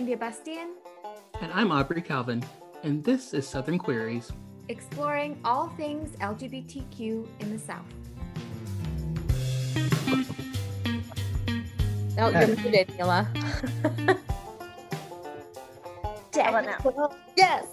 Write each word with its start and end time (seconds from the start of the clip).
India 0.00 0.16
Bastian. 0.16 0.76
And 1.42 1.52
I'm 1.52 1.70
Aubrey 1.70 2.00
Calvin, 2.00 2.42
and 2.84 3.04
this 3.04 3.34
is 3.34 3.46
Southern 3.46 3.76
Queries, 3.76 4.32
exploring 4.70 5.38
all 5.44 5.68
things 5.76 6.16
LGBTQ 6.22 7.28
in 7.40 7.50
the 7.52 7.58
South. 7.58 7.84
Oh, 12.18 12.30
you're 12.30 12.56
muted, 12.56 12.96
Mila. 12.96 13.28
How 16.34 16.48
about 16.48 16.64
now? 16.64 17.10
Yes. 17.36 17.66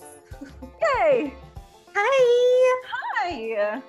Yay! 0.82 1.34
Hi. 1.96 2.82
Hi. 2.91 3.82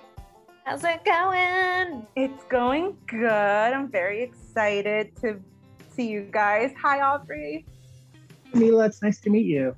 How's 0.62 0.84
it 0.84 1.04
going? 1.04 2.06
It's 2.14 2.44
going 2.44 2.96
good. 3.08 3.28
I'm 3.32 3.90
very 3.90 4.22
excited 4.22 5.16
to 5.22 5.40
see 5.90 6.06
you 6.06 6.28
guys. 6.30 6.70
Hi, 6.80 7.00
Aubrey. 7.00 7.66
Mila, 8.54 8.86
it's 8.86 9.02
nice 9.02 9.20
to 9.20 9.30
meet 9.30 9.46
you. 9.46 9.76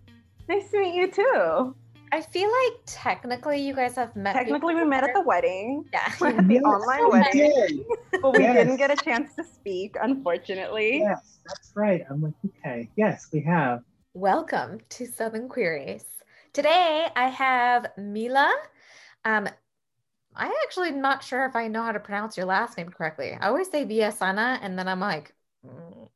Nice 0.49 0.71
to 0.71 0.81
meet 0.81 0.95
you 0.95 1.11
too. 1.11 1.75
I 2.13 2.21
feel 2.21 2.49
like 2.49 2.81
technically 2.87 3.61
you 3.61 3.75
guys 3.75 3.95
have 3.97 4.15
met. 4.17 4.33
Technically, 4.35 4.75
we 4.75 4.85
met 4.85 5.05
at 5.05 5.15
the 5.15 5.23
wedding. 5.23 5.85
Yeah. 5.93 6.01
at 6.39 6.49
the 6.49 6.59
online 6.61 7.05
we 7.05 7.11
wedding. 7.11 7.53
did. 7.69 7.81
But 8.23 8.37
we 8.37 8.43
Yes. 8.43 8.57
didn't 8.57 8.77
get 8.77 8.91
a 8.91 8.97
chance 8.97 9.35
to 9.37 9.45
speak, 9.45 9.97
unfortunately. 10.01 10.99
Yes, 10.99 11.39
that's 11.47 11.73
right. 11.75 12.03
I'm 12.11 12.23
like, 12.23 12.35
okay. 12.47 12.91
Yes, 12.97 13.29
we 13.33 13.41
have. 13.43 13.83
Welcome 14.15 14.81
to 14.91 15.07
Southern 15.07 15.49
Queries. 15.49 16.05
Today 16.53 17.07
I 17.17 17.29
have 17.29 17.87
Mila. 17.97 18.53
Um, 19.25 19.49
I'm 20.37 20.53
actually 20.65 20.91
not 20.91 21.23
sure 21.25 21.45
if 21.47 21.57
I 21.57 21.69
know 21.69 21.83
how 21.83 21.93
to 21.93 22.01
pronounce 22.01 22.37
your 22.37 22.47
last 22.47 22.77
name 22.77 22.91
correctly. 22.91 23.37
I 23.41 23.47
always 23.49 23.71
say 23.71 23.85
Villasana, 23.87 24.59
and 24.63 24.79
then 24.79 24.87
I'm 24.89 25.01
like, 25.01 25.33
mm, 25.67 26.09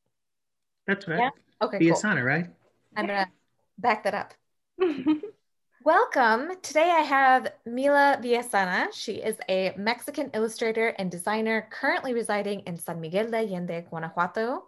That's 0.86 1.06
right. 1.08 1.18
Yeah. 1.20 1.30
Okay, 1.64 1.78
cool. 1.78 1.96
Biasana, 1.96 2.22
right? 2.22 2.46
I'm 2.94 3.06
gonna 3.06 3.30
back 3.78 4.04
that 4.04 4.12
up. 4.12 4.34
Welcome. 5.84 6.50
Today 6.60 6.90
I 6.90 7.00
have 7.00 7.52
Mila 7.64 8.18
Villasana. 8.22 8.88
She 8.92 9.12
is 9.12 9.36
a 9.48 9.72
Mexican 9.78 10.30
illustrator 10.34 10.88
and 10.98 11.10
designer 11.10 11.66
currently 11.70 12.12
residing 12.12 12.60
in 12.66 12.76
San 12.76 13.00
Miguel 13.00 13.30
de 13.30 13.38
Allende, 13.38 13.86
Guanajuato, 13.88 14.64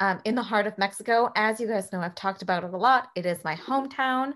um, 0.00 0.20
in 0.24 0.34
the 0.34 0.42
heart 0.42 0.66
of 0.66 0.78
Mexico. 0.78 1.30
As 1.36 1.60
you 1.60 1.68
guys 1.68 1.92
know, 1.92 2.00
I've 2.00 2.14
talked 2.14 2.40
about 2.40 2.64
it 2.64 2.72
a 2.72 2.78
lot. 2.78 3.10
It 3.14 3.26
is 3.26 3.44
my 3.44 3.54
hometown. 3.54 4.32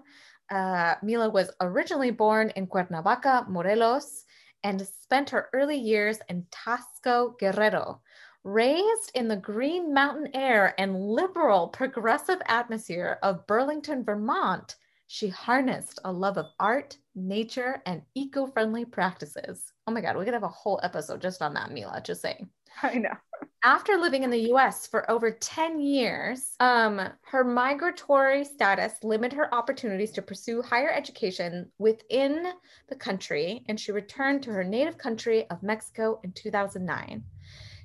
Uh, 0.50 0.96
Mila 1.02 1.30
was 1.30 1.50
originally 1.62 2.10
born 2.10 2.50
in 2.56 2.66
Cuernavaca, 2.66 3.48
Morelos, 3.48 4.26
and 4.64 4.86
spent 4.86 5.30
her 5.30 5.48
early 5.54 5.78
years 5.78 6.18
in 6.28 6.44
Taxco, 6.50 7.38
Guerrero. 7.38 8.02
Raised 8.46 9.10
in 9.16 9.26
the 9.26 9.34
green 9.34 9.92
mountain 9.92 10.30
air 10.32 10.72
and 10.78 11.00
liberal 11.00 11.66
progressive 11.66 12.40
atmosphere 12.46 13.18
of 13.24 13.44
Burlington, 13.48 14.04
Vermont, 14.04 14.76
she 15.08 15.26
harnessed 15.26 15.98
a 16.04 16.12
love 16.12 16.38
of 16.38 16.46
art, 16.60 16.96
nature, 17.16 17.82
and 17.86 18.02
eco 18.14 18.46
friendly 18.46 18.84
practices. 18.84 19.72
Oh 19.88 19.92
my 19.92 20.00
God, 20.00 20.16
we 20.16 20.24
could 20.24 20.32
have 20.32 20.44
a 20.44 20.48
whole 20.48 20.78
episode 20.84 21.20
just 21.20 21.42
on 21.42 21.54
that, 21.54 21.72
Mila, 21.72 22.00
just 22.00 22.22
saying. 22.22 22.48
I 22.84 22.98
know. 22.98 23.16
After 23.64 23.96
living 23.96 24.22
in 24.22 24.30
the 24.30 24.52
US 24.52 24.86
for 24.86 25.10
over 25.10 25.32
10 25.32 25.80
years, 25.80 26.54
um, 26.60 27.00
her 27.22 27.42
migratory 27.42 28.44
status 28.44 28.92
limited 29.02 29.34
her 29.34 29.52
opportunities 29.52 30.12
to 30.12 30.22
pursue 30.22 30.62
higher 30.62 30.92
education 30.92 31.68
within 31.78 32.52
the 32.88 32.94
country, 32.94 33.64
and 33.68 33.80
she 33.80 33.90
returned 33.90 34.44
to 34.44 34.52
her 34.52 34.62
native 34.62 34.98
country 34.98 35.50
of 35.50 35.64
Mexico 35.64 36.20
in 36.22 36.30
2009. 36.30 37.24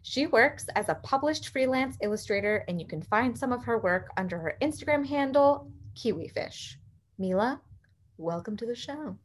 She 0.03 0.25
works 0.25 0.65
as 0.75 0.89
a 0.89 0.95
published 0.95 1.49
freelance 1.49 1.95
illustrator, 2.01 2.65
and 2.67 2.81
you 2.81 2.87
can 2.87 3.03
find 3.03 3.37
some 3.37 3.51
of 3.51 3.63
her 3.63 3.77
work 3.77 4.09
under 4.17 4.37
her 4.39 4.57
Instagram 4.59 5.05
handle, 5.05 5.71
Kiwifish. 5.95 6.75
Mila, 7.19 7.61
welcome 8.17 8.57
to 8.57 8.65
the 8.65 8.75
show. 8.75 9.15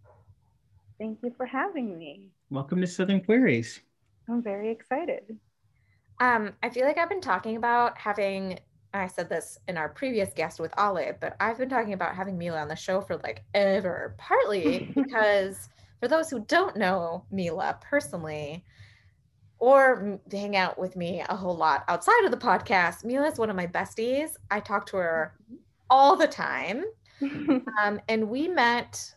Thank 0.98 1.20
you 1.22 1.32
for 1.34 1.46
having 1.46 1.96
me. 1.96 2.28
Welcome 2.50 2.82
to 2.82 2.86
Southern 2.86 3.22
Queries. 3.22 3.80
I'm 4.28 4.42
very 4.42 4.70
excited. 4.70 5.38
Um, 6.20 6.52
I 6.62 6.68
feel 6.68 6.84
like 6.84 6.98
I've 6.98 7.08
been 7.08 7.22
talking 7.22 7.56
about 7.56 7.96
having, 7.96 8.58
I 8.92 9.06
said 9.06 9.30
this 9.30 9.58
in 9.68 9.78
our 9.78 9.88
previous 9.88 10.34
guest 10.34 10.60
with 10.60 10.74
Olive, 10.76 11.16
but 11.20 11.36
I've 11.40 11.56
been 11.56 11.70
talking 11.70 11.94
about 11.94 12.14
having 12.14 12.36
Mila 12.36 12.60
on 12.60 12.68
the 12.68 12.76
show 12.76 13.00
for 13.00 13.16
like 13.16 13.44
ever, 13.54 14.14
partly 14.18 14.92
because 14.94 15.70
for 16.00 16.08
those 16.08 16.28
who 16.28 16.40
don't 16.40 16.76
know 16.76 17.24
Mila 17.30 17.78
personally, 17.80 18.62
or 19.58 20.00
m- 20.00 20.20
hang 20.30 20.56
out 20.56 20.78
with 20.78 20.96
me 20.96 21.22
a 21.28 21.34
whole 21.36 21.56
lot 21.56 21.84
outside 21.88 22.24
of 22.24 22.30
the 22.30 22.36
podcast, 22.36 23.04
Mila 23.04 23.26
is 23.28 23.38
one 23.38 23.50
of 23.50 23.56
my 23.56 23.66
besties. 23.66 24.30
I 24.50 24.60
talk 24.60 24.86
to 24.86 24.96
her 24.98 25.34
all 25.90 26.16
the 26.16 26.28
time. 26.28 26.84
Um, 27.82 27.98
and 28.10 28.28
we 28.28 28.46
met, 28.46 29.14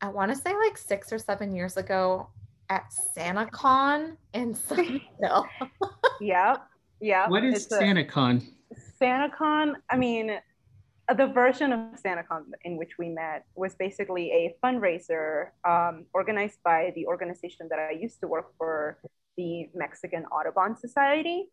I 0.00 0.08
want 0.08 0.30
to 0.30 0.36
say 0.36 0.54
like 0.54 0.78
six 0.78 1.12
or 1.12 1.18
seven 1.18 1.52
years 1.52 1.76
ago 1.76 2.28
at 2.68 2.84
SantaCon 3.16 4.16
in 4.34 4.54
Sunnyvale. 4.66 5.46
yep. 6.20 6.62
Yep. 7.00 7.28
What 7.30 7.44
is 7.44 7.64
It's 7.64 7.72
a- 7.72 7.78
SantaCon? 7.80 8.44
SantaCon, 9.00 9.74
I 9.90 9.96
mean, 9.96 10.30
uh, 11.08 11.14
the 11.14 11.26
version 11.26 11.72
of 11.72 11.80
SantaCon 12.00 12.44
in 12.64 12.76
which 12.76 12.98
we 12.98 13.08
met 13.08 13.44
was 13.56 13.74
basically 13.74 14.30
a 14.30 14.54
fundraiser 14.64 15.48
um, 15.68 16.04
organized 16.14 16.58
by 16.62 16.92
the 16.94 17.06
organization 17.06 17.66
that 17.70 17.80
I 17.80 17.90
used 17.90 18.20
to 18.20 18.28
work 18.28 18.52
for, 18.58 18.98
the 19.36 19.68
Mexican 19.74 20.24
Audubon 20.26 20.76
Society. 20.76 21.46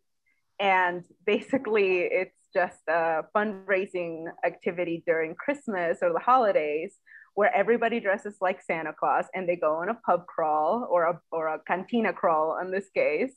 And 0.60 1.04
basically, 1.24 2.00
it's 2.00 2.34
just 2.52 2.80
a 2.88 3.24
fundraising 3.34 4.26
activity 4.44 5.02
during 5.06 5.34
Christmas 5.34 5.98
or 6.02 6.12
the 6.12 6.18
holidays 6.18 6.94
where 7.34 7.54
everybody 7.54 8.00
dresses 8.00 8.34
like 8.40 8.60
Santa 8.60 8.92
Claus 8.92 9.26
and 9.32 9.48
they 9.48 9.54
go 9.54 9.74
on 9.74 9.88
a 9.88 9.94
pub 9.94 10.26
crawl 10.26 10.88
or 10.90 11.04
a, 11.04 11.20
or 11.30 11.46
a 11.46 11.60
cantina 11.60 12.12
crawl 12.12 12.58
in 12.60 12.72
this 12.72 12.88
case. 12.90 13.36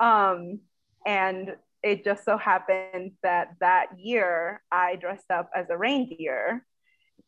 Um, 0.00 0.60
and 1.04 1.56
it 1.82 2.04
just 2.04 2.24
so 2.24 2.38
happened 2.38 3.12
that 3.22 3.56
that 3.60 3.88
year 3.98 4.62
I 4.72 4.96
dressed 4.96 5.30
up 5.30 5.50
as 5.54 5.66
a 5.68 5.76
reindeer. 5.76 6.64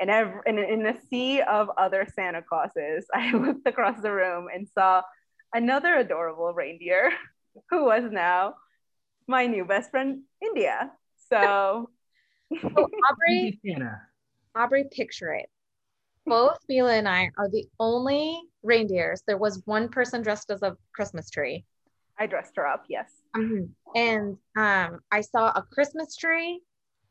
And, 0.01 0.11
and 0.11 0.59
in 0.59 0.87
a 0.87 0.97
sea 1.11 1.43
of 1.43 1.69
other 1.77 2.07
Santa 2.15 2.43
Clauses, 2.43 3.07
I 3.15 3.33
looked 3.33 3.69
across 3.69 4.01
the 4.01 4.13
room 4.13 4.49
and 4.53 4.67
saw 4.69 5.03
another 5.55 5.97
adorable 5.97 6.53
reindeer 6.53 7.13
who 7.71 7.85
was 7.85 8.05
now 8.11 8.55
my 9.27 9.47
new 9.47 9.65
best 9.65 9.91
friend, 9.91 10.23
India. 10.41 10.91
So, 11.31 11.89
So 12.61 12.69
Aubrey, 13.11 13.61
Santa. 13.65 14.01
Aubrey, 14.55 14.85
picture 14.91 15.33
it. 15.35 15.49
Both 16.27 16.59
Mila 16.69 16.95
and 16.95 17.09
I 17.09 17.31
are 17.37 17.49
the 17.49 17.67
only 17.81 18.41
reindeers. 18.63 19.23
There 19.27 19.39
was 19.39 19.63
one 19.65 19.89
person 19.89 20.23
dressed 20.23 20.51
as 20.51 20.63
a 20.63 20.77
Christmas 20.95 21.31
tree. 21.31 21.65
I 22.19 22.27
dressed 22.27 22.57
her 22.57 22.67
up, 22.67 22.85
yes. 22.89 23.11
And 23.95 24.37
um, 24.57 25.01
I 25.11 25.21
saw 25.23 25.49
a 25.49 25.63
Christmas 25.73 26.15
tree 26.17 26.61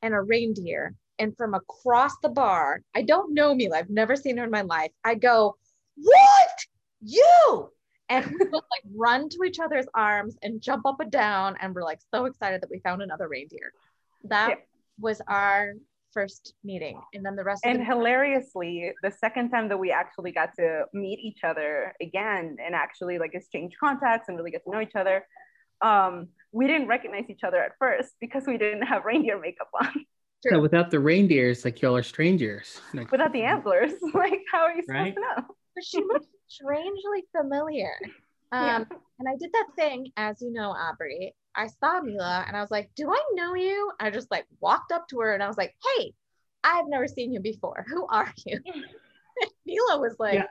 and 0.01 0.13
a 0.13 0.21
reindeer. 0.21 0.95
And 1.19 1.35
from 1.35 1.53
across 1.53 2.13
the 2.23 2.29
bar, 2.29 2.81
I 2.95 3.01
don't 3.01 3.33
know 3.33 3.53
Mila, 3.53 3.79
I've 3.79 3.89
never 3.89 4.15
seen 4.15 4.37
her 4.37 4.45
in 4.45 4.51
my 4.51 4.61
life. 4.61 4.91
I 5.03 5.15
go, 5.15 5.55
What? 5.97 6.65
You? 7.01 7.71
And 8.11 8.25
we 8.25 8.37
just 8.45 8.53
like 8.53 8.83
run 8.93 9.29
to 9.29 9.43
each 9.45 9.59
other's 9.59 9.85
arms 9.95 10.35
and 10.43 10.61
jump 10.61 10.85
up 10.85 10.99
and 10.99 11.09
down. 11.11 11.55
And 11.61 11.73
we're 11.73 11.83
like 11.83 11.99
so 12.13 12.25
excited 12.25 12.61
that 12.61 12.69
we 12.69 12.79
found 12.79 13.01
another 13.01 13.27
reindeer. 13.29 13.71
That 14.25 14.49
Yeah. 14.49 14.55
was 14.99 15.21
our 15.27 15.73
first 16.13 16.53
meeting. 16.63 17.01
And 17.13 17.25
then 17.25 17.37
the 17.37 17.43
rest 17.45 17.65
And 17.65 17.79
of 17.79 17.87
the 17.87 17.93
hilariously, 17.93 18.91
the 19.01 19.11
second 19.11 19.49
time 19.49 19.69
that 19.69 19.77
we 19.77 19.91
actually 19.91 20.33
got 20.33 20.49
to 20.57 20.83
meet 20.93 21.19
each 21.19 21.45
other 21.45 21.93
again 22.01 22.57
and 22.63 22.75
actually 22.75 23.17
like 23.17 23.33
exchange 23.33 23.73
contacts 23.79 24.27
and 24.27 24.37
really 24.37 24.51
get 24.51 24.63
to 24.65 24.71
know 24.71 24.81
each 24.81 24.95
other, 24.95 25.25
um, 25.81 26.27
we 26.51 26.67
didn't 26.67 26.87
recognize 26.89 27.29
each 27.29 27.43
other 27.45 27.63
at 27.63 27.71
first 27.79 28.15
because 28.19 28.43
we 28.45 28.57
didn't 28.57 28.81
have 28.81 29.05
reindeer 29.05 29.39
makeup 29.39 29.69
on 29.81 30.05
So 30.49 30.59
without 30.59 30.91
the 30.91 30.99
reindeers, 30.99 31.63
like 31.63 31.81
y'all 31.81 31.95
are 31.95 32.03
strangers. 32.03 32.81
Like, 32.93 33.09
without 33.09 33.31
the 33.31 33.43
antlers. 33.43 33.93
like, 34.13 34.41
how 34.51 34.63
are 34.63 34.73
you 34.75 34.81
supposed 34.83 34.89
Right. 34.99 35.15
to 35.15 35.21
know? 35.21 35.45
but 35.75 35.85
she 35.85 35.99
looked 36.03 36.27
strangely 36.55 37.23
familiar. 37.35 37.93
Um, 38.51 38.63
Yeah. 38.65 38.83
And 39.19 39.29
I 39.29 39.35
did 39.39 39.51
that 39.53 39.67
thing, 39.75 40.11
as 40.17 40.41
you 40.41 40.51
know, 40.51 40.71
Aubrey. 40.71 41.35
I 41.55 41.67
saw 41.67 42.01
Mila 42.01 42.43
and 42.47 42.55
I 42.57 42.61
was 42.61 42.71
like, 42.71 42.89
Do 42.95 43.11
I 43.11 43.21
know 43.33 43.53
you? 43.55 43.91
I 43.99 44.09
just 44.09 44.31
like 44.31 44.45
walked 44.59 44.91
up 44.91 45.07
to 45.09 45.19
her 45.19 45.33
and 45.33 45.43
I 45.43 45.47
was 45.47 45.57
like, 45.57 45.75
Hey, 45.97 46.13
I've 46.63 46.87
never 46.87 47.07
seen 47.07 47.31
you 47.33 47.39
before. 47.39 47.85
Who 47.87 48.07
are 48.07 48.33
you? 48.45 48.59
Mila 49.65 49.99
was 49.99 50.15
like, 50.19 50.35
Yeah. 50.35 50.47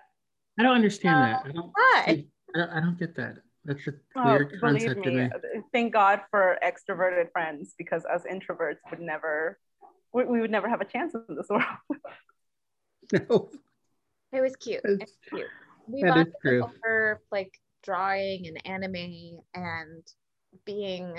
I 0.59 0.63
don't 0.63 0.75
understand 0.75 1.23
that. 1.23 1.43
I 1.47 1.53
don't, 1.53 1.73
Hi. 1.77 2.25
I 2.55 2.59
don't, 2.59 2.71
I 2.71 2.81
don't 2.81 2.99
get 2.99 3.15
that. 3.17 3.39
That's 3.65 3.87
a 3.89 3.93
Oh, 4.17 4.25
weird 4.25 4.61
believe 4.61 4.61
concept 4.61 5.05
to 5.05 5.11
me, 5.11 5.17
me. 5.25 5.31
thank 5.73 5.93
God 5.93 6.23
for 6.31 6.59
extroverted 6.65 7.31
friends 7.33 7.75
because 7.77 8.05
us 8.07 8.23
introverts 8.31 8.79
would 8.91 9.01
never, 9.01 9.59
we, 10.15 10.25
we 10.25 10.41
would 10.41 10.51
never 10.51 10.69
have 10.69 10.81
a 10.81 10.85
chance 10.87 11.15
in 11.15 11.37
this 11.37 11.49
world. 11.49 11.65
No, 13.13 13.51
It 14.33 14.41
was 14.41 14.55
cute. 14.57 14.83
That's- 14.85 15.01
It's 15.09 15.19
cute. 15.29 15.47
We 15.93 16.03
that 16.03 16.09
is 16.09 16.15
bonded 16.15 16.35
true. 16.43 16.63
over 16.63 17.21
like 17.31 17.53
drawing 17.83 18.47
and 18.47 18.67
anime 18.67 19.41
and 19.55 20.03
being 20.65 21.15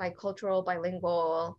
bicultural, 0.00 0.64
bilingual, 0.64 1.58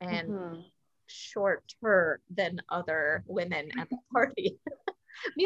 and 0.00 0.28
Mhm. 0.28 0.70
shorter 1.06 2.20
than 2.30 2.60
other 2.68 3.24
women 3.26 3.70
at 3.78 3.88
the 3.88 3.98
party. 4.12 4.58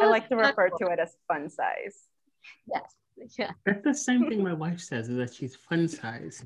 I 0.03 0.07
like 0.07 0.29
to 0.29 0.37
refer 0.37 0.71
cool. 0.71 0.79
to 0.79 0.87
it 0.93 0.99
as 0.99 1.17
fun 1.29 1.49
size. 1.49 2.09
Yes. 2.67 2.95
Yeah. 3.39 3.53
That's 3.67 3.85
the 3.85 3.95
same 3.95 4.29
thing 4.29 4.43
my 4.43 4.55
wife 4.55 4.81
says 4.81 5.09
is 5.09 5.17
that 5.17 5.35
she's 5.35 5.55
fun 5.55 5.87
size. 5.89 6.45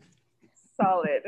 Solid. 0.76 1.22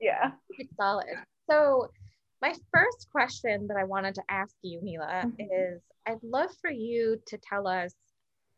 Yeah. 0.00 0.32
Pretty 0.48 0.68
solid. 0.76 1.06
So, 1.48 1.90
my 2.40 2.54
first 2.72 3.08
question 3.10 3.66
that 3.66 3.76
I 3.76 3.84
wanted 3.84 4.14
to 4.16 4.22
ask 4.28 4.54
you, 4.62 4.80
Mila, 4.80 5.24
Mhm. 5.24 5.50
is 5.50 5.82
I'd 6.06 6.22
love 6.22 6.54
for 6.60 6.70
you 6.70 7.20
to 7.26 7.38
tell 7.38 7.66
us 7.66 7.94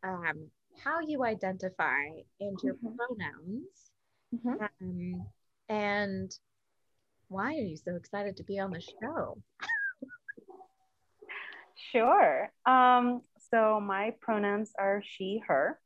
um, 0.03 0.49
how 0.83 0.99
you 0.99 1.23
identify 1.23 2.05
and 2.39 2.61
your 2.63 2.75
Mhm. 2.75 2.95
pronouns, 2.95 3.91
Mhm. 4.33 4.69
um, 4.81 5.31
and 5.69 6.39
why 7.27 7.55
are 7.55 7.61
you 7.61 7.77
so 7.77 7.95
excited 7.95 8.37
to 8.37 8.43
be 8.43 8.59
on 8.59 8.71
the 8.71 8.81
show? 8.81 9.41
Sure. 11.75 12.51
Um, 12.65 13.23
so 13.37 13.79
my 13.79 14.11
pronouns 14.21 14.73
are 14.77 15.01
she, 15.01 15.39
her, 15.47 15.79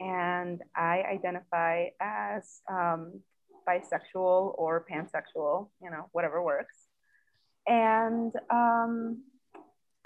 and 0.00 0.62
I 0.74 1.02
identify 1.02 1.90
as 2.00 2.62
um, 2.68 3.22
bisexual 3.68 4.54
or 4.58 4.84
pansexual, 4.84 5.70
you 5.80 5.90
know, 5.90 6.08
whatever 6.12 6.42
works. 6.42 6.85
And 7.66 8.32
um, 8.50 9.22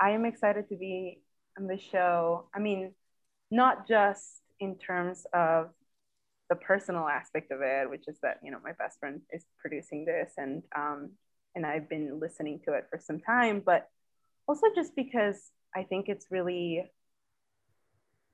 I 0.01 0.11
am 0.11 0.25
excited 0.25 0.69
to 0.71 0.77
be 0.77 1.21
on 1.59 1.67
the 1.67 1.79
show. 1.79 2.49
I 2.55 2.59
mean, 2.59 2.95
not 3.51 3.87
just 3.87 4.43
in 4.61 4.77
terms 4.77 5.27
of 5.35 5.71
the 6.49 6.57
personal 6.57 7.07
aspect 7.07 7.53
of 7.53 7.61
it, 7.63 7.89
which 7.89 8.09
is 8.09 8.19
that 8.23 8.39
you 8.43 8.51
know 8.51 8.59
my 8.63 8.73
best 8.73 8.99
friend 8.99 9.21
is 9.33 9.45
producing 9.59 10.05
this, 10.05 10.33
and 10.37 10.63
um, 10.77 11.11
and 11.55 11.67
I've 11.67 11.89
been 11.89 12.19
listening 12.19 12.61
to 12.67 12.75
it 12.75 12.87
for 12.91 12.99
some 12.99 13.21
time, 13.21 13.63
but 13.65 13.89
also 14.49 14.67
just 14.75 14.97
because 14.97 15.51
I 15.75 15.85
think 15.85 16.09
it's 16.09 16.27
really 16.31 16.91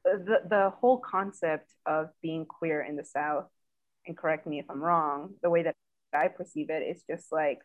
the, 0.05 0.41
the 0.49 0.73
whole 0.81 0.99
concept 0.99 1.73
of 1.85 2.09
being 2.23 2.47
queer 2.47 2.83
in 2.83 2.97
the 2.97 3.05
South, 3.05 3.47
and 4.07 4.17
correct 4.17 4.47
me 4.47 4.59
if 4.59 4.67
I'm 4.71 4.83
wrong, 4.83 5.35
the 5.43 5.51
way 5.51 5.63
that 5.65 5.75
I 6.15 6.29
perceive 6.29 6.71
it 6.71 6.83
is 6.83 7.03
just 7.09 7.33
like 7.33 7.59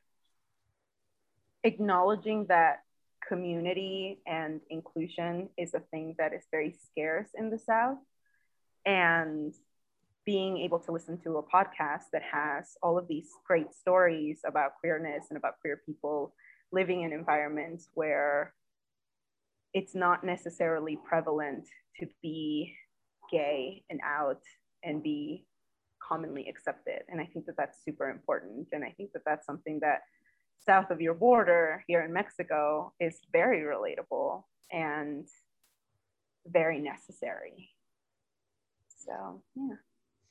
acknowledging 1.64 2.46
that 2.48 2.84
community 3.28 4.20
and 4.26 4.62
inclusion 4.70 5.50
is 5.58 5.74
a 5.74 5.80
thing 5.80 6.16
that 6.18 6.34
is 6.34 6.44
very 6.52 6.76
scarce 6.90 7.30
in 7.38 7.50
the 7.50 7.60
South. 7.60 7.98
And 8.86 9.54
being 10.26 10.58
able 10.58 10.80
to 10.80 10.92
listen 10.92 11.18
to 11.18 11.38
a 11.38 11.44
podcast 11.44 12.04
that 12.14 12.22
has 12.22 12.78
all 12.84 12.98
of 12.98 13.08
these 13.08 13.30
great 13.46 13.74
stories 13.74 14.42
about 14.46 14.74
queerness 14.80 15.26
and 15.30 15.38
about 15.38 15.60
queer 15.62 15.82
people 15.86 16.34
living 16.72 17.02
in 17.02 17.12
environments 17.12 17.90
where 17.96 18.54
it's 19.74 19.96
not 19.96 20.24
necessarily 20.24 20.98
prevalent 21.08 21.68
to 22.00 22.08
be 22.22 22.76
gay 23.32 23.84
and 23.90 24.00
out 24.04 24.42
and 24.84 25.02
be 25.02 25.46
commonly 26.06 26.48
accepted. 26.50 27.02
And 27.08 27.22
I 27.22 27.26
think 27.26 27.46
that 27.46 27.56
that's 27.58 27.84
super 27.84 28.10
important. 28.10 28.68
And 28.74 28.84
I 28.84 28.94
think 28.98 29.14
that 29.14 29.24
that's 29.26 29.46
something 29.46 29.80
that 29.82 30.02
south 30.66 30.92
of 30.92 31.02
your 31.02 31.14
border 31.14 31.84
here 31.88 32.02
in 32.02 32.14
Mexico 32.14 32.94
is 33.00 33.20
very 33.32 33.62
relatable 33.62 34.44
and 34.72 35.28
very 36.46 36.80
necessary. 36.80 37.70
So, 38.98 39.42
yeah. 39.56 39.76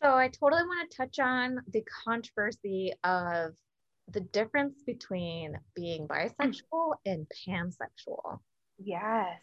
So 0.03 0.15
I 0.15 0.29
totally 0.29 0.63
want 0.63 0.91
to 0.91 0.97
touch 0.97 1.19
on 1.19 1.61
the 1.71 1.83
controversy 2.05 2.93
of 3.05 3.53
the 4.11 4.21
difference 4.21 4.83
between 4.87 5.59
being 5.77 6.09
bisexual 6.09 6.95
and 7.07 7.27
pansexual. 7.47 8.41
Yes. 8.79 9.43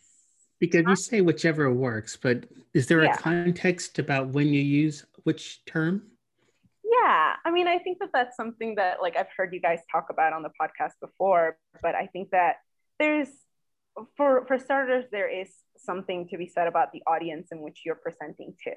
Because 0.59 0.85
you 0.87 0.95
say 0.95 1.21
whichever 1.21 1.71
works, 1.71 2.17
but 2.17 2.45
is 2.73 2.87
there 2.87 3.03
Yeah. 3.03 3.13
a 3.13 3.17
context 3.17 3.99
about 3.99 4.29
when 4.29 4.47
you 4.47 4.61
use 4.61 5.05
which 5.23 5.63
term? 5.65 6.01
Yeah, 6.89 7.33
I 7.43 7.51
mean, 7.51 7.67
I 7.67 7.79
think 7.79 7.99
that 7.99 8.09
that's 8.13 8.35
something 8.35 8.75
that 8.75 9.01
like 9.01 9.17
I've 9.17 9.27
heard 9.35 9.53
you 9.53 9.59
guys 9.59 9.79
talk 9.91 10.07
about 10.09 10.33
on 10.33 10.43
the 10.43 10.51
podcast 10.59 10.93
before, 11.01 11.57
but 11.81 11.95
I 11.95 12.07
think 12.07 12.29
that 12.31 12.57
there's 12.99 13.29
for 14.15 14.45
for 14.47 14.59
starters 14.59 15.05
there 15.11 15.29
is 15.29 15.49
something 15.77 16.27
to 16.29 16.37
be 16.37 16.47
said 16.47 16.67
about 16.67 16.91
the 16.91 17.01
audience 17.07 17.49
in 17.51 17.61
which 17.61 17.81
you're 17.85 17.95
presenting 17.95 18.53
to. 18.63 18.73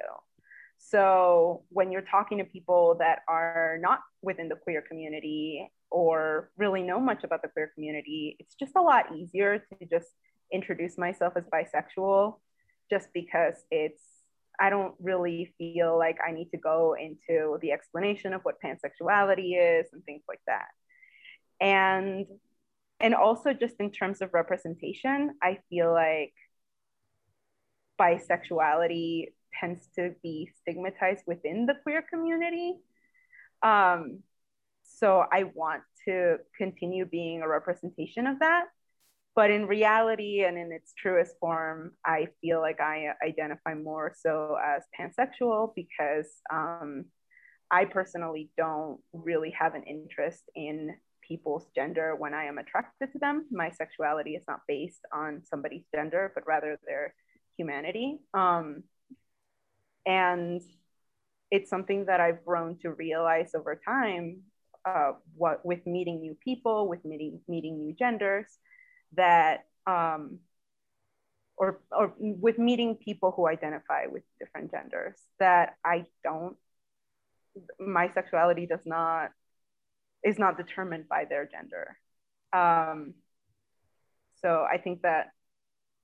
So 0.78 1.64
when 1.68 1.92
you're 1.92 2.02
talking 2.02 2.38
to 2.38 2.44
people 2.44 2.96
that 3.00 3.20
are 3.28 3.78
not 3.80 4.00
within 4.22 4.48
the 4.48 4.56
queer 4.56 4.82
community 4.82 5.70
or 5.90 6.50
really 6.56 6.82
know 6.82 6.98
much 6.98 7.22
about 7.22 7.42
the 7.42 7.48
queer 7.48 7.70
community, 7.74 8.36
it's 8.38 8.54
just 8.54 8.72
a 8.76 8.82
lot 8.82 9.14
easier 9.14 9.58
to 9.58 9.86
just 9.86 10.08
introduce 10.52 10.96
myself 10.96 11.34
as 11.36 11.44
bisexual 11.52 12.36
just 12.90 13.08
because 13.12 13.54
it's 13.70 14.02
I 14.60 14.70
don't 14.70 14.94
really 15.00 15.54
feel 15.56 15.98
like 15.98 16.18
I 16.26 16.32
need 16.32 16.50
to 16.50 16.58
go 16.58 16.94
into 17.00 17.58
the 17.62 17.72
explanation 17.72 18.34
of 18.34 18.42
what 18.42 18.56
pansexuality 18.62 19.80
is 19.80 19.86
and 19.92 20.04
things 20.04 20.22
like 20.28 20.40
that. 20.46 20.66
And 21.60 22.26
and 23.00 23.14
also 23.14 23.54
just 23.54 23.76
in 23.80 23.90
terms 23.90 24.20
of 24.20 24.34
representation, 24.34 25.30
I 25.42 25.58
feel 25.70 25.90
like 25.90 26.34
bisexuality 27.98 29.28
tends 29.58 29.88
to 29.96 30.14
be 30.22 30.50
stigmatized 30.60 31.24
within 31.26 31.64
the 31.64 31.74
queer 31.82 32.02
community. 32.02 32.74
Um, 33.62 34.22
so 34.82 35.24
I 35.32 35.44
want 35.54 35.82
to 36.06 36.36
continue 36.58 37.06
being 37.06 37.42
a 37.42 37.48
representation 37.48 38.26
of 38.26 38.38
that. 38.40 38.66
But 39.34 39.50
in 39.50 39.66
reality 39.66 40.44
and 40.44 40.58
in 40.58 40.72
its 40.72 40.92
truest 40.92 41.34
form, 41.40 41.92
I 42.04 42.28
feel 42.40 42.60
like 42.60 42.80
I 42.80 43.12
identify 43.24 43.74
more 43.74 44.12
so 44.18 44.56
as 44.62 44.82
pansexual 44.98 45.72
because 45.74 46.26
um, 46.52 47.06
I 47.70 47.84
personally 47.84 48.50
don't 48.56 49.00
really 49.12 49.50
have 49.50 49.74
an 49.74 49.84
interest 49.84 50.42
in 50.54 50.96
people's 51.26 51.66
gender 51.76 52.16
when 52.16 52.34
I 52.34 52.46
am 52.46 52.58
attracted 52.58 53.12
to 53.12 53.18
them. 53.20 53.46
My 53.52 53.70
sexuality 53.70 54.32
is 54.32 54.44
not 54.48 54.60
based 54.66 55.02
on 55.12 55.42
somebody's 55.44 55.84
gender, 55.94 56.32
but 56.34 56.44
rather 56.46 56.78
their 56.84 57.14
humanity. 57.56 58.18
Um, 58.34 58.82
and 60.04 60.60
it's 61.52 61.70
something 61.70 62.06
that 62.06 62.20
I've 62.20 62.44
grown 62.44 62.78
to 62.78 62.90
realize 62.90 63.52
over 63.54 63.80
time. 63.84 64.42
Uh, 64.84 65.12
what 65.36 65.64
with 65.64 65.86
meeting 65.86 66.20
new 66.20 66.34
people, 66.42 66.88
with 66.88 67.04
meeting 67.04 67.38
meeting 67.46 67.76
new 67.76 67.92
genders, 67.92 68.46
that 69.16 69.66
um, 69.86 70.38
or 71.56 71.80
or 71.90 72.14
with 72.18 72.58
meeting 72.58 72.96
people 72.96 73.32
who 73.32 73.46
identify 73.46 74.06
with 74.06 74.22
different 74.38 74.70
genders, 74.70 75.16
that 75.38 75.76
I 75.84 76.06
don't. 76.24 76.56
My 77.78 78.10
sexuality 78.14 78.66
does 78.66 78.86
not 78.86 79.30
is 80.22 80.38
not 80.38 80.56
determined 80.56 81.08
by 81.08 81.24
their 81.28 81.46
gender. 81.46 81.96
Um, 82.52 83.14
so 84.42 84.66
I 84.70 84.78
think 84.78 85.02
that 85.02 85.30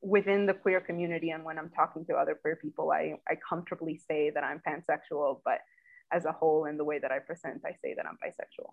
within 0.00 0.46
the 0.46 0.54
queer 0.54 0.80
community 0.80 1.30
and 1.30 1.44
when 1.44 1.58
I'm 1.58 1.70
talking 1.70 2.04
to 2.06 2.14
other 2.14 2.34
queer 2.34 2.56
people, 2.56 2.90
I, 2.90 3.14
I 3.28 3.36
comfortably 3.48 4.00
say 4.08 4.30
that 4.30 4.44
I'm 4.44 4.60
pansexual, 4.66 5.40
but 5.44 5.58
as 6.12 6.24
a 6.24 6.32
whole, 6.32 6.66
in 6.66 6.76
the 6.76 6.84
way 6.84 6.98
that 6.98 7.10
I 7.10 7.18
present, 7.18 7.62
I 7.64 7.72
say 7.82 7.94
that 7.96 8.06
I'm 8.06 8.16
bisexual. 8.24 8.70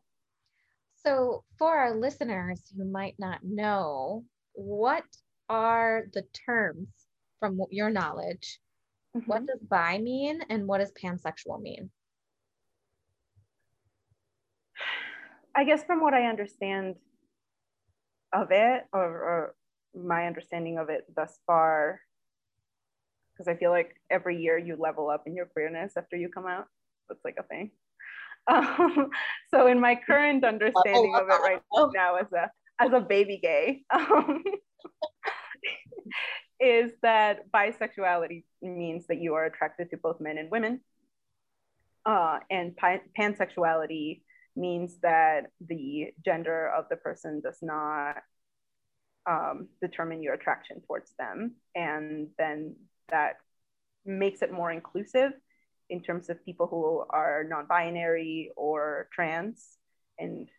So, 1.05 1.43
for 1.57 1.75
our 1.77 1.95
listeners 1.95 2.61
who 2.75 2.85
might 2.85 3.15
not 3.19 3.43
know, 3.43 4.25
what 4.53 5.03
are 5.49 6.05
the 6.13 6.23
terms 6.47 6.87
from 7.39 7.59
your 7.71 7.89
knowledge? 7.89 8.59
What 9.25 9.43
Mhm. 9.43 9.47
does 9.47 9.59
bi 9.63 9.97
mean 9.97 10.41
and 10.49 10.67
what 10.67 10.79
does 10.79 10.91
pansexual 10.93 11.61
mean? 11.61 11.91
I 15.55 15.65
guess 15.65 15.83
from 15.83 16.01
what 16.01 16.13
I 16.13 16.27
understand 16.27 16.99
of 18.31 18.51
it, 18.51 18.87
or, 18.93 19.03
or 19.03 19.55
my 19.93 20.25
understanding 20.25 20.77
of 20.77 20.89
it 20.89 21.05
thus 21.13 21.39
far, 21.45 22.01
because 23.33 23.47
I 23.47 23.55
feel 23.55 23.71
like 23.71 23.99
every 24.09 24.37
year 24.41 24.57
you 24.57 24.75
level 24.75 25.09
up 25.09 25.27
in 25.27 25.35
your 25.35 25.45
queerness 25.45 25.97
after 25.97 26.15
you 26.15 26.29
come 26.29 26.47
out. 26.47 26.67
That's 27.09 27.23
like 27.25 27.37
a 27.37 27.43
thing. 27.43 27.71
Um, 28.47 29.09
so 29.53 29.67
in 29.67 29.79
my 29.79 29.95
current 29.95 30.43
understanding 30.43 31.15
of 31.15 31.27
it 31.29 31.41
right 31.41 31.61
now 31.93 32.15
as 32.15 32.31
a 32.33 32.49
as 32.79 32.91
a 32.91 32.99
baby 32.99 33.39
gay, 33.41 33.83
um, 33.91 34.43
is 36.59 36.91
that 37.01 37.51
bisexuality 37.51 38.43
means 38.61 39.05
that 39.07 39.21
you 39.21 39.35
are 39.35 39.45
attracted 39.45 39.89
to 39.91 39.97
both 39.97 40.19
men 40.19 40.37
and 40.37 40.49
women, 40.49 40.81
uh, 42.05 42.39
and 42.49 42.75
pi- 42.75 43.01
pansexuality 43.17 44.21
means 44.55 44.97
that 45.01 45.47
the 45.67 46.13
gender 46.23 46.67
of 46.67 46.85
the 46.89 46.95
person 46.95 47.41
does 47.41 47.59
not 47.61 48.17
um, 49.29 49.67
determine 49.81 50.21
your 50.21 50.33
attraction 50.33 50.81
towards 50.85 51.13
them. 51.17 51.55
And 51.75 52.27
then 52.37 52.75
that 53.09 53.37
makes 54.05 54.41
it 54.41 54.51
more 54.51 54.71
inclusive 54.71 55.31
in 55.93 56.01
terms 56.01 56.27
of 56.27 56.43
people 56.43 56.65
who 56.65 57.05
are 57.11 57.45
non 57.47 57.67
binary 57.67 58.49
or 58.57 59.07
trans 59.13 59.77
and 60.17 60.49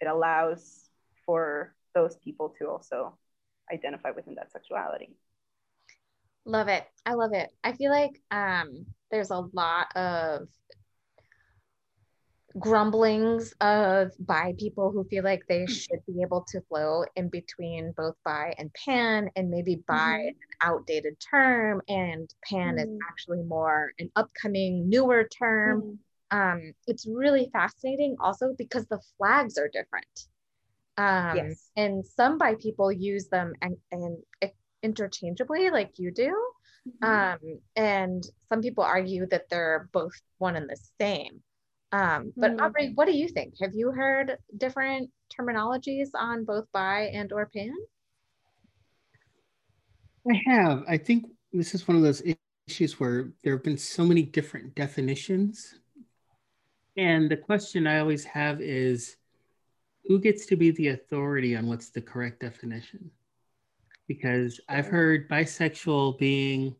it 0.00 0.06
allows 0.06 0.90
for 1.24 1.74
those 1.94 2.16
people 2.18 2.54
to 2.58 2.68
also 2.68 3.16
identify 3.72 4.10
within 4.10 4.34
that 4.34 4.52
sexuality. 4.52 5.16
Love 6.44 6.68
it. 6.68 6.84
I 7.06 7.14
love 7.14 7.32
it. 7.32 7.48
I 7.64 7.72
feel 7.72 7.90
like 7.90 8.20
um, 8.30 8.84
there's 9.10 9.30
a 9.30 9.48
lot 9.54 9.96
of 9.96 10.46
grumblings 12.58 13.52
of 13.60 14.12
bi 14.18 14.54
people 14.58 14.90
who 14.90 15.04
feel 15.04 15.22
like 15.22 15.42
they 15.48 15.66
should 15.66 16.00
be 16.06 16.22
able 16.22 16.44
to 16.48 16.60
flow 16.62 17.04
in 17.14 17.28
between 17.28 17.92
both 17.96 18.14
bi 18.24 18.54
and 18.58 18.72
pan 18.72 19.28
and 19.36 19.50
maybe 19.50 19.82
bi 19.86 19.94
mm-hmm. 19.94 20.28
an 20.28 20.34
outdated 20.62 21.14
term 21.20 21.82
and 21.88 22.34
pan 22.44 22.76
mm-hmm. 22.76 22.94
is 22.94 22.98
actually 23.10 23.42
more 23.42 23.92
an 23.98 24.10
upcoming 24.16 24.88
newer 24.88 25.24
term 25.24 25.82
mm-hmm. 26.32 26.38
um, 26.38 26.72
it's 26.86 27.06
really 27.06 27.50
fascinating 27.52 28.16
also 28.20 28.54
because 28.56 28.86
the 28.86 29.00
flags 29.18 29.58
are 29.58 29.68
different 29.68 30.26
um, 30.96 31.36
yes. 31.36 31.68
and 31.76 32.04
some 32.06 32.38
bi 32.38 32.54
people 32.54 32.90
use 32.90 33.28
them 33.28 33.52
and, 33.60 33.76
and 33.92 34.16
interchangeably 34.82 35.68
like 35.68 35.92
you 35.98 36.10
do 36.10 36.34
mm-hmm. 37.02 37.06
um, 37.06 37.60
and 37.74 38.24
some 38.48 38.62
people 38.62 38.84
argue 38.84 39.26
that 39.26 39.50
they're 39.50 39.90
both 39.92 40.14
one 40.38 40.56
and 40.56 40.70
the 40.70 40.78
same 40.98 41.42
um, 41.96 42.32
but 42.36 42.52
mm-hmm. 42.52 42.60
Aubrey, 42.60 42.92
what 42.94 43.06
do 43.06 43.16
you 43.16 43.26
think? 43.28 43.54
Have 43.60 43.72
you 43.74 43.90
heard 43.90 44.36
different 44.56 45.10
terminologies 45.32 46.08
on 46.14 46.44
both 46.44 46.66
bi 46.72 47.04
and 47.14 47.32
or 47.32 47.46
pan? 47.46 47.74
I 50.30 50.42
have. 50.46 50.84
I 50.86 50.98
think 50.98 51.24
this 51.52 51.74
is 51.74 51.88
one 51.88 51.96
of 51.96 52.02
those 52.02 52.22
issues 52.68 53.00
where 53.00 53.32
there 53.42 53.54
have 53.54 53.62
been 53.62 53.78
so 53.78 54.04
many 54.04 54.22
different 54.22 54.74
definitions. 54.74 55.74
And 56.98 57.30
the 57.30 57.36
question 57.36 57.86
I 57.86 58.00
always 58.00 58.24
have 58.24 58.60
is 58.60 59.16
who 60.04 60.20
gets 60.20 60.44
to 60.46 60.56
be 60.56 60.72
the 60.72 60.88
authority 60.88 61.56
on 61.56 61.66
what's 61.66 61.88
the 61.90 62.02
correct 62.02 62.40
definition? 62.40 63.10
Because 64.06 64.60
I've 64.68 64.86
heard 64.86 65.30
bisexual 65.30 66.18
being 66.18 66.76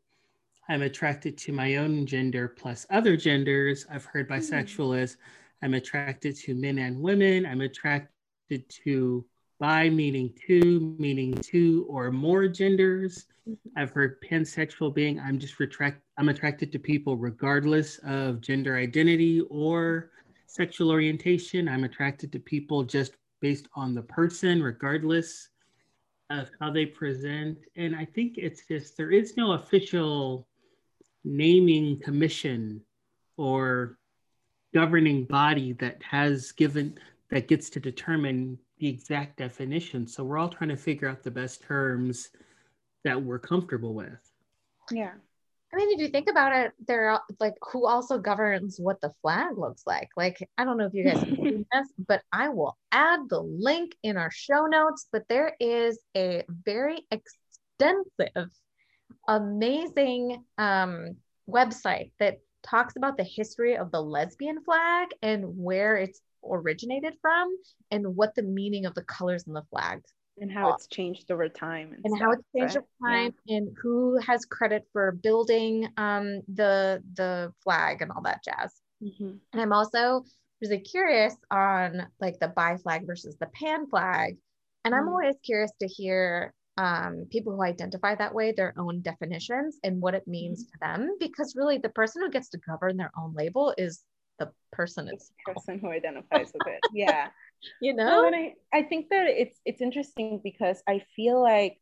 I'm 0.69 0.83
attracted 0.83 1.39
to 1.39 1.53
my 1.53 1.77
own 1.77 2.07
gender 2.07 2.49
plus 2.49 2.87
other 2.91 3.17
genders. 3.17 3.87
I've 3.91 4.05
heard 4.05 4.27
hmm. 4.27 4.35
bisexual 4.35 4.99
as 5.01 5.17
I'm 5.63 5.75
attracted 5.75 6.37
to 6.37 6.55
men 6.55 6.79
and 6.79 7.01
women. 7.01 7.47
I'm 7.47 7.61
attracted 7.61 8.69
to 8.85 9.25
bi, 9.59 9.89
meaning 9.89 10.35
two, 10.47 10.95
meaning 10.99 11.35
two 11.35 11.87
or 11.89 12.11
more 12.11 12.47
genders. 12.49 13.27
Mm-hmm. 13.49 13.79
I've 13.79 13.91
heard 13.91 14.21
pansexual 14.23 14.95
being 14.95 15.19
I'm 15.21 15.39
just 15.39 15.59
retract 15.61 16.03
I'm 16.19 16.29
attracted 16.29 16.73
to 16.73 16.79
people 16.79 17.17
regardless 17.17 17.99
of 18.05 18.41
gender 18.41 18.77
identity 18.77 19.41
or 19.49 20.11
sexual 20.47 20.91
orientation. 20.91 21.69
I'm 21.69 21.85
attracted 21.85 22.33
to 22.33 22.39
people 22.39 22.83
just 22.83 23.13
based 23.41 23.69
on 23.75 23.95
the 23.95 24.03
person, 24.03 24.63
regardless 24.63 25.49
of 26.31 26.51
how 26.61 26.71
they 26.71 26.87
present. 26.87 27.59
And 27.77 27.95
I 27.95 28.05
think 28.05 28.37
it's 28.37 28.67
just 28.67 28.97
there 28.97 29.13
is 29.13 29.37
no 29.37 29.53
official 29.53 30.49
naming 31.26 32.00
commission 32.00 32.80
or 33.37 33.99
governing 34.73 35.25
body 35.25 35.73
that 35.73 36.02
has 36.02 36.52
given 36.52 36.97
that 37.30 37.49
gets 37.49 37.68
to 37.71 37.80
determine 37.80 38.59
the 38.78 38.88
exact 38.88 39.37
definition. 39.37 40.06
So 40.06 40.23
we're 40.23 40.38
all 40.38 40.49
trying 40.49 40.71
to 40.71 40.76
figure 40.76 41.09
out 41.09 41.23
the 41.23 41.30
best 41.30 41.62
terms 41.62 42.28
that 43.04 43.21
we're 43.21 43.40
comfortable 43.40 43.95
with. 43.95 44.21
Yeah. 44.90 45.12
I 45.73 45.76
mean, 45.76 45.90
if 45.90 46.00
you 46.00 46.09
think 46.09 46.30
about 46.30 46.54
it, 46.54 46.73
there 46.87 47.11
are 47.11 47.23
like 47.40 47.54
who 47.73 47.87
also 47.87 48.18
governs 48.18 48.78
what 48.78 49.00
the 49.00 49.12
flag 49.21 49.59
looks 49.59 49.83
like. 49.85 50.09
Like, 50.16 50.38
I 50.56 50.64
don't 50.64 50.78
know 50.78 50.87
if 50.87 50.95
you 50.95 51.04
guys 51.04 51.23
this, 51.73 51.88
but 52.06 52.23
I 52.33 52.50
will 52.50 52.78
add 52.92 53.21
the 53.28 53.40
link 53.40 53.97
in 54.02 54.16
our 54.16 54.30
show 54.30 54.66
notes. 54.66 55.06
But 55.11 55.25
there 55.28 55.56
is 55.59 55.99
a 56.16 56.45
very 56.49 57.04
extensive 57.11 58.50
amazing 59.29 60.45
um, 60.59 61.17
website 61.49 62.13
that 62.19 62.39
talks 62.63 62.97
about 62.97 63.17
the 63.17 63.25
history 63.25 63.77
of 63.77 63.91
the 63.91 64.01
lesbian 64.01 64.63
flag 64.63 65.09
and 65.23 65.45
where 65.57 65.97
it's 65.97 66.21
originated 66.45 67.15
from 67.21 67.49
and 67.91 68.17
what 68.17 68.35
the 68.35 68.43
meaning 68.43 68.87
of 68.87 68.95
the 68.95 69.03
colors 69.03 69.45
in 69.47 69.53
the 69.53 69.63
flag 69.71 70.01
and 70.39 70.53
how 70.53 70.73
it's 70.73 70.87
changed 70.87 71.31
over 71.31 71.49
time 71.49 71.93
and, 71.95 72.05
and 72.05 72.17
stuff, 72.17 72.21
how 72.21 72.33
it's 72.33 72.45
changed 72.55 72.77
over 72.77 72.87
time 73.13 73.35
yeah. 73.47 73.57
and 73.57 73.77
who 73.81 74.19
has 74.19 74.45
credit 74.45 74.87
for 74.93 75.13
building 75.13 75.89
um, 75.97 76.43
the 76.55 77.03
the 77.15 77.53
flag 77.63 78.03
and 78.03 78.11
all 78.13 78.23
that 78.23 78.45
jazz 78.45 78.81
mm-hmm. 79.03 79.33
and 79.53 79.63
i'm 79.63 79.73
also 79.73 80.25
really 80.61 80.81
curious 80.81 81.35
on 81.51 82.07
like 82.21 82.39
the 82.39 82.49
bi 82.49 82.77
flag 82.77 83.07
versus 83.07 83.37
the 83.39 83.47
pan 83.47 83.87
flag 83.87 84.37
and 84.85 84.95
i'm 84.95 85.03
mm-hmm. 85.03 85.11
always 85.11 85.37
curious 85.43 85.73
to 85.81 85.87
hear 85.87 86.53
um, 86.76 87.26
people 87.30 87.54
who 87.54 87.62
identify 87.62 88.14
that 88.14 88.35
way 88.35 88.52
their 88.52 88.75
own 88.78 89.00
definitions 89.00 89.78
and 89.83 90.00
what 90.00 90.14
it 90.14 90.26
means 90.28 90.64
mm-hmm. 90.64 90.73
to 90.73 90.78
them 90.80 91.16
because 91.18 91.56
really 91.56 91.78
the 91.78 91.88
person 91.90 92.23
who 92.23 92.30
gets 92.30 92.50
to 92.50 92.59
govern 92.59 92.97
their 92.97 93.12
own 93.18 93.35
label 93.35 93.75
is 93.78 94.02
the 94.38 94.50
person 94.73 95.09
it's 95.11 95.30
the 95.47 95.54
person 95.54 95.78
who 95.78 95.90
identifies 95.90 96.52
with 96.52 96.66
it. 96.66 96.80
Yeah. 96.92 97.28
You 97.80 97.95
know? 97.95 98.30
I, 98.33 98.54
I 98.73 98.83
think 98.83 99.09
that 99.09 99.26
it's 99.28 99.59
it's 99.64 99.80
interesting 99.80 100.40
because 100.45 100.83
i 100.87 101.02
feel 101.16 101.42
like 101.42 101.78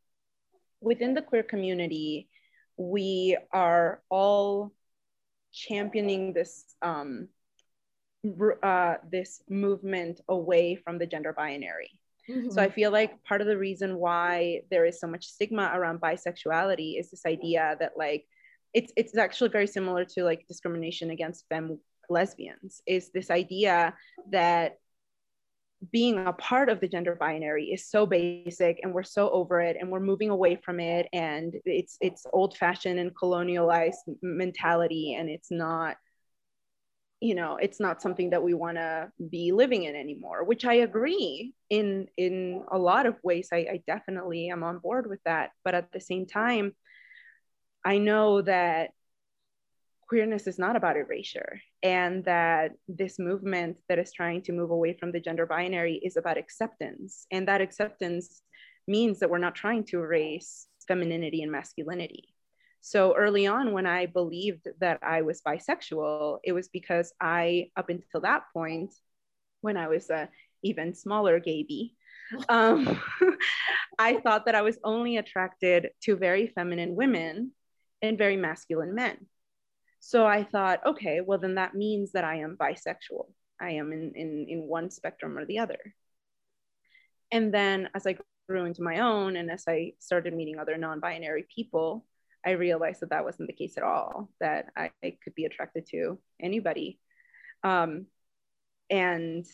within 0.79 1.13
the 1.13 1.21
queer 1.21 1.43
community 1.43 2.29
we 2.77 3.37
are 3.51 4.01
all 4.09 4.71
championing 5.51 6.33
this 6.33 6.63
um, 6.81 7.29
uh, 8.63 8.95
this 9.11 9.41
movement 9.49 10.21
away 10.27 10.75
from 10.75 10.97
the 10.97 11.05
gender 11.05 11.33
binary 11.33 11.99
Mm-hmm. 12.29 12.51
So 12.51 12.61
I 12.61 12.69
feel 12.69 12.91
like 12.91 13.23
part 13.23 13.41
of 13.41 13.47
the 13.47 13.57
reason 13.57 13.97
why 13.97 14.61
there 14.71 14.85
is 14.85 14.99
so 14.99 15.07
much 15.07 15.25
stigma 15.25 15.71
around 15.73 16.01
bisexuality 16.01 16.99
is 16.99 17.11
this 17.11 17.25
idea 17.25 17.75
that 17.79 17.93
like 17.97 18.25
it's 18.73 18.91
it's 18.97 19.17
actually 19.17 19.49
very 19.49 19.67
similar 19.67 20.05
to 20.05 20.23
like 20.23 20.47
discrimination 20.47 21.11
against 21.11 21.45
femme 21.49 21.79
lesbians 22.09 22.81
is 22.85 23.09
this 23.11 23.31
idea 23.31 23.93
that 24.31 24.77
being 25.91 26.17
a 26.25 26.33
part 26.33 26.69
of 26.69 26.79
the 26.79 26.87
gender 26.87 27.15
binary 27.15 27.65
is 27.65 27.89
so 27.89 28.05
basic 28.05 28.79
and 28.81 28.93
we're 28.93 29.03
so 29.03 29.29
over 29.29 29.59
it 29.61 29.77
and 29.79 29.89
we're 29.89 29.99
moving 29.99 30.29
away 30.29 30.55
from 30.55 30.79
it 30.79 31.07
and 31.13 31.55
it's 31.65 31.97
it's 32.01 32.25
old 32.33 32.57
fashioned 32.57 32.99
and 32.99 33.15
colonialized 33.15 33.93
mentality 34.21 35.15
and 35.17 35.29
it's 35.29 35.51
not 35.51 35.97
you 37.25 37.35
know 37.35 37.57
it's 37.57 37.79
not 37.79 38.01
something 38.01 38.29
that 38.29 38.43
we 38.43 38.53
want 38.53 38.77
to 38.77 39.09
be 39.29 39.51
living 39.51 39.83
in 39.83 39.95
anymore 39.95 40.43
which 40.43 40.63
i 40.65 40.75
agree 40.75 41.53
in 41.69 42.07
in 42.17 42.63
a 42.71 42.77
lot 42.77 43.05
of 43.05 43.15
ways. 43.23 43.49
I, 43.51 43.57
I 43.57 43.83
definitely 43.87 44.49
am 44.49 44.63
on 44.63 44.77
board 44.79 45.09
with 45.09 45.19
that. 45.25 45.51
But 45.63 45.75
at 45.75 45.91
the 45.91 45.99
same 45.99 46.25
time 46.25 46.73
i 47.83 47.97
know 47.97 48.41
that 48.41 48.91
queerness 50.07 50.45
is 50.45 50.59
not 50.59 50.75
about 50.75 50.97
erasure 50.97 51.59
and 51.81 52.23
that 52.25 52.73
this 52.87 53.17
movement 53.17 53.77
that 53.89 53.97
is 53.97 54.13
trying 54.13 54.41
to 54.43 54.51
move 54.51 54.69
away 54.69 54.93
from 54.93 55.11
the 55.11 55.19
gender 55.19 55.47
binary 55.47 55.95
is 55.95 56.15
about 56.15 56.37
acceptance. 56.37 57.25
And 57.31 57.47
that 57.47 57.59
acceptance 57.59 58.43
means 58.87 59.17
that 59.19 59.31
we're 59.31 59.39
not 59.39 59.55
trying 59.55 59.83
to 59.85 59.97
erase 59.97 60.67
femininity 60.87 61.41
and 61.41 61.51
masculinity 61.51 62.34
so 62.85 63.15
early 63.15 63.47
on, 63.47 63.71
when 63.71 63.87
I 63.87 64.05
believed 64.05 64.67
that 64.79 64.99
I 65.01 65.23
was 65.23 65.41
bisexual, 65.41 66.37
it 66.43 66.51
was 66.51 66.67
because 66.67 67.11
I, 67.19 67.71
up 67.75 67.89
until 67.89 68.21
that 68.21 68.43
point, 68.53 68.93
when 69.61 69.75
I 69.75 69.87
was 69.87 70.11
a 70.11 70.29
even 70.61 70.93
smaller 70.93 71.39
gaby, 71.39 71.95
um, 72.47 73.01
I 73.97 74.19
thought 74.19 74.45
that 74.45 74.53
I 74.53 74.61
was 74.61 74.77
only 74.83 75.17
attracted 75.17 75.89
to 76.03 76.15
very 76.15 76.45
feminine 76.45 76.93
women 76.93 77.53
and 78.03 78.19
very 78.19 78.37
masculine 78.37 78.93
men. 78.93 79.17
So 79.99 80.27
I 80.27 80.43
thought, 80.43 80.85
okay, 80.85 81.21
well, 81.21 81.39
then 81.39 81.55
that 81.55 81.73
means 81.73 82.11
that 82.11 82.23
I 82.23 82.35
am 82.35 82.55
bisexual. 82.55 83.31
I 83.59 83.71
am 83.71 83.93
in, 83.93 84.11
in, 84.13 84.45
in 84.47 84.59
one 84.67 84.91
spectrum 84.91 85.39
or 85.39 85.45
the 85.45 85.57
other. 85.57 85.79
And 87.31 87.51
then 87.51 87.89
as 87.95 88.05
I 88.05 88.17
grew 88.47 88.65
into 88.65 88.83
my 88.83 88.99
own 88.99 89.37
and 89.37 89.49
as 89.49 89.63
I 89.67 89.93
started 89.97 90.35
meeting 90.35 90.59
other 90.59 90.77
non 90.77 90.99
binary 90.99 91.47
people, 91.49 92.05
I 92.45 92.51
realized 92.51 93.01
that 93.01 93.09
that 93.09 93.25
wasn't 93.25 93.47
the 93.47 93.53
case 93.53 93.77
at 93.77 93.83
all, 93.83 94.29
that 94.39 94.67
I, 94.77 94.91
I 95.03 95.17
could 95.23 95.33
be 95.35 95.45
attracted 95.45 95.87
to 95.91 96.19
anybody. 96.39 96.99
Um, 97.63 98.05
and, 98.89 99.45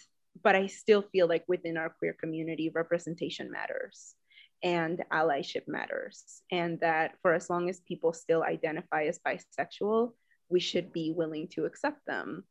but 0.44 0.56
I 0.56 0.68
still 0.68 1.02
feel 1.02 1.28
like 1.28 1.46
within 1.48 1.78
our 1.78 1.90
queer 1.90 2.14
community, 2.20 2.70
representation 2.70 3.52
matters 3.52 4.16
and 4.64 5.04
allyship 5.12 5.68
matters. 5.68 6.42
And 6.52 6.80
that 6.82 7.16
for 7.22 7.34
as 7.34 7.50
long 7.50 7.70
as 7.70 7.80
people 7.80 8.14
still 8.14 8.44
identify 8.44 9.06
as 9.06 9.20
bisexual, 9.26 10.12
we 10.50 10.60
should 10.60 10.92
be 10.92 11.14
willing 11.16 11.48
to 11.50 11.66
accept 11.66 12.06
them. 12.06 12.44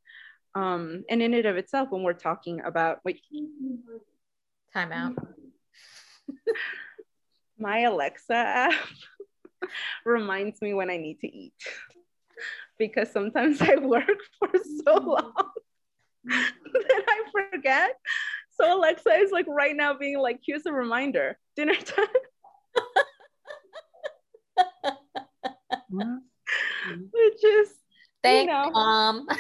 Um, 0.55 1.05
and 1.09 1.23
in 1.23 1.35
and 1.35 1.47
of 1.47 1.57
itself, 1.57 1.91
when 1.91 2.03
we're 2.03 2.15
talking 2.15 2.61
about, 2.61 3.01
wait, 3.05 3.21
time 4.73 4.93
out. 4.93 5.15
my 7.59 7.81
Alexa 7.81 8.35
app 8.35 8.73
reminds 10.05 10.61
me 10.63 10.75
when 10.75 10.91
I 10.91 10.97
need 10.97 11.21
to 11.21 11.27
eat 11.27 11.55
because 12.79 13.11
sometimes 13.11 13.61
I 13.61 13.77
work 13.77 14.09
for 14.39 14.51
so 14.85 14.99
mm. 14.99 15.07
long 15.07 15.51
that 16.25 17.05
I 17.09 17.23
forget. 17.33 17.93
so 18.51 18.77
Alexa 18.79 19.11
is 19.15 19.33
like 19.33 19.47
right 19.49 19.75
now 19.75 19.95
being 19.95 20.19
like, 20.19 20.41
here's 20.45 20.67
a 20.67 20.73
reminder, 20.73 21.39
dinner 21.57 21.75
time. 21.75 22.07
Which 27.13 27.45
is 27.45 27.80
Thank 28.23 28.49
you 28.49 28.55
know, 28.55 28.71
mom. 28.71 29.27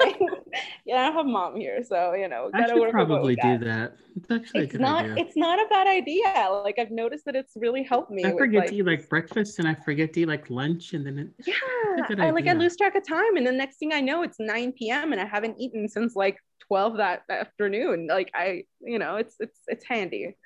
yeah, 0.86 0.96
I 0.96 1.06
don't 1.06 1.14
have 1.14 1.26
mom 1.26 1.56
here, 1.56 1.82
so 1.82 2.14
you 2.14 2.28
know, 2.28 2.50
I 2.54 2.66
should 2.66 2.76
work 2.76 2.94
with 2.94 3.08
what 3.08 3.08
probably 3.08 3.36
do 3.36 3.58
that. 3.58 3.96
It's 4.16 4.30
actually 4.30 4.60
a 4.60 4.64
It's 4.64 4.72
good 4.72 4.80
not. 4.80 5.04
idea. 5.04 5.24
It's 5.24 5.36
not 5.36 5.58
a 5.58 5.66
bad 5.68 5.86
idea. 5.86 6.48
Like 6.64 6.78
I've 6.78 6.90
noticed 6.90 7.24
that 7.26 7.36
it's 7.36 7.52
really 7.56 7.82
helped 7.82 8.10
me. 8.10 8.24
I 8.24 8.28
with, 8.28 8.38
forget 8.38 8.60
like, 8.60 8.70
to 8.70 8.76
eat 8.76 8.86
like 8.86 9.08
breakfast 9.08 9.58
and 9.58 9.68
I 9.68 9.74
forget 9.74 10.12
to 10.14 10.20
eat 10.20 10.28
like 10.28 10.50
lunch 10.50 10.92
and 10.94 11.06
then 11.06 11.18
it, 11.18 11.46
Yeah, 11.46 12.06
I 12.18 12.30
like 12.30 12.46
I 12.46 12.52
lose 12.52 12.76
track 12.76 12.94
of 12.96 13.06
time, 13.06 13.36
and 13.36 13.46
the 13.46 13.52
next 13.52 13.76
thing 13.76 13.92
I 13.92 14.00
know, 14.00 14.22
it's 14.22 14.38
9 14.38 14.72
p.m. 14.72 15.12
and 15.12 15.20
I 15.20 15.26
haven't 15.26 15.60
eaten 15.60 15.88
since 15.88 16.14
like 16.14 16.38
12 16.68 16.98
that 16.98 17.22
afternoon. 17.28 18.06
Like 18.08 18.30
I, 18.34 18.64
you 18.80 18.98
know, 18.98 19.16
it's 19.16 19.36
it's 19.40 19.60
it's 19.66 19.84
handy, 19.86 20.36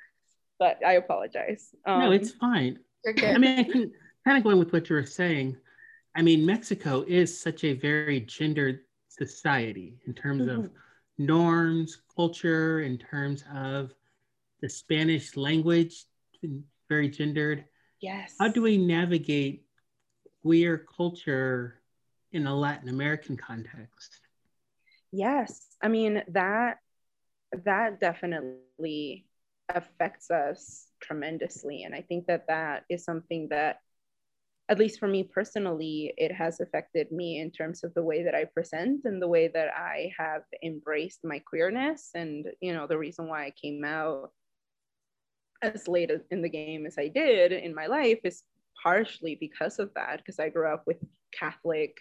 but 0.59 0.79
I 0.85 0.95
apologize. 0.95 1.75
Um, 1.87 2.01
no, 2.01 2.13
it's 2.13 2.31
fine. 2.33 2.79
You're 3.05 3.15
good. 3.15 3.35
I 3.35 3.39
mean, 3.39 3.59
I 3.59 3.65
can 3.65 3.93
kind 4.25 4.39
of 4.39 4.45
going 4.45 4.59
with 4.59 4.73
what 4.73 4.89
you 4.89 4.97
were 4.97 5.07
saying. 5.07 5.57
I 6.19 6.23
mean, 6.23 6.45
Mexico 6.45 7.05
is 7.07 7.39
such 7.41 7.63
a 7.63 7.75
very 7.75 8.21
gendered 8.23 8.81
society 9.09 10.01
in 10.07 10.15
terms 10.15 10.49
of 10.49 10.65
Mhm. 10.65 10.71
norms, 11.19 12.03
culture, 12.17 12.81
in 12.81 12.99
terms 12.99 13.45
of 13.55 13.95
the 14.61 14.69
Spanish 14.69 15.37
language, 15.37 16.07
very 16.89 17.09
gendered. 17.09 17.65
yes. 18.01 18.35
How 18.41 18.49
do 18.49 18.63
we 18.63 18.79
navigate 18.79 19.65
queer 20.43 20.79
culture 20.79 21.81
in 22.33 22.49
a 22.49 22.55
Latin 22.55 22.89
American 22.89 23.37
context? 23.37 24.21
Yes, 25.13 25.77
I 25.81 25.87
mean 25.87 26.25
that 26.29 26.79
that 27.65 28.01
definitely 28.01 29.27
affects 29.69 30.31
us 30.31 30.91
tremendously, 31.01 31.85
and 31.85 31.95
I 31.95 32.03
think 32.03 32.27
that 32.27 32.49
that 32.49 32.85
is 32.89 33.05
something 33.05 33.49
that, 33.51 33.81
at 34.69 34.79
least 34.79 34.99
for 34.99 35.09
me 35.09 35.23
personally, 35.23 36.13
it 36.17 36.33
has 36.33 36.61
affected 36.61 37.11
me 37.11 37.41
in 37.41 37.51
terms 37.51 37.85
of 37.85 37.95
the 37.95 38.03
way 38.03 38.23
that 38.23 38.35
I 38.35 38.45
present 38.45 39.03
and 39.05 39.21
the 39.21 39.29
way 39.29 39.49
that 39.49 39.69
I 39.75 40.13
have 40.19 40.43
embraced 40.63 41.21
my 41.25 41.39
queerness, 41.39 42.11
and 42.15 42.47
you 42.61 42.73
know 42.75 42.87
the 42.87 42.99
reason 42.99 43.29
why 43.29 43.47
I 43.47 43.51
came 43.51 43.85
out 43.85 44.31
as 45.63 45.89
late 45.89 46.11
in 46.31 46.43
the 46.43 46.49
game 46.49 46.87
as 46.87 46.99
I 46.99 47.09
did 47.09 47.53
in 47.53 47.75
my 47.75 47.87
life 47.87 48.21
is 48.25 48.43
partially 48.83 49.35
because 49.35 49.79
of 49.79 49.91
that, 49.95 50.19
because 50.19 50.39
I 50.39 50.51
grew 50.51 50.73
up 50.73 50.85
with 50.87 50.99
Catholic, 51.33 51.99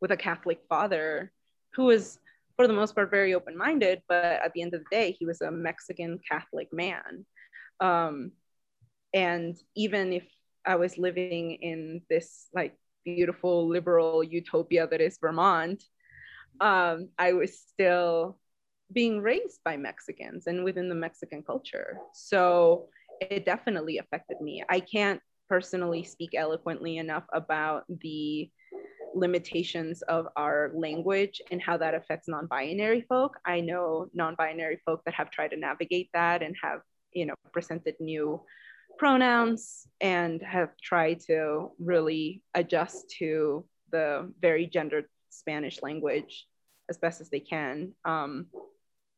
with 0.00 0.10
a 0.10 0.16
Catholic 0.16 0.60
father 0.68 1.32
who 1.74 1.84
was 1.84 2.18
for 2.56 2.66
the 2.66 2.72
most 2.72 2.94
part 2.94 3.08
very 3.08 3.34
open-minded 3.34 4.02
but 4.08 4.24
at 4.24 4.52
the 4.52 4.62
end 4.62 4.74
of 4.74 4.80
the 4.80 4.96
day 4.96 5.16
he 5.16 5.24
was 5.24 5.40
a 5.40 5.50
mexican 5.50 6.18
catholic 6.28 6.68
man. 6.72 7.24
Um, 7.80 8.32
and 9.14 9.56
even 9.76 10.12
if 10.12 10.24
i 10.66 10.76
was 10.76 10.98
living 10.98 11.52
in 11.52 12.00
this 12.08 12.48
like 12.54 12.76
beautiful 13.04 13.68
liberal 13.68 14.22
utopia 14.22 14.86
that 14.86 15.00
is 15.00 15.18
vermont 15.20 15.82
um, 16.60 17.08
i 17.18 17.32
was 17.32 17.58
still 17.58 18.38
being 18.92 19.20
raised 19.20 19.60
by 19.64 19.76
mexicans 19.76 20.46
and 20.46 20.64
within 20.64 20.88
the 20.88 20.94
mexican 20.94 21.42
culture. 21.42 21.98
So 22.14 22.88
it 23.20 23.44
definitely 23.44 23.98
affected 23.98 24.40
me. 24.40 24.62
I 24.68 24.80
can't 24.80 25.20
personally 25.48 26.04
speak 26.04 26.34
eloquently 26.34 26.98
enough 26.98 27.24
about 27.32 27.84
the 27.88 28.50
limitations 29.14 30.02
of 30.02 30.28
our 30.36 30.70
language 30.74 31.40
and 31.50 31.60
how 31.60 31.76
that 31.78 31.94
affects 31.94 32.28
non-binary 32.28 33.02
folk. 33.08 33.36
I 33.44 33.60
know 33.60 34.08
non-binary 34.14 34.80
folk 34.84 35.02
that 35.04 35.14
have 35.14 35.30
tried 35.30 35.48
to 35.48 35.56
navigate 35.56 36.10
that 36.14 36.42
and 36.42 36.54
have 36.62 36.80
you 37.12 37.26
know 37.26 37.34
presented 37.52 37.94
new 38.00 38.40
pronouns 38.98 39.86
and 40.00 40.42
have 40.42 40.76
tried 40.82 41.20
to 41.20 41.70
really 41.78 42.42
adjust 42.54 43.10
to 43.18 43.64
the 43.90 44.32
very 44.40 44.66
gendered 44.66 45.06
spanish 45.30 45.82
language 45.82 46.46
as 46.90 46.98
best 46.98 47.20
as 47.20 47.30
they 47.30 47.40
can. 47.40 47.92
Um, 48.04 48.46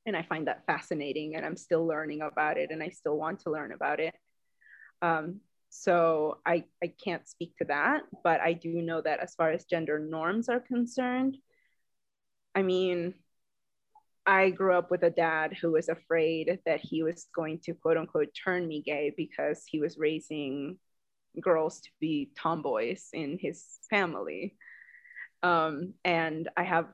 and 0.06 0.16
i 0.16 0.22
find 0.22 0.46
that 0.46 0.64
fascinating 0.66 1.36
and 1.36 1.44
i'm 1.44 1.56
still 1.56 1.86
learning 1.86 2.22
about 2.22 2.56
it 2.56 2.70
and 2.70 2.82
i 2.82 2.88
still 2.88 3.16
want 3.16 3.40
to 3.40 3.50
learn 3.50 3.72
about 3.72 4.00
it. 4.00 4.14
Um, 5.02 5.40
so 5.72 6.38
I, 6.44 6.64
I 6.82 6.92
can't 7.02 7.28
speak 7.28 7.56
to 7.58 7.64
that 7.66 8.02
but 8.24 8.40
i 8.40 8.52
do 8.52 8.82
know 8.82 9.00
that 9.00 9.20
as 9.20 9.34
far 9.34 9.50
as 9.50 9.64
gender 9.64 9.98
norms 9.98 10.48
are 10.48 10.58
concerned 10.58 11.36
i 12.56 12.62
mean 12.62 13.14
i 14.26 14.50
grew 14.50 14.74
up 14.74 14.90
with 14.90 15.02
a 15.02 15.10
dad 15.10 15.56
who 15.60 15.72
was 15.72 15.88
afraid 15.88 16.58
that 16.66 16.80
he 16.80 17.02
was 17.02 17.26
going 17.34 17.58
to 17.58 17.74
quote 17.74 17.96
unquote 17.96 18.28
turn 18.34 18.66
me 18.66 18.82
gay 18.82 19.12
because 19.16 19.64
he 19.66 19.80
was 19.80 19.98
raising 19.98 20.78
girls 21.40 21.80
to 21.80 21.90
be 22.00 22.30
tomboys 22.36 23.08
in 23.12 23.38
his 23.38 23.64
family. 23.88 24.56
Um, 25.42 25.94
and 26.04 26.48
i 26.56 26.64
have 26.64 26.86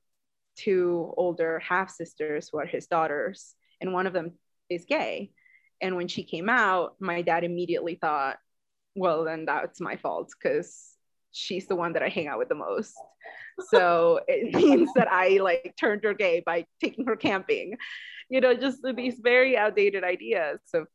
two 0.57 1.13
older 1.17 1.59
half 1.59 1.91
sisters 1.91 2.49
who 2.49 2.59
are 2.59 2.67
his 2.67 2.87
daughters 2.87 3.55
and 3.81 3.93
one 3.93 4.07
of 4.07 4.13
them 4.15 4.33
is 4.71 4.87
gay. 4.87 5.33
And 5.83 5.97
when 5.97 6.09
she 6.09 6.23
came 6.23 6.49
out 6.49 6.95
my 7.01 7.23
dad 7.23 7.45
immediately 7.45 7.97
thought 7.97 8.39
well 8.95 9.25
then 9.25 9.45
that's 9.45 9.81
my 9.81 9.97
fault 9.97 10.33
because 10.33 10.95
she's 11.33 11.67
the 11.67 11.77
one 11.77 11.93
that 11.93 12.03
i 12.03 12.09
hang 12.09 12.29
out 12.29 12.39
with 12.39 12.49
the 12.49 12.55
most 12.55 12.95
so 13.69 14.21
it 14.29 14.55
means 14.63 14.91
that 14.95 15.09
i 15.11 15.39
like 15.39 15.75
turned 15.79 16.03
her 16.05 16.15
gay 16.15 16.43
by 16.45 16.67
taking 16.81 17.07
her 17.07 17.17
camping 17.17 17.77
you 18.29 18.41
know 18.41 18.55
just 18.55 18.79
these 18.97 19.19
very 19.23 19.57
outdated 19.57 20.05
ideas 20.05 20.61
of 20.75 20.87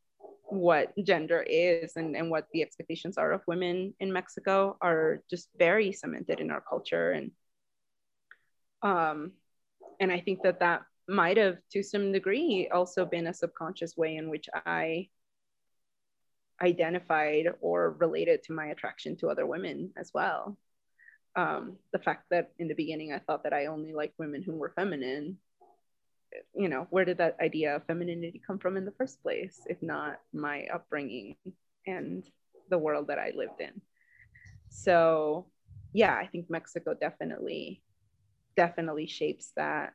what 0.45 0.91
gender 1.06 1.41
is 1.41 1.93
and, 1.95 2.15
and 2.15 2.30
what 2.30 2.45
the 2.52 2.62
expectations 2.62 3.17
are 3.17 3.32
of 3.32 3.41
women 3.47 3.93
in 4.00 4.12
mexico 4.12 4.78
are 4.82 5.21
just 5.30 5.50
very 5.58 5.91
cemented 5.91 6.39
in 6.39 6.52
our 6.52 6.62
culture 6.62 7.12
and 7.12 7.32
um 8.84 9.32
and 10.00 10.12
i 10.12 10.19
think 10.19 10.41
that 10.43 10.60
that 10.60 10.82
might 11.08 11.38
have 11.38 11.58
to 11.71 11.82
some 11.82 12.12
degree 12.12 12.69
also 12.71 13.06
been 13.06 13.28
a 13.28 13.34
subconscious 13.34 13.95
way 13.97 14.15
in 14.17 14.30
which 14.30 14.47
i 14.65 15.08
identified 16.62 17.47
or 17.62 17.91
related 18.00 18.43
to 18.43 18.54
my 18.54 18.67
attraction 18.67 19.15
to 19.17 19.30
other 19.30 19.45
women 19.45 19.91
as 19.97 20.12
well. 20.13 20.58
Um, 21.36 21.78
the 21.94 22.00
fact 22.00 22.26
that 22.32 22.52
in 22.60 22.67
the 22.67 22.76
beginning 22.76 23.13
I 23.13 23.20
thought 23.20 23.44
that 23.44 23.54
I 23.54 23.67
only 23.67 23.94
liked 23.94 24.20
women 24.20 24.44
who 24.44 24.54
were 24.54 24.74
feminine, 24.76 25.38
you 26.56 26.67
know, 26.67 26.88
where 26.89 27.06
did 27.06 27.17
that 27.20 27.38
idea 27.39 27.76
of 27.76 27.86
femininity 27.86 28.41
come 28.46 28.60
from 28.60 28.78
in 28.78 28.86
the 28.86 28.91
first 28.91 29.22
place, 29.22 29.62
if 29.67 29.82
not 29.82 30.20
my 30.34 30.65
upbringing 30.74 31.36
and 31.88 32.24
the 32.70 32.78
world 32.78 33.08
that 33.08 33.20
I 33.20 33.32
lived 33.36 33.62
in? 33.62 33.82
So, 34.70 35.48
yeah, 35.94 36.15
I 36.15 36.28
think 36.28 36.50
Mexico 36.50 36.94
definitely, 36.94 37.82
definitely 38.56 39.08
shapes 39.08 39.52
that 39.56 39.94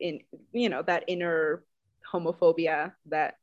in, 0.00 0.20
you 0.52 0.68
know, 0.68 0.82
that 0.82 1.04
inner 1.08 1.64
homophobia 2.10 2.92
that 3.06 3.36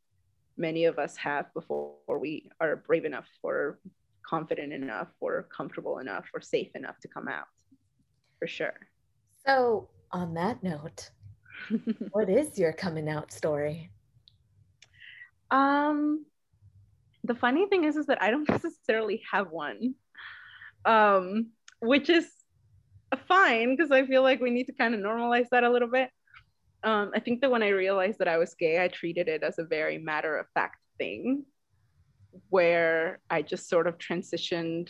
many 0.57 0.85
of 0.85 0.99
us 0.99 1.15
have 1.17 1.51
before 1.53 1.95
we 2.19 2.49
are 2.59 2.75
brave 2.75 3.05
enough 3.05 3.27
or 3.41 3.79
confident 4.29 4.73
enough 4.73 5.09
or 5.19 5.47
comfortable 5.55 5.99
enough 5.99 6.25
or 6.33 6.41
safe 6.41 6.71
enough 6.75 6.99
to 6.99 7.07
come 7.07 7.27
out 7.27 7.47
for 8.37 8.47
sure. 8.47 8.75
So, 9.45 9.89
on 10.11 10.33
that 10.35 10.61
note, 10.61 11.09
what 12.11 12.29
is 12.29 12.59
your 12.59 12.73
coming 12.73 13.09
out 13.09 13.31
story? 13.31 13.91
um 15.51 16.25
the 17.23 17.35
funny 17.35 17.65
thing 17.67 17.83
is 17.83 17.95
is 17.95 18.05
that 18.05 18.21
i 18.21 18.29
don't 18.29 18.47
necessarily 18.57 19.21
have 19.31 19.49
one 19.49 19.95
um 20.85 21.47
which 21.79 22.09
is 22.09 22.27
fine 23.27 23.75
because 23.75 23.91
i 23.91 24.05
feel 24.05 24.21
like 24.21 24.39
we 24.39 24.51
need 24.51 24.65
to 24.65 24.73
kind 24.73 24.93
of 24.93 25.01
normalize 25.01 25.47
that 25.51 25.63
a 25.63 25.69
little 25.69 25.87
bit. 25.89 26.09
Um, 26.81 27.11
I 27.13 27.19
think 27.19 27.41
that 27.41 27.51
when 27.51 27.63
I 27.63 27.69
realized 27.69 28.19
that 28.19 28.29
I 28.29 28.37
was 28.37 28.53
gay, 28.53 28.81
I 28.81 28.87
treated 28.87 29.27
it 29.27 29.43
as 29.43 29.59
a 29.59 29.65
very 29.65 29.97
matter 29.97 30.37
of 30.37 30.45
fact 30.53 30.77
thing 30.97 31.43
where 32.49 33.19
I 33.29 33.41
just 33.41 33.69
sort 33.69 33.87
of 33.87 33.97
transitioned 33.97 34.89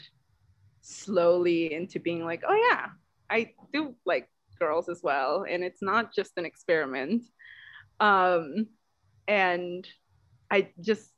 slowly 0.81 1.73
into 1.73 1.99
being 1.99 2.25
like, 2.25 2.43
oh, 2.47 2.55
yeah, 2.69 2.87
I 3.29 3.53
do 3.73 3.95
like 4.05 4.29
girls 4.59 4.89
as 4.89 5.01
well. 5.03 5.45
And 5.49 5.63
it's 5.63 5.81
not 5.81 6.13
just 6.13 6.33
an 6.37 6.45
experiment. 6.45 7.23
Um, 7.99 8.67
and 9.27 9.87
I 10.51 10.69
just 10.81 11.11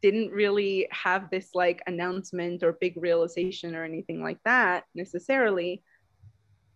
didn't 0.00 0.30
really 0.30 0.86
have 0.90 1.28
this 1.30 1.50
like 1.54 1.82
announcement 1.86 2.62
or 2.62 2.72
big 2.72 2.94
realization 2.96 3.74
or 3.74 3.84
anything 3.84 4.22
like 4.22 4.38
that 4.44 4.84
necessarily 4.94 5.82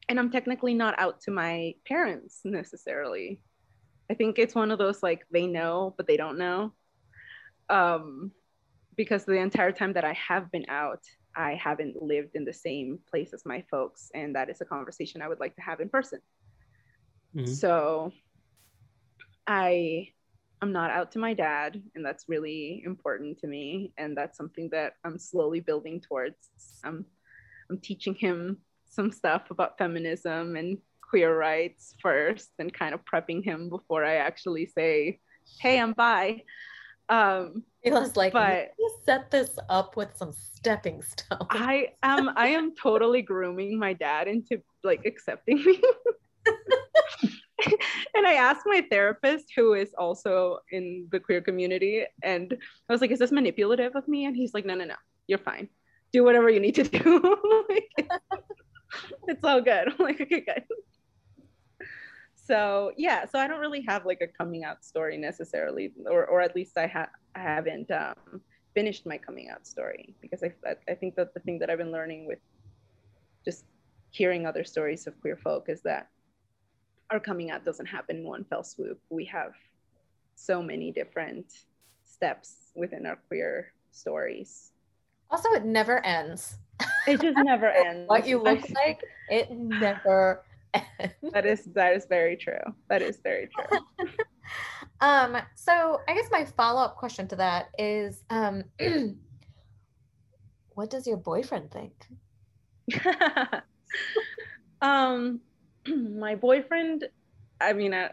and 0.09 0.19
I'm 0.19 0.31
technically 0.31 0.75
not 0.75 0.99
out 0.99 1.21
to 1.23 1.31
my 1.31 1.75
parents 1.87 2.41
necessarily. 2.45 3.41
I 4.11 4.15
think 4.15 4.39
it's 4.39 4.55
one 4.55 4.71
of 4.71 4.79
those 4.79 5.03
like 5.03 5.25
they 5.31 5.47
know 5.47 5.95
but 5.97 6.07
they 6.07 6.17
don't 6.17 6.39
know. 6.39 6.73
Um, 7.69 8.33
because 9.03 9.25
the 9.25 9.33
entire 9.33 9.73
time 9.73 9.93
that 9.95 10.05
I 10.05 10.13
have 10.13 10.49
been 10.53 10.65
out, 10.69 11.01
I 11.35 11.55
haven't 11.57 12.01
lived 12.01 12.37
in 12.37 12.45
the 12.45 12.53
same 12.53 13.01
place 13.11 13.35
as 13.35 13.43
my 13.45 13.65
folks, 13.69 14.13
and 14.15 14.37
that 14.37 14.49
is 14.49 14.61
a 14.61 14.65
conversation 14.65 15.21
I 15.21 15.27
would 15.27 15.41
like 15.41 15.57
to 15.57 15.63
have 15.63 15.81
in 15.81 15.89
person. 15.89 16.21
Mhm. 17.35 17.49
So 17.49 18.13
I 19.45 20.13
I'm 20.61 20.71
not 20.71 20.93
out 20.93 21.11
to 21.13 21.19
my 21.19 21.35
dad, 21.35 21.83
and 21.97 22.07
that's 22.07 22.29
really 22.29 22.85
important 22.87 23.41
to 23.41 23.49
me. 23.49 23.93
And 23.99 24.17
that's 24.17 24.39
something 24.39 24.69
that 24.71 24.93
I'm 25.03 25.19
slowly 25.19 25.59
building 25.59 26.01
towards. 26.01 26.37
I'm, 26.85 27.05
I'm 27.69 27.79
teaching 27.79 28.15
him 28.15 28.59
some 28.85 29.11
stuff 29.11 29.51
about 29.51 29.79
feminism 29.79 30.55
and 30.55 30.79
queer 31.01 31.37
rights 31.37 31.97
first, 32.01 32.51
and 32.61 32.73
kind 32.73 32.95
of 32.95 33.05
prepping 33.05 33.43
him 33.43 33.69
before 33.69 34.05
I 34.05 34.15
actually 34.29 34.67
say, 34.67 35.19
"Hey, 35.59 35.81
I'm 35.81 35.93
bi." 35.93 36.45
Um, 37.09 37.65
Mila's 37.85 38.17
like, 38.17 38.33
but- 38.33 38.73
you 38.79 38.91
set 39.05 39.31
this 39.31 39.51
up 39.69 39.97
with 39.97 40.17
some 40.17 40.33
stepping 40.33 41.03
stones. 41.03 41.47
I 41.51 41.89
am 42.03 42.31
I 42.37 42.49
am 42.49 42.75
totally 42.75 43.23
grooming 43.23 43.79
my 43.79 43.93
dad 43.93 44.29
into 44.29 44.63
like 44.85 45.05
accepting 45.05 45.57
me. 45.65 45.83
and 48.15 48.27
I 48.27 48.35
asked 48.35 48.63
my 48.67 48.85
therapist, 48.91 49.53
who 49.57 49.75
is 49.75 49.93
also 49.99 50.59
in 50.71 51.09
the 51.11 51.21
queer 51.21 51.41
community, 51.41 52.05
and 52.23 52.57
I 52.89 52.93
was 52.93 53.01
like, 53.01 53.11
"Is 53.11 53.19
this 53.19 53.33
manipulative 53.33 53.97
of 53.97 54.07
me?" 54.09 54.27
And 54.27 54.37
he's 54.37 54.55
like, 54.55 54.65
"No, 54.65 54.75
no, 54.75 54.85
no, 54.85 54.97
you're 55.27 55.39
fine. 55.39 55.69
Do 56.13 56.25
whatever 56.25 56.51
you 56.51 56.61
need 56.61 56.75
to 56.77 56.85
do. 56.85 57.39
Like, 57.69 58.11
it's 59.29 59.43
all 59.45 59.61
good." 59.61 59.89
I'm 59.89 59.97
like, 59.99 60.21
"Okay, 60.21 60.41
good." 60.41 60.65
So 62.35 62.93
yeah, 62.97 63.25
so 63.27 63.39
I 63.39 63.47
don't 63.49 63.61
really 63.61 63.83
have 63.89 64.05
like 64.05 64.21
a 64.21 64.27
coming 64.27 64.65
out 64.65 64.85
story 64.85 65.17
necessarily, 65.17 65.93
or 66.07 66.27
or 66.27 66.41
at 66.41 66.55
least 66.55 66.77
I 66.77 66.87
have 66.87 67.09
I 67.35 67.41
haven't 67.41 67.91
um, 67.91 68.41
finished 68.75 69.07
my 69.07 69.19
coming 69.19 69.49
out 69.49 69.67
story 69.67 70.15
because 70.21 70.43
I 70.43 70.53
I 70.89 70.95
think 70.95 71.15
that 71.17 71.35
the 71.35 71.41
thing 71.41 71.59
that 71.61 71.71
I've 71.71 71.79
been 71.79 71.93
learning 71.93 72.27
with 72.27 72.39
just 73.45 73.65
hearing 74.11 74.47
other 74.47 74.65
stories 74.65 75.07
of 75.07 75.19
queer 75.21 75.37
folk 75.37 75.69
is 75.69 75.83
that 75.83 76.09
our 77.11 77.21
coming 77.21 77.51
out 77.51 77.65
doesn't 77.65 77.87
happen 77.87 78.19
in 78.19 78.25
one 78.25 78.45
fell 78.45 78.65
swoop. 78.65 78.99
We 79.11 79.25
have 79.27 79.53
so 80.35 80.63
many 80.63 80.91
different 80.91 81.47
steps 82.05 82.73
within 82.75 83.07
our 83.07 83.17
queer 83.29 83.73
stories. 83.91 84.73
Also, 85.31 85.51
it 85.53 85.65
never 85.65 86.05
ends. 86.05 86.59
It 87.07 87.21
just 87.21 87.39
never 87.39 87.71
ends. 87.87 88.09
What 88.09 88.27
you 88.27 88.43
look 88.43 88.61
like, 88.75 89.01
it 89.29 89.51
never 89.51 90.43
ends. 90.75 91.15
that 91.33 91.47
is 91.47 91.65
that 91.75 91.95
is 91.95 92.07
very 92.07 92.37
true. 92.37 92.63
That 92.89 93.03
is 93.03 93.19
very 93.23 93.49
true. 93.49 93.79
Um, 95.03 95.37
so 95.57 96.01
I 96.09 96.15
guess 96.15 96.29
my 96.31 96.47
follow-up 96.47 96.97
question 96.97 97.29
to 97.29 97.37
that 97.37 97.67
is 97.79 98.25
um 98.31 98.65
what 100.75 100.89
does 100.89 101.07
your 101.07 101.19
boyfriend 101.19 101.71
think? 101.71 101.93
um 104.83 105.41
my 105.87 106.35
boyfriend 106.35 107.09
i 107.61 107.73
mean 107.73 107.95
uh, 107.95 108.09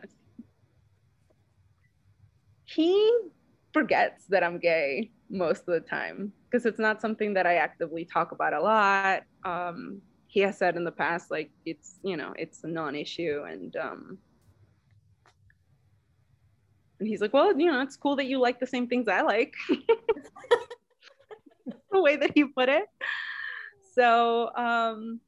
he 2.65 3.19
forgets 3.73 4.25
that 4.29 4.43
i'm 4.43 4.59
gay 4.59 5.11
most 5.29 5.61
of 5.67 5.73
the 5.73 5.79
time 5.79 6.31
because 6.49 6.65
it's 6.65 6.79
not 6.79 7.01
something 7.01 7.33
that 7.33 7.45
i 7.45 7.55
actively 7.55 8.05
talk 8.05 8.31
about 8.31 8.53
a 8.53 8.61
lot 8.61 9.23
um 9.43 10.01
he 10.27 10.39
has 10.39 10.57
said 10.57 10.75
in 10.75 10.83
the 10.83 10.91
past 10.91 11.31
like 11.31 11.49
it's 11.65 11.95
you 12.03 12.15
know 12.15 12.33
it's 12.37 12.63
a 12.63 12.67
non-issue 12.67 13.43
and 13.47 13.75
um 13.75 14.17
and 16.99 17.07
he's 17.07 17.21
like 17.21 17.33
well 17.33 17.57
you 17.57 17.71
know 17.71 17.81
it's 17.81 17.95
cool 17.95 18.15
that 18.15 18.25
you 18.25 18.39
like 18.39 18.59
the 18.59 18.67
same 18.67 18.87
things 18.87 19.07
i 19.07 19.21
like. 19.21 19.53
The 21.91 22.01
way 22.01 22.15
that 22.17 22.31
he 22.35 22.45
put 22.45 22.69
it. 22.69 22.85
So 23.93 24.51
um 24.55 25.19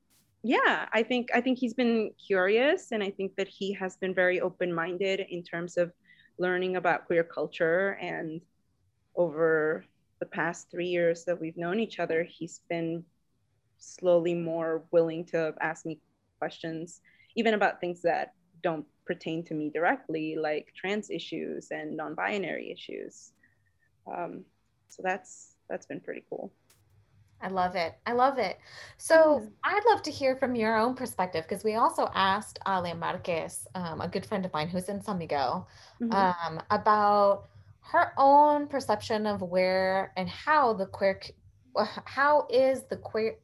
yeah 0.43 0.88
i 0.91 1.03
think 1.03 1.29
i 1.36 1.41
think 1.41 1.60
he's 1.60 1.75
been 1.75 2.10
curious 2.27 2.91
and 2.91 3.03
i 3.03 3.12
think 3.12 3.36
that 3.36 3.47
he 3.47 3.71
has 3.73 3.97
been 3.97 4.13
very 4.13 4.41
open-minded 4.41 5.19
in 5.29 5.43
terms 5.43 5.77
of 5.77 5.91
learning 6.39 6.77
about 6.77 7.05
queer 7.05 7.23
culture. 7.23 7.91
And 8.01 8.41
over 9.15 9.86
the 10.19 10.25
past 10.25 10.71
three 10.71 10.88
years 10.88 11.25
that 11.25 11.39
we've 11.39 11.57
known 11.57 11.79
each 11.79 11.99
other 11.99 12.23
he's 12.23 12.62
been 12.69 13.03
slowly 13.77 14.34
more 14.34 14.84
willing 14.91 15.25
to 15.25 15.53
ask 15.62 15.86
me 15.86 15.99
questions 16.39 17.01
even 17.36 17.53
about 17.53 17.79
things 17.81 18.01
that 18.01 18.34
don't 18.63 18.86
pertain 19.06 19.43
to 19.43 19.54
me 19.54 19.69
directly 19.69 20.36
like 20.36 20.74
trans 20.76 21.10
issues 21.10 21.67
and 21.71 21.97
non-binary 21.97 22.71
issues 22.71 23.32
um, 24.12 24.43
so 24.89 25.02
that's 25.04 25.56
that's 25.69 25.86
been 25.86 26.00
pretty 26.00 26.24
cool 26.30 26.52
I 27.43 27.47
love 27.47 27.76
it. 27.76 27.95
I 28.06 28.13
love 28.13 28.38
it. 28.38 28.60
So. 28.97 29.41
I'd 29.63 29.86
love 29.88 30.02
to 30.04 30.12
hear 30.12 30.36
from 30.36 30.56
your 30.56 30.78
own 30.78 30.95
perspective 30.95 31.43
because 31.47 31.63
we 31.63 31.76
also 31.76 32.10
asked 32.13 32.60
Ale 32.67 32.95
Marquez, 32.95 33.67
um, 33.76 34.02
a 34.02 34.08
good 34.08 34.26
friend 34.26 34.45
of 34.45 34.54
mine 34.54 34.67
who's 34.67 34.89
in 34.89 35.02
San 35.02 35.17
Miguel, 35.17 35.67
Mhm. 36.00 36.13
um, 36.13 36.62
about 36.69 37.50
her 37.91 38.13
own 38.17 38.67
perception 38.67 39.26
of 39.26 39.41
where 39.41 40.13
and 40.17 40.30
how 40.30 40.74
the 40.74 40.86
queer, 40.86 41.19
how 42.06 42.47
is 42.50 42.84
the 42.84 42.97
queer, 42.97 43.38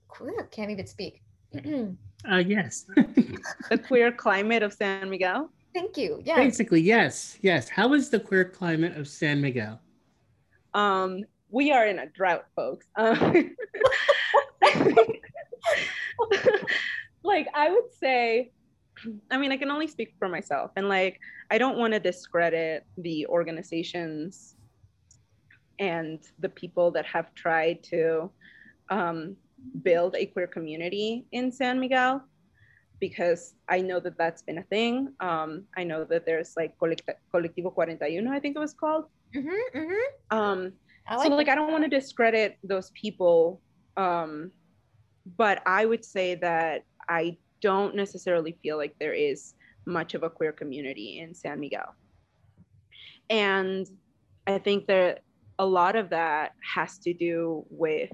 can't 0.51 0.71
even 0.71 0.87
speak. 0.87 1.21
Uh, 2.29 2.37
yes. 2.37 2.85
the 3.69 3.77
queer 3.77 4.11
climate 4.11 4.63
of 4.63 4.73
san 4.73 5.09
miguel 5.09 5.49
Thank 5.73 5.95
you. 5.95 6.23
Yeah. 6.25 6.37
Basically, 6.37 6.81
yes. 6.81 7.37
Yes. 7.43 7.69
How 7.69 7.93
is 7.93 8.09
the 8.09 8.19
queer 8.19 8.43
climate 8.43 8.97
of 8.97 9.07
San 9.07 9.39
Miguel? 9.39 9.79
um 10.77 11.23
we 11.49 11.71
are 11.71 11.87
in 11.87 11.99
a 11.99 12.05
drought 12.07 12.45
folks 12.55 12.85
um, 12.97 13.15
like 17.23 17.47
i 17.53 17.71
would 17.71 17.91
say 17.99 18.51
i 19.31 19.37
mean 19.37 19.51
i 19.51 19.57
can 19.57 19.71
only 19.71 19.87
speak 19.87 20.13
for 20.19 20.29
myself 20.29 20.71
and 20.75 20.87
like 20.87 21.19
i 21.49 21.57
don't 21.57 21.77
want 21.77 21.93
to 21.93 21.99
discredit 21.99 22.85
the 22.97 23.25
organizations 23.27 24.55
and 25.79 26.19
the 26.39 26.49
people 26.49 26.91
that 26.91 27.05
have 27.05 27.33
tried 27.35 27.83
to 27.83 28.29
um, 28.89 29.35
build 29.83 30.15
a 30.15 30.25
queer 30.25 30.47
community 30.47 31.25
in 31.31 31.51
san 31.51 31.79
miguel 31.79 32.21
because 32.99 33.53
i 33.69 33.79
know 33.81 33.99
that 33.99 34.17
that's 34.17 34.41
been 34.41 34.57
a 34.59 34.63
thing 34.63 35.13
um, 35.19 35.63
i 35.77 35.83
know 35.83 36.03
that 36.03 36.25
there's 36.25 36.53
like 36.57 36.77
Colect- 36.79 37.09
colectivo 37.33 37.73
41 37.73 38.27
i 38.27 38.39
think 38.39 38.55
it 38.55 38.59
was 38.59 38.73
called 38.73 39.05
Mm-hmm, 39.35 39.77
mm-hmm. 39.77 40.37
um, 40.37 40.71
I 41.07 41.21
so 41.21 41.29
like 41.29 41.47
that. 41.47 41.51
i 41.51 41.55
don't 41.55 41.71
want 41.71 41.83
to 41.83 41.89
discredit 41.89 42.57
those 42.63 42.91
people 42.91 43.61
um 43.97 44.51
but 45.37 45.61
i 45.65 45.85
would 45.85 46.05
say 46.05 46.35
that 46.35 46.83
i 47.09 47.37
don't 47.61 47.93
necessarily 47.95 48.57
feel 48.63 48.77
like 48.77 48.95
there 48.99 49.13
is 49.13 49.53
much 49.85 50.13
of 50.13 50.23
a 50.23 50.29
queer 50.29 50.53
community 50.53 51.19
in 51.19 51.33
san 51.33 51.59
miguel 51.59 51.93
and 53.29 53.87
i 54.47 54.57
think 54.57 54.87
that 54.87 55.23
a 55.59 55.65
lot 55.65 55.95
of 55.95 56.09
that 56.09 56.53
has 56.75 56.97
to 56.99 57.13
do 57.13 57.65
with 57.69 58.11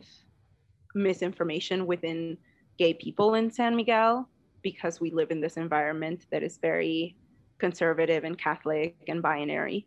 misinformation 0.93 1.85
within 1.85 2.37
gay 2.77 2.93
people 2.93 3.35
in 3.35 3.51
san 3.51 3.75
miguel 3.75 4.27
because 4.61 5.01
we 5.01 5.11
live 5.11 5.31
in 5.31 5.41
this 5.41 5.57
environment 5.57 6.25
that 6.31 6.43
is 6.43 6.57
very 6.57 7.15
conservative 7.59 8.23
and 8.23 8.37
catholic 8.37 8.95
and 9.07 9.21
binary 9.21 9.85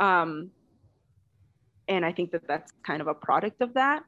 um, 0.00 0.50
and 1.90 2.06
I 2.06 2.12
think 2.12 2.30
that 2.32 2.46
that's 2.48 2.72
kind 2.86 3.02
of 3.02 3.08
a 3.08 3.14
product 3.14 3.60
of 3.60 3.74
that 3.74 4.04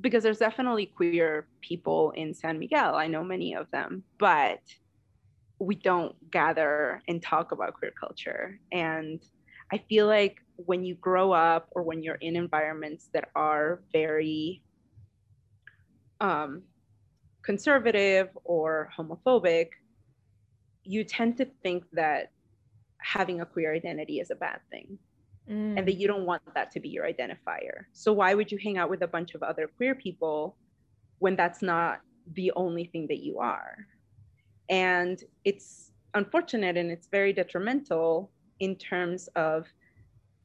because 0.00 0.22
there's 0.22 0.38
definitely 0.38 0.86
queer 0.86 1.46
people 1.60 2.12
in 2.12 2.32
San 2.32 2.58
Miguel. 2.58 2.94
I 2.94 3.08
know 3.08 3.24
many 3.24 3.54
of 3.54 3.70
them, 3.72 4.04
but 4.18 4.60
we 5.58 5.74
don't 5.74 6.14
gather 6.30 7.02
and 7.08 7.22
talk 7.22 7.52
about 7.52 7.74
queer 7.74 7.92
culture. 7.98 8.60
And 8.72 9.20
I 9.72 9.78
feel 9.88 10.06
like 10.06 10.38
when 10.56 10.84
you 10.84 10.94
grow 10.94 11.32
up 11.32 11.68
or 11.72 11.82
when 11.82 12.02
you're 12.02 12.16
in 12.16 12.36
environments 12.36 13.08
that 13.12 13.30
are 13.34 13.80
very 13.92 14.62
um, 16.20 16.62
conservative 17.42 18.28
or 18.44 18.90
homophobic, 18.96 19.68
you 20.84 21.04
tend 21.04 21.36
to 21.38 21.46
think 21.62 21.84
that 21.92 22.30
having 22.98 23.40
a 23.40 23.46
queer 23.46 23.74
identity 23.74 24.20
is 24.20 24.30
a 24.30 24.34
bad 24.34 24.60
thing 24.70 24.98
Mm. 25.48 25.78
and 25.78 25.86
that 25.86 25.94
you 25.94 26.08
don't 26.08 26.26
want 26.26 26.42
that 26.54 26.72
to 26.72 26.80
be 26.80 26.88
your 26.88 27.04
identifier. 27.04 27.84
So 27.92 28.12
why 28.12 28.34
would 28.34 28.50
you 28.50 28.58
hang 28.58 28.78
out 28.78 28.90
with 28.90 29.02
a 29.02 29.06
bunch 29.06 29.34
of 29.34 29.44
other 29.44 29.68
queer 29.68 29.94
people 29.94 30.56
when 31.20 31.36
that's 31.36 31.62
not 31.62 32.00
the 32.32 32.52
only 32.56 32.86
thing 32.86 33.06
that 33.08 33.18
you 33.18 33.38
are? 33.38 33.76
And 34.68 35.22
it's 35.44 35.92
unfortunate 36.14 36.76
and 36.76 36.90
it's 36.90 37.06
very 37.06 37.32
detrimental 37.32 38.32
in 38.58 38.74
terms 38.74 39.28
of 39.36 39.66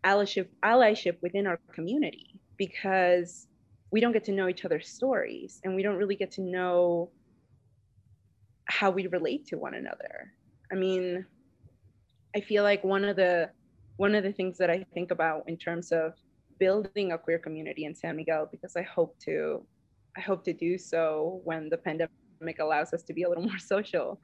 allyship, 0.03 0.49
allyship 0.63 1.17
within 1.21 1.47
our 1.47 1.59
community 1.73 2.39
because 2.57 3.47
we 3.91 3.99
don't 3.99 4.13
get 4.13 4.23
to 4.25 4.31
know 4.31 4.47
each 4.47 4.65
other's 4.65 4.87
stories 4.87 5.59
and 5.63 5.75
we 5.75 5.83
don't 5.83 5.97
really 5.97 6.15
get 6.15 6.31
to 6.31 6.41
know 6.41 7.11
how 8.65 8.89
we 8.89 9.07
relate 9.07 9.45
to 9.47 9.57
one 9.57 9.73
another. 9.73 10.31
I 10.71 10.75
mean, 10.75 11.25
I 12.35 12.39
feel 12.39 12.63
like 12.63 12.83
one 12.83 13.03
of 13.03 13.17
the 13.17 13.49
one 13.97 14.15
of 14.15 14.23
the 14.23 14.31
things 14.31 14.57
that 14.57 14.69
I 14.69 14.85
think 14.93 15.11
about 15.11 15.43
in 15.47 15.57
terms 15.57 15.91
of 15.91 16.13
building 16.57 17.11
a 17.11 17.17
queer 17.17 17.37
community 17.37 17.85
in 17.85 17.93
San 17.93 18.15
Miguel, 18.15 18.47
because 18.49 18.75
I 18.75 18.83
hope 18.83 19.17
to, 19.25 19.65
I 20.17 20.21
hope 20.21 20.43
to 20.45 20.53
do 20.53 20.77
so 20.77 21.41
when 21.43 21.69
the 21.69 21.77
pandemic 21.77 22.59
allows 22.59 22.93
us 22.93 23.03
to 23.03 23.13
be 23.13 23.23
a 23.23 23.29
little 23.29 23.43
more 23.51 23.57
social. 23.57 24.19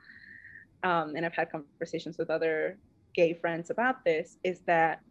Um, 0.84 1.16
and 1.16 1.26
I've 1.26 1.34
had 1.34 1.52
conversations 1.52 2.18
with 2.18 2.30
other 2.30 2.78
gay 3.14 3.34
friends 3.34 3.70
about 3.70 4.06
this, 4.06 4.38
is 4.44 4.62
that 4.68 5.02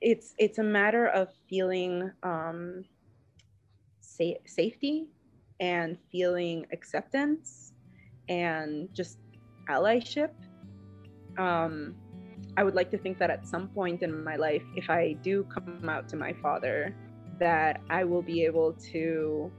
it's 0.00 0.34
it's 0.38 0.58
a 0.58 0.62
matter 0.62 1.06
of 1.08 1.28
feeling 1.48 2.10
um, 2.22 2.84
sa- 4.00 4.40
safety 4.46 5.08
and 5.60 5.98
feeling 6.10 6.66
acceptance 6.72 7.72
and 8.28 8.88
just 8.92 9.18
allyship. 9.68 10.30
Um, 11.38 11.94
I 12.56 12.62
would 12.62 12.74
like 12.74 12.90
to 12.92 12.98
think 12.98 13.18
that 13.18 13.30
at 13.30 13.46
some 13.46 13.68
point 13.68 14.02
in 14.02 14.22
my 14.22 14.36
life, 14.36 14.62
if 14.76 14.88
I 14.90 15.14
do 15.22 15.44
come 15.44 15.88
out 15.88 16.08
to 16.10 16.16
my 16.16 16.32
father, 16.34 16.94
that 17.38 17.80
I 17.90 18.04
will 18.04 18.22
be 18.22 18.44
able 18.44 18.74
to 18.92 19.50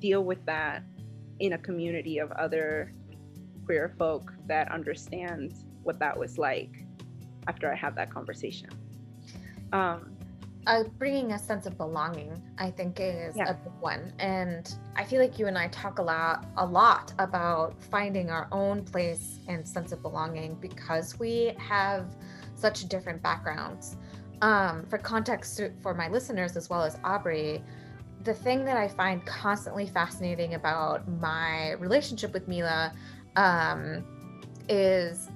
deal 0.00 0.24
with 0.24 0.44
that 0.46 0.82
in 1.38 1.52
a 1.52 1.58
community 1.58 2.18
of 2.18 2.32
other 2.32 2.92
queer 3.64 3.94
folk 3.98 4.32
that 4.46 4.70
understand 4.72 5.54
what 5.82 5.98
that 6.00 6.18
was 6.18 6.38
like 6.38 6.84
after 7.46 7.72
I 7.72 7.76
have 7.76 7.94
that 7.96 8.12
conversation. 8.12 8.70
Um, 9.72 10.16
uh, 10.66 10.84
bringing 10.98 11.32
a 11.32 11.38
sense 11.38 11.66
of 11.66 11.76
belonging, 11.76 12.40
I 12.58 12.70
think, 12.70 13.00
is 13.00 13.36
Yeah. 13.36 13.50
a 13.50 13.54
big 13.54 13.72
one. 13.80 14.12
And 14.18 14.72
I 14.94 15.04
feel 15.04 15.20
like 15.20 15.38
you 15.38 15.46
and 15.46 15.56
I 15.56 15.68
talk 15.68 15.98
a 15.98 16.02
lot, 16.02 16.46
a 16.58 16.66
lot 16.66 17.14
about 17.18 17.82
finding 17.82 18.30
our 18.30 18.46
own 18.52 18.84
place 18.84 19.40
and 19.48 19.66
sense 19.66 19.92
of 19.92 20.02
belonging 20.02 20.56
because 20.56 21.18
we 21.18 21.54
have 21.58 22.14
such 22.56 22.86
different 22.88 23.22
backgrounds. 23.22 23.96
Um, 24.42 24.86
for 24.86 24.98
context 24.98 25.60
for 25.82 25.94
my 25.94 26.08
listeners 26.08 26.56
as 26.56 26.68
well 26.68 26.82
as 26.82 26.98
Aubrey, 27.04 27.62
the 28.24 28.34
thing 28.34 28.64
that 28.66 28.76
I 28.76 28.88
find 28.88 29.24
constantly 29.24 29.86
fascinating 29.86 30.54
about 30.54 31.08
my 31.08 31.72
relationship 31.72 32.34
with 32.34 32.48
Mila 32.48 32.92
um, 33.36 34.04
is 34.68 35.30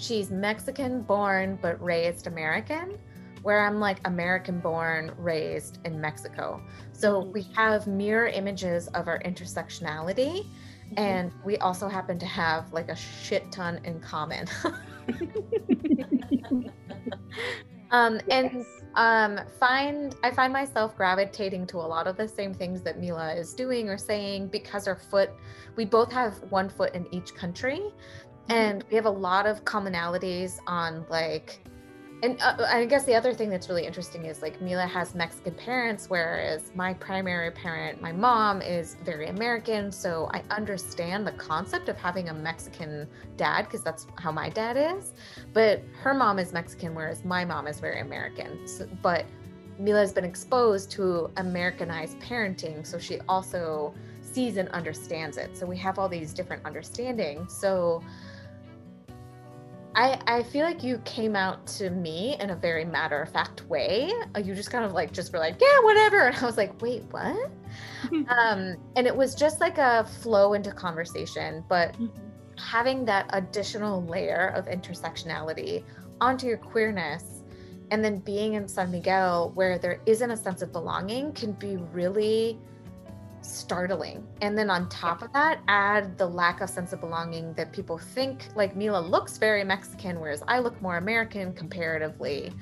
she's 0.00 0.30
Mexican 0.30 1.02
born 1.02 1.58
but 1.60 1.82
raised 1.82 2.26
American 2.26 2.98
where 3.42 3.66
I'm 3.66 3.80
like 3.80 4.06
American 4.06 4.60
born, 4.60 5.12
raised 5.16 5.78
in 5.84 6.00
Mexico. 6.00 6.62
So 6.92 7.20
we 7.20 7.42
have 7.54 7.86
mirror 7.86 8.26
images 8.28 8.88
of 8.88 9.08
our 9.08 9.18
intersectionality. 9.20 10.46
And 10.96 11.32
we 11.44 11.56
also 11.58 11.88
happen 11.88 12.18
to 12.18 12.26
have 12.26 12.72
like 12.72 12.88
a 12.88 12.96
shit 12.96 13.50
ton 13.52 13.80
in 13.84 14.00
common. 14.00 14.46
um, 17.92 18.20
and 18.30 18.50
yes. 18.52 18.66
um, 18.96 19.38
find 19.60 20.16
I 20.24 20.32
find 20.32 20.52
myself 20.52 20.96
gravitating 20.96 21.68
to 21.68 21.76
a 21.76 21.86
lot 21.86 22.08
of 22.08 22.16
the 22.16 22.26
same 22.26 22.52
things 22.52 22.82
that 22.82 22.98
Mila 22.98 23.32
is 23.34 23.54
doing 23.54 23.88
or 23.88 23.96
saying 23.96 24.48
because 24.48 24.88
our 24.88 24.96
foot, 24.96 25.30
we 25.76 25.84
both 25.84 26.10
have 26.10 26.34
one 26.50 26.68
foot 26.68 26.92
in 26.94 27.06
each 27.14 27.34
country, 27.36 27.82
and 28.50 28.84
we 28.90 28.96
have 28.96 29.06
a 29.06 29.10
lot 29.10 29.46
of 29.46 29.64
commonalities 29.64 30.58
on 30.66 31.06
like 31.08 31.60
and 32.22 32.38
uh, 32.42 32.66
I 32.68 32.84
guess 32.84 33.04
the 33.04 33.14
other 33.14 33.32
thing 33.32 33.48
that's 33.48 33.70
really 33.70 33.86
interesting 33.86 34.26
is 34.26 34.42
like 34.42 34.60
Mila 34.60 34.86
has 34.86 35.14
Mexican 35.14 35.54
parents, 35.54 36.10
whereas 36.10 36.70
my 36.74 36.92
primary 36.92 37.50
parent, 37.50 38.02
my 38.02 38.12
mom, 38.12 38.60
is 38.60 38.96
very 39.02 39.28
American. 39.28 39.90
So 39.90 40.28
I 40.34 40.42
understand 40.50 41.26
the 41.26 41.32
concept 41.32 41.88
of 41.88 41.96
having 41.96 42.28
a 42.28 42.34
Mexican 42.34 43.08
dad 43.38 43.62
because 43.64 43.82
that's 43.82 44.06
how 44.16 44.30
my 44.30 44.50
dad 44.50 44.76
is. 44.76 45.14
But 45.54 45.82
her 46.02 46.12
mom 46.12 46.38
is 46.38 46.52
Mexican, 46.52 46.94
whereas 46.94 47.24
my 47.24 47.42
mom 47.42 47.66
is 47.66 47.80
very 47.80 48.00
American. 48.00 48.68
So, 48.68 48.86
but 49.00 49.24
Mila 49.78 50.00
has 50.00 50.12
been 50.12 50.26
exposed 50.26 50.90
to 50.90 51.30
Americanized 51.38 52.18
parenting, 52.18 52.86
so 52.86 52.98
she 52.98 53.18
also 53.30 53.94
sees 54.20 54.58
and 54.58 54.68
understands 54.70 55.38
it. 55.38 55.56
So 55.56 55.64
we 55.64 55.78
have 55.78 55.98
all 55.98 56.08
these 56.08 56.34
different 56.34 56.64
understandings. 56.64 57.54
So 57.54 58.02
I, 59.94 60.20
I 60.26 60.42
feel 60.44 60.64
like 60.64 60.84
you 60.84 60.98
came 60.98 61.34
out 61.34 61.66
to 61.78 61.90
me 61.90 62.36
in 62.38 62.50
a 62.50 62.56
very 62.56 62.84
matter 62.84 63.20
of 63.20 63.28
fact 63.30 63.66
way. 63.66 64.10
Uh, 64.36 64.40
You 64.40 64.54
just 64.54 64.70
kind 64.70 64.84
of 64.84 64.92
like 64.92 65.12
just 65.12 65.32
were 65.32 65.38
like, 65.38 65.60
yeah, 65.60 65.80
whatever. 65.82 66.20
And 66.28 66.36
I 66.36 66.46
was 66.46 66.56
like, 66.56 66.80
wait, 66.80 67.02
what? 67.10 67.50
um, 68.12 68.76
and 68.96 69.06
it 69.06 69.14
was 69.14 69.34
just 69.34 69.60
like 69.60 69.78
a 69.78 70.04
flow 70.22 70.52
into 70.52 70.70
conversation, 70.70 71.64
but 71.68 71.96
having 72.56 73.04
that 73.06 73.26
additional 73.30 74.04
layer 74.04 74.52
of 74.54 74.66
intersectionality 74.66 75.82
onto 76.20 76.46
your 76.46 76.58
queerness 76.58 77.42
and 77.90 78.04
then 78.04 78.18
being 78.18 78.54
in 78.54 78.68
San 78.68 78.90
Miguel 78.90 79.50
where 79.54 79.78
there 79.78 80.00
isn't 80.06 80.30
a 80.30 80.36
sense 80.36 80.62
of 80.62 80.70
belonging 80.70 81.32
can 81.32 81.52
be 81.52 81.76
really 81.76 82.58
startling. 83.50 84.26
And 84.40 84.56
then 84.56 84.70
on 84.70 84.88
top 84.88 85.22
of 85.22 85.32
that, 85.32 85.60
add 85.68 86.16
the 86.16 86.26
lack 86.26 86.60
of 86.60 86.70
sense 86.70 86.92
of 86.92 87.00
belonging 87.00 87.52
that 87.54 87.72
people 87.72 87.98
think 87.98 88.48
like 88.54 88.76
Mila 88.76 89.00
looks 89.00 89.38
very 89.38 89.64
Mexican, 89.64 90.20
whereas 90.20 90.42
I 90.48 90.58
look 90.60 90.80
more 90.80 90.96
American 90.96 91.52
comparatively. 91.52 92.52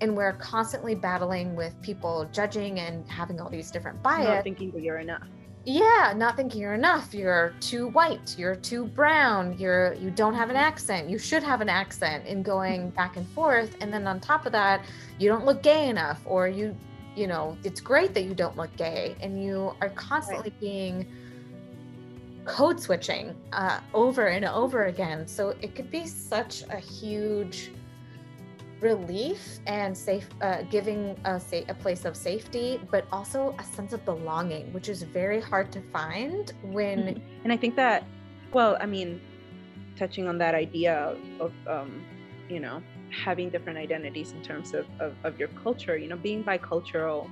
And 0.00 0.16
we're 0.16 0.32
constantly 0.34 0.94
battling 0.94 1.54
with 1.54 1.80
people 1.80 2.28
judging 2.32 2.80
and 2.80 3.08
having 3.08 3.40
all 3.40 3.48
these 3.48 3.70
different 3.70 4.02
bias. 4.02 4.26
Not 4.26 4.44
thinking 4.44 4.70
that 4.72 4.82
you're 4.82 4.98
enough. 4.98 5.26
Yeah, 5.66 6.12
not 6.14 6.36
thinking 6.36 6.60
you're 6.60 6.74
enough. 6.74 7.14
You're 7.14 7.54
too 7.60 7.88
white. 7.88 8.34
You're 8.38 8.54
too 8.54 8.84
brown. 8.84 9.56
You're 9.58 9.94
you 9.94 10.10
don't 10.10 10.34
have 10.34 10.50
an 10.50 10.56
mm-hmm. 10.56 10.64
accent. 10.64 11.08
You 11.08 11.18
should 11.18 11.42
have 11.42 11.62
an 11.62 11.70
accent. 11.70 12.26
In 12.26 12.42
going 12.42 12.90
back 12.90 13.16
and 13.16 13.26
forth, 13.28 13.76
and 13.80 13.92
then 13.92 14.06
on 14.06 14.20
top 14.20 14.44
of 14.44 14.52
that, 14.52 14.84
you 15.18 15.28
don't 15.28 15.46
look 15.46 15.62
gay 15.62 15.88
enough, 15.88 16.20
or 16.26 16.48
you, 16.48 16.76
you 17.14 17.26
know, 17.26 17.56
it's 17.64 17.80
great 17.80 18.14
that 18.14 18.24
you 18.24 18.34
don't 18.34 18.56
look 18.56 18.74
gay, 18.76 19.16
and 19.20 19.42
you 19.42 19.74
are 19.80 19.90
constantly 19.90 20.52
being 20.60 21.06
code 22.44 22.78
switching 22.78 23.34
uh, 23.52 23.80
over 23.94 24.26
and 24.26 24.44
over 24.44 24.86
again. 24.86 25.26
So 25.26 25.54
it 25.60 25.74
could 25.74 25.90
be 25.90 26.06
such 26.06 26.62
a 26.70 26.76
huge 26.76 27.70
relief 28.80 29.60
and 29.66 29.96
safe 29.96 30.28
uh, 30.42 30.62
giving 30.62 31.16
a, 31.24 31.40
sa- 31.40 31.64
a 31.68 31.74
place 31.74 32.04
of 32.04 32.14
safety 32.14 32.78
but 32.90 33.06
also 33.10 33.54
a 33.58 33.64
sense 33.64 33.94
of 33.94 34.04
belonging 34.04 34.70
which 34.74 34.90
is 34.90 35.02
very 35.02 35.40
hard 35.40 35.72
to 35.72 35.80
find 35.90 36.52
when 36.64 36.98
And 37.44 37.52
I 37.52 37.56
think 37.56 37.76
that, 37.76 38.04
well, 38.52 38.76
I 38.80 38.86
mean, 38.86 39.20
touching 39.96 40.28
on 40.28 40.36
that 40.38 40.54
idea 40.54 40.94
of, 40.94 41.18
of 41.40 41.52
um, 41.66 42.04
you 42.48 42.60
know, 42.60 42.82
having 43.14 43.50
different 43.50 43.78
identities 43.78 44.32
in 44.32 44.42
terms 44.42 44.74
of, 44.74 44.86
of, 45.00 45.14
of 45.24 45.38
your 45.38 45.48
culture, 45.62 45.96
you 45.96 46.08
know, 46.08 46.16
being 46.16 46.42
bicultural 46.42 47.30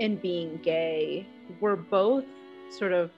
and 0.00 0.20
being 0.20 0.58
gay 0.62 1.26
were 1.60 1.76
both 1.76 2.24
sort 2.70 2.92
of 2.92 3.10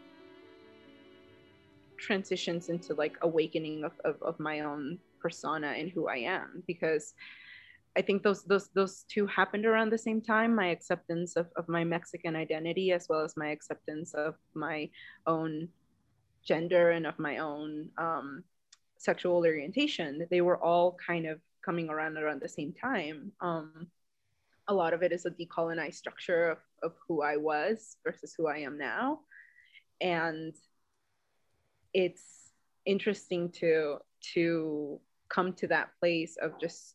transitions 1.99 2.69
into 2.69 2.95
like 2.95 3.17
awakening 3.23 3.85
of, 3.85 3.93
of, 4.05 4.23
of 4.23 4.39
my 4.39 4.61
own 4.61 4.99
persona 5.21 5.69
and 5.69 5.91
who 5.91 6.09
I 6.09 6.19
am 6.19 6.63
because 6.67 7.15
I 7.97 8.03
think 8.03 8.23
those 8.23 8.43
those 8.45 8.69
those 8.75 9.05
two 9.09 9.27
happened 9.27 9.65
around 9.65 9.91
the 9.91 9.97
same 9.97 10.21
time. 10.21 10.55
My 10.55 10.67
acceptance 10.67 11.35
of, 11.35 11.47
of 11.57 11.67
my 11.67 11.83
Mexican 11.83 12.37
identity 12.37 12.93
as 12.93 13.09
well 13.09 13.23
as 13.23 13.39
my 13.39 13.49
acceptance 13.49 14.13
of 14.13 14.35
my 14.53 14.91
own 15.27 15.69
gender 16.45 16.91
and 16.91 17.07
of 17.07 17.19
my 17.19 17.39
own 17.39 17.89
um, 17.97 18.45
sexual 18.99 19.37
orientation. 19.37 20.27
They 20.31 20.41
were 20.41 20.63
all 20.63 20.97
kind 21.05 21.27
of 21.27 21.41
coming 21.65 21.89
around 21.89 22.17
around 22.17 22.41
the 22.41 22.49
same 22.49 22.73
time. 22.73 23.33
Um, 23.41 23.89
a 24.69 24.75
lot 24.75 24.95
of 24.95 25.03
it 25.03 25.13
is 25.13 25.27
a 25.27 25.31
decolonized 25.31 25.95
structure 25.95 26.51
of, 26.51 26.59
of 26.83 26.93
who 27.07 27.23
I 27.23 27.37
was 27.37 27.97
versus 28.05 28.35
who 28.37 28.49
I 28.49 28.59
am 28.59 28.79
now. 28.79 29.21
And 30.01 30.55
it's 31.95 32.51
interesting 32.85 33.51
to 33.51 33.99
to 34.35 35.01
come 35.29 35.53
to 35.53 35.67
that 35.67 35.91
place 36.01 36.37
of 36.41 36.53
just 36.61 36.95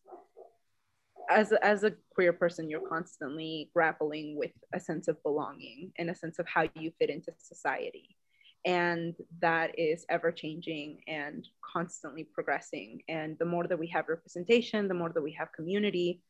as 1.29 1.51
a, 1.51 1.65
as 1.65 1.83
a 1.83 1.93
queer 2.13 2.33
person 2.33 2.69
you're 2.69 2.87
constantly 2.87 3.69
grappling 3.73 4.37
with 4.37 4.51
a 4.73 4.79
sense 4.79 5.07
of 5.07 5.21
belonging 5.23 5.91
and 5.97 6.09
a 6.09 6.15
sense 6.15 6.39
of 6.39 6.47
how 6.47 6.65
you 6.75 6.91
fit 6.99 7.09
into 7.09 7.31
society 7.37 8.15
and 8.65 9.15
that 9.39 9.77
is 9.79 10.05
ever 10.09 10.31
changing 10.31 11.01
and 11.07 11.47
constantly 11.73 12.23
progressing. 12.23 13.01
And 13.07 13.37
the 13.39 13.45
more 13.45 13.65
that 13.67 13.79
we 13.79 13.87
have 13.87 14.07
representation 14.07 14.87
the 14.87 14.93
more 14.93 15.11
that 15.13 15.21
we 15.21 15.33
have 15.33 15.51
community 15.51 16.21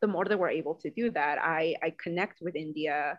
the 0.00 0.06
more 0.06 0.24
that 0.24 0.38
we're 0.38 0.48
able 0.50 0.74
to 0.76 0.90
do 0.90 1.10
that. 1.10 1.38
I 1.38 1.74
i 1.82 1.92
connect 2.02 2.40
with 2.40 2.56
india 2.56 3.18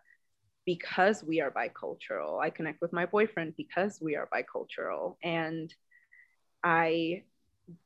because 0.66 1.24
we 1.24 1.42
are 1.42 1.52
bicultural. 1.52 2.40
I 2.42 2.50
connect 2.52 2.82
with 2.82 2.94
my 2.94 3.06
boyfriend 3.06 3.56
because 3.58 4.00
we 4.02 4.16
are 4.16 4.30
bicultural. 4.34 5.16
And 5.24 5.74
i 6.64 7.24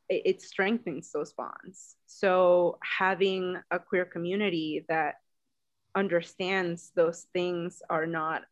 it, 0.10 0.22
it 0.26 0.42
strengthens 0.42 1.12
those 1.12 1.34
bonds. 1.34 1.96
So 2.06 2.80
having 2.82 3.58
a 3.72 3.80
queer 3.80 4.06
community 4.06 4.86
that 4.90 5.16
understands 5.96 6.92
those 6.96 7.28
things 7.34 7.82
are 7.90 8.06
not 8.06 8.44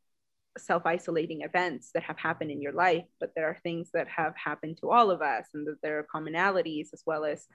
self-isolating 0.57 1.41
events 1.41 1.91
that 1.93 2.03
have 2.03 2.17
happened 2.17 2.51
in 2.51 2.61
your 2.61 2.73
life 2.73 3.05
but 3.19 3.31
there 3.35 3.47
are 3.47 3.57
things 3.63 3.89
that 3.93 4.07
have 4.07 4.33
happened 4.35 4.77
to 4.77 4.91
all 4.91 5.09
of 5.09 5.21
us 5.21 5.47
and 5.53 5.65
that 5.65 5.81
there 5.81 5.97
are 5.97 6.07
commonalities 6.13 6.93
as 6.93 7.03
well 7.05 7.25
as 7.25 7.47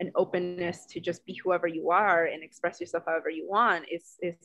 an 0.00 0.10
openness 0.14 0.84
to 0.86 1.00
just 1.00 1.24
be 1.24 1.38
whoever 1.42 1.66
you 1.66 1.90
are 1.90 2.26
and 2.26 2.42
express 2.42 2.80
yourself 2.80 3.04
however 3.06 3.30
you 3.30 3.48
want 3.48 3.84
is 3.90 4.16
is 4.20 4.36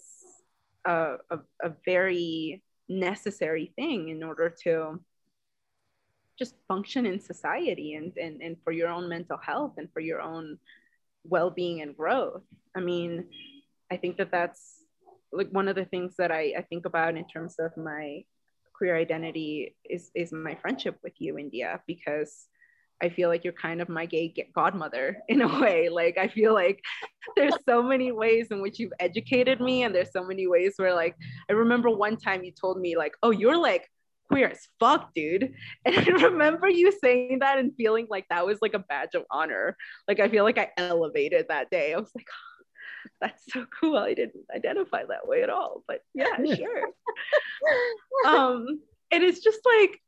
a, 0.85 1.15
a, 1.29 1.39
a 1.63 1.71
very 1.85 2.61
necessary 2.89 3.71
thing 3.75 4.09
in 4.09 4.23
order 4.23 4.53
to 4.63 4.99
just 6.37 6.55
function 6.67 7.05
in 7.05 7.19
society 7.19 7.93
and, 7.93 8.17
and, 8.17 8.41
and 8.41 8.57
for 8.63 8.71
your 8.71 8.89
own 8.89 9.07
mental 9.07 9.37
health 9.37 9.73
and 9.77 9.87
for 9.93 9.99
your 9.99 10.19
own 10.19 10.57
well-being 11.23 11.81
and 11.81 11.95
growth. 11.95 12.41
I 12.75 12.79
mean 12.79 13.25
i 13.91 13.97
think 13.97 14.17
that 14.17 14.31
that's 14.31 14.82
like 15.33 15.49
one 15.49 15.67
of 15.67 15.75
the 15.75 15.85
things 15.85 16.15
that 16.17 16.31
I, 16.31 16.53
I 16.57 16.61
think 16.61 16.85
about 16.85 17.17
in 17.17 17.27
terms 17.27 17.55
of 17.59 17.75
my 17.77 18.23
queer 18.73 18.95
identity 18.95 19.75
is 19.89 20.11
is 20.15 20.31
my 20.31 20.55
friendship 20.55 20.97
with 21.03 21.13
you 21.19 21.37
india 21.37 21.79
because 21.85 22.47
I 23.03 23.09
feel 23.09 23.27
like 23.27 23.43
you're 23.43 23.53
kind 23.53 23.81
of 23.81 23.89
my 23.89 24.05
gay 24.05 24.33
godmother 24.55 25.17
in 25.27 25.41
a 25.41 25.59
way. 25.59 25.89
Like 25.89 26.17
I 26.17 26.29
feel 26.29 26.53
like 26.53 26.81
there's 27.35 27.55
so 27.67 27.83
many 27.83 28.11
ways 28.11 28.47
in 28.49 28.61
which 28.61 28.79
you've 28.79 28.93
educated 28.99 29.59
me, 29.59 29.83
and 29.83 29.93
there's 29.93 30.11
so 30.13 30.23
many 30.23 30.47
ways 30.47 30.75
where 30.77 30.93
like 30.95 31.15
I 31.49 31.53
remember 31.53 31.89
one 31.89 32.15
time 32.17 32.43
you 32.43 32.51
told 32.51 32.79
me 32.79 32.95
like, 32.95 33.13
"Oh, 33.21 33.31
you're 33.31 33.57
like 33.57 33.89
queer 34.31 34.47
as 34.47 34.67
fuck, 34.79 35.13
dude," 35.13 35.53
and 35.85 35.97
I 35.97 36.11
remember 36.23 36.69
you 36.69 36.91
saying 36.91 37.39
that 37.39 37.59
and 37.59 37.75
feeling 37.75 38.07
like 38.09 38.25
that 38.29 38.45
was 38.45 38.59
like 38.61 38.73
a 38.73 38.79
badge 38.79 39.15
of 39.15 39.23
honor. 39.29 39.75
Like 40.07 40.21
I 40.21 40.29
feel 40.29 40.45
like 40.45 40.57
I 40.57 40.69
elevated 40.77 41.47
that 41.49 41.69
day. 41.69 41.93
I 41.93 41.99
was 41.99 42.11
like. 42.15 42.27
Oh, 42.29 42.52
that's 43.21 43.51
so 43.51 43.65
cool. 43.79 43.97
I 43.97 44.13
didn't 44.13 44.45
identify 44.55 45.03
that 45.05 45.27
way 45.27 45.43
at 45.43 45.49
all, 45.49 45.83
but 45.87 46.01
yeah, 46.13 46.37
sure. 46.55 46.87
um, 48.25 48.79
and 49.11 49.23
it's 49.23 49.39
just 49.39 49.59
like 49.65 49.99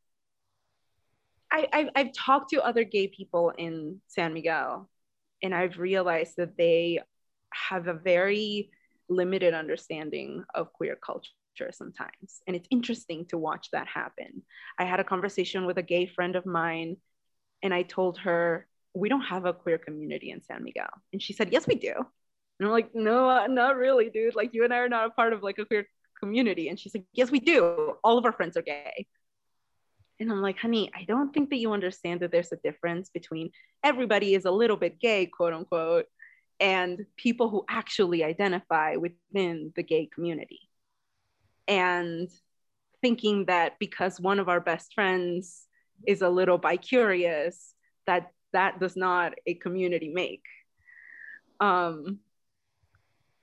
I, 1.51 1.67
I've, 1.71 1.89
I've 1.95 2.13
talked 2.13 2.49
to 2.51 2.63
other 2.63 2.84
gay 2.84 3.08
people 3.08 3.51
in 3.58 4.01
San 4.08 4.34
Miguel, 4.34 4.89
and 5.41 5.53
I've 5.53 5.77
realized 5.77 6.34
that 6.38 6.58
they 6.58 6.99
have 7.53 7.88
a 7.88 7.93
very 7.93 8.71
limited 9.08 9.53
understanding 9.53 10.43
of 10.53 10.73
queer 10.73 10.97
culture 10.97 11.31
sometimes. 11.71 12.41
And 12.47 12.55
it's 12.55 12.67
interesting 12.69 13.25
to 13.27 13.38
watch 13.38 13.69
that 13.71 13.88
happen. 13.88 14.43
I 14.77 14.86
had 14.86 14.99
a 14.99 15.05
conversation 15.05 15.65
with 15.65 15.77
a 15.77 15.84
gay 15.84 16.08
friend 16.08 16.36
of 16.36 16.45
mine, 16.45 16.97
and 17.63 17.73
I 17.73 17.84
told 17.84 18.17
her, 18.19 18.67
We 18.93 19.10
don't 19.10 19.21
have 19.21 19.45
a 19.45 19.53
queer 19.53 19.77
community 19.77 20.31
in 20.31 20.43
San 20.43 20.63
Miguel. 20.63 20.89
And 21.13 21.21
she 21.21 21.34
said, 21.34 21.51
Yes, 21.51 21.67
we 21.67 21.75
do. 21.75 21.93
And 22.60 22.68
I'm 22.68 22.74
like, 22.74 22.94
No, 22.94 23.46
not 23.48 23.76
really, 23.76 24.10
dude. 24.10 24.36
Like, 24.36 24.54
you 24.54 24.63
and 24.63 24.74
I 24.74 24.78
are 24.80 24.89
not 24.89 25.08
a 25.08 25.12
part 25.12 25.34
of 25.34 25.44
like 25.44 25.58
a 25.60 25.65
queer 25.65 25.88
community. 26.20 26.70
And 26.70 26.80
she's 26.80 26.96
like, 26.96 27.06
Yes, 27.13 27.32
we 27.32 27.39
do. 27.39 27.96
All 28.04 28.18
of 28.18 28.26
our 28.26 28.32
friends 28.32 28.58
are 28.58 28.62
gay. 28.62 29.08
And 30.20 30.32
I'm 30.32 30.41
like, 30.41 30.58
honey, 30.58 30.89
I 30.96 31.04
don't 31.04 31.34
think 31.34 31.50
that 31.50 31.58
you 31.58 31.74
understand 31.74 32.22
that 32.22 32.32
there's 32.32 32.54
a 32.54 32.58
difference 32.58 33.10
between 33.10 33.52
everybody 33.84 34.34
is 34.34 34.46
a 34.46 34.52
little 34.52 34.78
bit 34.78 35.00
gay, 35.00 35.26
quote 35.26 35.54
unquote, 35.54 36.06
and 36.60 37.06
people 37.18 37.50
who 37.50 37.65
actually 37.70 38.24
identify 38.24 38.96
within 38.96 39.74
the 39.76 39.84
gay 39.84 40.06
community. 40.06 40.62
And 41.68 42.30
thinking 43.02 43.46
that 43.46 43.78
because 43.78 44.20
one 44.20 44.39
of 44.39 44.48
our 44.48 44.62
best 44.62 44.94
friends 44.94 45.68
is 46.08 46.22
a 46.22 46.30
little 46.30 46.58
bi-curious, 46.58 47.74
that 48.08 48.32
that 48.54 48.80
does 48.80 48.96
not 48.96 49.34
a 49.46 49.56
community 49.56 50.10
make. 50.13 50.44
Um, 51.60 52.20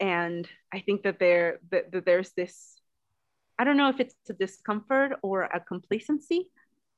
and 0.02 0.48
I 0.74 0.80
think 0.80 1.04
that 1.04 1.20
there 1.20 1.60
that, 1.70 1.92
that 1.92 2.04
there's 2.04 2.32
this, 2.32 2.74
I 3.56 3.62
don't 3.62 3.76
know 3.76 3.88
if 3.88 4.00
it's 4.00 4.16
a 4.28 4.32
discomfort 4.32 5.12
or 5.22 5.44
a 5.44 5.60
complacency 5.60 6.50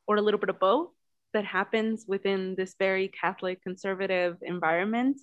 or 0.06 0.16
a 0.16 0.22
little 0.22 0.40
bit 0.40 0.48
of 0.48 0.58
both 0.58 0.88
that 1.34 1.44
happens 1.44 2.06
within 2.08 2.54
this 2.56 2.76
very 2.78 3.08
Catholic 3.08 3.62
conservative 3.62 4.38
environment 4.40 5.20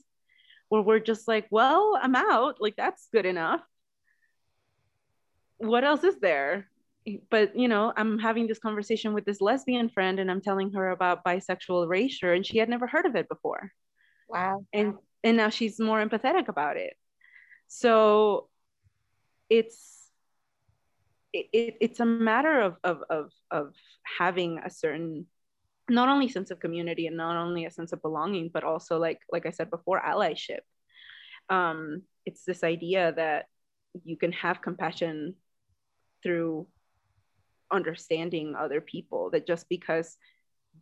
where 0.69 0.83
we're 0.83 0.99
just 0.99 1.27
like, 1.27 1.47
well, 1.49 1.99
I'm 1.99 2.15
out. 2.15 2.57
Like, 2.59 2.75
that's 2.75 3.07
good 3.11 3.25
enough. 3.25 3.61
What 5.57 5.83
else 5.83 6.03
is 6.03 6.19
there? 6.19 6.67
But, 7.31 7.57
you 7.57 7.67
know, 7.67 7.93
I'm 7.97 8.19
having 8.19 8.45
this 8.45 8.59
conversation 8.59 9.15
with 9.15 9.25
this 9.25 9.41
lesbian 9.41 9.89
friend 9.89 10.19
and 10.19 10.29
I'm 10.29 10.41
telling 10.41 10.71
her 10.73 10.91
about 10.91 11.23
bisexual 11.25 11.85
erasure 11.85 12.33
and 12.33 12.45
she 12.45 12.59
had 12.59 12.69
never 12.69 12.85
heard 12.85 13.07
of 13.07 13.15
it 13.15 13.27
before. 13.27 13.71
Wow. 14.29 14.65
And, 14.71 14.93
and 15.23 15.37
now 15.37 15.49
she's 15.49 15.79
more 15.79 16.03
empathetic 16.05 16.47
about 16.47 16.77
it. 16.77 16.93
So 17.73 18.49
it's, 19.49 20.10
it, 21.31 21.77
it's 21.79 22.01
a 22.01 22.05
matter 22.05 22.60
of, 22.60 22.75
of, 22.84 23.01
of, 23.10 23.31
of 23.49 23.73
having 24.19 24.60
a 24.60 24.69
certain 24.69 25.25
not 25.89 26.10
only 26.10 26.27
sense 26.27 26.51
of 26.51 26.60
community 26.60 27.07
and 27.07 27.15
not 27.15 27.38
only 27.38 27.63
a 27.63 27.71
sense 27.71 27.93
of 27.93 28.01
belonging 28.01 28.49
but 28.53 28.63
also 28.63 28.97
like 28.97 29.19
like 29.31 29.45
i 29.45 29.49
said 29.51 29.69
before 29.69 30.01
allyship. 30.01 30.60
Um, 31.49 32.03
it's 32.25 32.43
this 32.43 32.62
idea 32.63 33.13
that 33.15 33.45
you 34.03 34.17
can 34.17 34.34
have 34.34 34.62
compassion 34.62 35.36
through 36.21 36.67
understanding 37.71 38.53
other 38.53 38.81
people 38.81 39.29
that 39.31 39.47
just 39.47 39.69
because 39.69 40.17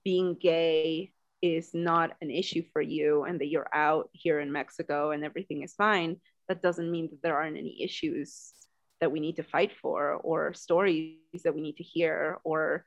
being 0.03 0.35
gay 0.41 1.11
is 1.41 1.69
not 1.73 2.11
an 2.19 2.31
issue 2.31 2.63
for 2.73 2.81
you 2.81 3.25
and 3.25 3.39
that 3.39 3.47
you're 3.47 3.69
out 3.73 4.09
here 4.11 4.39
in 4.39 4.51
mexico 4.51 5.11
and 5.11 5.23
everything 5.23 5.61
is 5.63 5.73
fine 5.75 6.17
that 6.49 6.61
doesn't 6.61 6.91
mean 6.91 7.07
that 7.11 7.21
there 7.21 7.37
aren't 7.37 7.57
any 7.57 7.81
issues 7.81 8.51
that 8.99 9.11
we 9.11 9.21
need 9.21 9.37
to 9.37 9.43
fight 9.43 9.71
for 9.81 10.15
or 10.15 10.53
stories 10.53 11.15
that 11.43 11.55
we 11.55 11.61
need 11.61 11.77
to 11.77 11.83
hear 11.83 12.39
or 12.43 12.83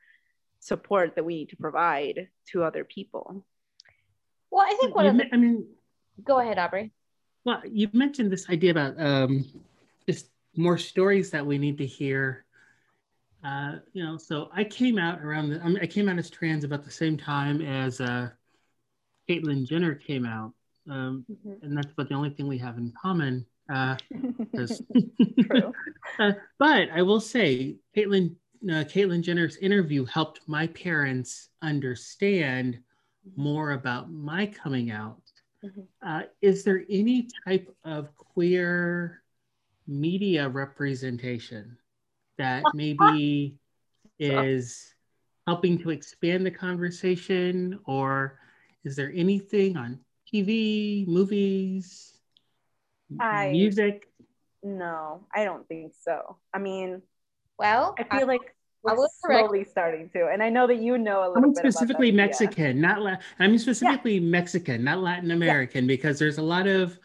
support 0.59 1.15
that 1.15 1.25
we 1.25 1.35
need 1.35 1.49
to 1.49 1.57
provide 1.57 2.27
to 2.51 2.63
other 2.63 2.83
people. 2.83 3.43
Well 4.51 4.65
i 4.67 4.77
think 4.79 4.95
one 4.95 5.07
of 5.07 5.17
the, 5.17 5.25
i 5.33 5.37
mean 5.37 5.65
go 6.23 6.39
ahead 6.39 6.59
aubrey. 6.59 6.91
well 7.43 7.61
you 7.65 7.89
mentioned 7.91 8.31
this 8.31 8.47
idea 8.49 8.69
about 8.69 8.99
um, 9.01 9.45
just 10.07 10.27
more 10.55 10.77
stories 10.77 11.31
that 11.31 11.43
we 11.43 11.57
need 11.57 11.79
to 11.79 11.85
hear. 11.85 12.45
Uh, 13.43 13.79
you 13.91 14.01
know 14.01 14.17
so 14.17 14.49
i 14.53 14.63
came 14.63 14.97
out 14.97 15.21
around 15.21 15.49
the 15.49 15.59
I, 15.61 15.67
mean, 15.67 15.79
I 15.81 15.85
came 15.85 16.07
out 16.07 16.17
as 16.17 16.29
trans 16.29 16.63
about 16.63 16.85
the 16.85 16.91
same 16.91 17.17
time 17.17 17.61
as 17.61 17.99
uh, 17.99 18.29
caitlyn 19.27 19.67
jenner 19.67 19.95
came 19.95 20.25
out 20.25 20.53
um, 20.89 21.25
mm-hmm. 21.29 21.65
and 21.65 21.77
that's 21.77 21.91
about 21.91 22.07
the 22.07 22.15
only 22.15 22.29
thing 22.29 22.47
we 22.47 22.57
have 22.59 22.77
in 22.77 22.93
common 23.01 23.45
uh, 23.71 23.95
uh, 26.19 26.31
but 26.59 26.89
I 26.93 27.01
will 27.01 27.19
say, 27.19 27.77
Caitlyn, 27.95 28.35
uh, 28.69 28.83
Caitlyn 28.85 29.21
Jenner's 29.21 29.57
interview 29.57 30.05
helped 30.05 30.41
my 30.47 30.67
parents 30.67 31.49
understand 31.61 32.79
more 33.35 33.71
about 33.71 34.11
my 34.11 34.45
coming 34.47 34.91
out. 34.91 35.21
Mm-hmm. 35.63 35.81
Uh, 36.05 36.21
is 36.41 36.63
there 36.63 36.83
any 36.89 37.27
type 37.45 37.73
of 37.83 38.15
queer 38.15 39.21
media 39.87 40.47
representation 40.47 41.77
that 42.37 42.63
maybe 42.73 43.55
is 44.19 44.93
helping 45.47 45.77
to 45.79 45.89
expand 45.89 46.45
the 46.45 46.51
conversation, 46.51 47.79
or 47.85 48.39
is 48.83 48.95
there 48.95 49.11
anything 49.15 49.77
on 49.77 49.99
TV, 50.33 51.07
movies, 51.07 52.12
I, 53.19 53.51
music? 53.51 54.07
No, 54.61 55.25
I 55.33 55.43
don't 55.43 55.67
think 55.67 55.93
so. 56.01 56.37
I 56.53 56.59
mean, 56.59 57.01
well, 57.59 57.95
I 57.97 58.03
feel 58.03 58.21
I, 58.21 58.33
like 58.33 58.55
we're 58.83 59.07
slowly 59.25 59.63
starting 59.63 60.09
to, 60.09 60.27
and 60.27 60.41
I 60.41 60.49
know 60.49 60.67
that 60.67 60.77
you 60.77 60.97
know 60.97 61.25
a 61.25 61.29
little 61.29 61.53
bit. 61.53 61.65
I'm 61.65 61.71
specifically 61.71 62.11
Mexican, 62.11 62.77
yeah. 62.77 62.87
not 62.87 63.01
La- 63.01 63.17
I 63.39 63.47
mean 63.47 63.59
specifically 63.59 64.15
yeah. 64.15 64.29
Mexican, 64.29 64.83
not 64.83 64.99
Latin 64.99 65.31
American, 65.31 65.85
yeah. 65.85 65.87
because 65.87 66.19
there's 66.19 66.37
a 66.37 66.41
lot 66.41 66.67
of 66.67 66.99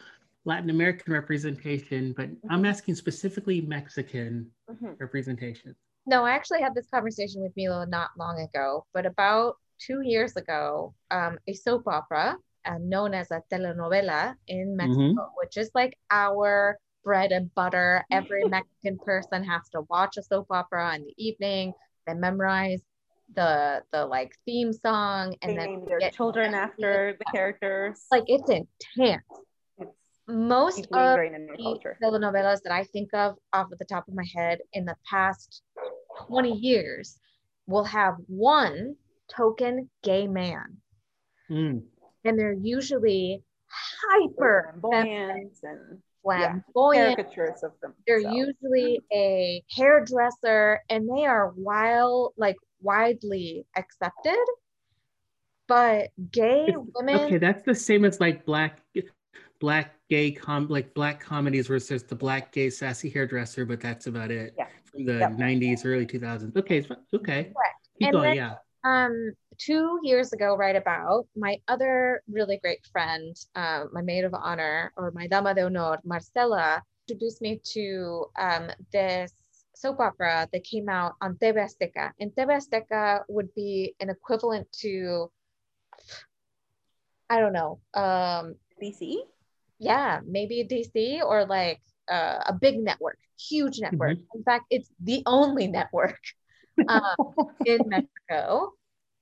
Latin 0.45 0.69
American 0.69 1.13
representation, 1.13 2.13
but 2.15 2.29
mm-hmm. 2.29 2.51
I'm 2.51 2.65
asking 2.65 2.95
specifically 2.95 3.61
Mexican 3.61 4.49
mm-hmm. 4.69 4.91
representation. 4.99 5.75
No, 6.05 6.25
I 6.25 6.31
actually 6.31 6.61
had 6.61 6.73
this 6.73 6.87
conversation 6.89 7.41
with 7.41 7.51
Milo 7.55 7.85
not 7.85 8.09
long 8.17 8.39
ago, 8.39 8.85
but 8.93 9.05
about 9.05 9.55
two 9.79 10.01
years 10.01 10.35
ago, 10.35 10.93
um, 11.11 11.37
a 11.47 11.53
soap 11.53 11.87
opera 11.87 12.35
uh, 12.65 12.77
known 12.79 13.13
as 13.13 13.31
a 13.31 13.41
telenovela 13.51 14.35
in 14.47 14.75
Mexico, 14.75 15.01
mm-hmm. 15.01 15.37
which 15.37 15.57
is 15.57 15.71
like 15.73 15.97
our 16.11 16.77
bread 17.03 17.31
and 17.31 17.53
butter. 17.55 18.03
Every 18.11 18.43
Mexican 18.49 18.97
person 19.03 19.43
has 19.43 19.67
to 19.73 19.81
watch 19.89 20.17
a 20.17 20.23
soap 20.23 20.47
opera 20.49 20.95
in 20.95 21.03
the 21.03 21.13
evening. 21.17 21.73
They 22.05 22.13
memorize 22.13 22.81
the 23.35 23.83
the 23.91 24.05
like 24.05 24.33
theme 24.45 24.73
song 24.73 25.35
and 25.41 25.51
they 25.51 25.55
then 25.57 25.65
name 25.65 25.85
their 25.87 26.09
children 26.09 26.53
after 26.53 27.15
the 27.17 27.25
characters. 27.31 28.05
Like 28.11 28.23
it's 28.27 28.49
intense. 28.49 29.23
It's 29.77 29.91
Most 30.27 30.87
of 30.91 31.17
the 31.17 31.95
telenovelas 32.03 32.61
that 32.63 32.71
I 32.71 32.83
think 32.83 33.13
of 33.13 33.35
off 33.53 33.71
of 33.71 33.77
the 33.77 33.85
top 33.85 34.07
of 34.07 34.13
my 34.13 34.25
head 34.35 34.59
in 34.73 34.85
the 34.85 34.95
past 35.09 35.61
20 36.27 36.51
years 36.51 37.19
will 37.67 37.83
have 37.83 38.15
one 38.27 38.95
token 39.29 39.89
gay 40.03 40.27
man. 40.27 40.77
Mm 41.49 41.83
and 42.25 42.37
they're 42.37 42.53
usually 42.53 43.43
hyper 44.11 44.75
flamboyant 44.81 45.57
and 45.63 45.99
flamboyant 46.23 47.09
yeah, 47.09 47.15
caricatures 47.15 47.63
of 47.63 47.71
them. 47.81 47.93
They're 48.07 48.19
usually 48.19 48.99
a 49.13 49.63
hairdresser 49.71 50.81
and 50.89 51.09
they 51.09 51.25
are 51.25 51.53
wild, 51.55 52.33
like 52.37 52.55
widely 52.81 53.65
accepted. 53.75 54.43
But 55.67 56.09
gay 56.31 56.65
it's, 56.67 56.77
women. 56.95 57.19
Okay, 57.21 57.37
that's 57.37 57.63
the 57.63 57.75
same 57.75 58.03
as 58.03 58.19
like 58.19 58.45
black 58.45 58.81
black 59.59 59.93
gay 60.09 60.31
com 60.31 60.67
like 60.67 60.93
black 60.93 61.19
comedies 61.19 61.69
where 61.69 61.79
there's 61.79 62.03
the 62.03 62.15
black 62.15 62.51
gay 62.51 62.69
sassy 62.69 63.09
hairdresser, 63.09 63.65
but 63.65 63.79
that's 63.79 64.07
about 64.07 64.31
it. 64.31 64.55
Yeah. 64.57 64.67
From 64.85 65.05
the 65.05 65.19
yep. 65.19 65.31
90s, 65.33 65.85
early 65.85 66.07
2000s. 66.07 66.57
Okay, 66.57 66.83
okay. 67.13 67.43
Correct. 67.43 67.89
Keep 67.99 68.07
and 68.07 68.13
going, 68.13 68.35
then, 68.35 68.35
yeah. 68.35 68.55
Um, 68.83 69.33
two 69.59 69.99
years 70.03 70.33
ago, 70.33 70.55
right 70.55 70.75
about, 70.75 71.27
my 71.35 71.57
other 71.67 72.23
really 72.31 72.57
great 72.57 72.85
friend, 72.91 73.35
uh, 73.55 73.85
my 73.91 74.01
maid 74.01 74.23
of 74.23 74.33
honor, 74.33 74.91
or 74.97 75.11
my 75.11 75.27
dama 75.27 75.53
de 75.53 75.63
honor, 75.63 75.97
Marcela, 76.03 76.81
introduced 77.07 77.41
me 77.41 77.59
to 77.73 78.25
um, 78.39 78.71
this 78.91 79.33
soap 79.75 79.99
opera 79.99 80.47
that 80.51 80.63
came 80.63 80.89
out 80.89 81.13
on 81.21 81.35
TV 81.35 81.57
Azteca. 81.57 82.11
And 82.19 82.31
TV 82.31 82.57
Azteca 82.57 83.21
would 83.27 83.53
be 83.53 83.95
an 83.99 84.09
equivalent 84.09 84.71
to, 84.81 85.29
I 87.29 87.39
don't 87.39 87.53
know, 87.53 87.79
um, 87.93 88.55
DC. 88.81 89.17
Yeah, 89.77 90.19
maybe 90.25 90.67
DC 90.69 91.21
or 91.23 91.45
like 91.45 91.81
uh, 92.09 92.39
a 92.47 92.53
big 92.53 92.79
network, 92.79 93.19
huge 93.37 93.79
network. 93.79 94.17
Mm-hmm. 94.17 94.37
In 94.37 94.43
fact, 94.43 94.65
it's 94.69 94.89
the 95.01 95.23
only 95.25 95.67
network 95.67 96.19
um, 96.87 97.15
in 97.65 97.79
Mexico 97.87 98.73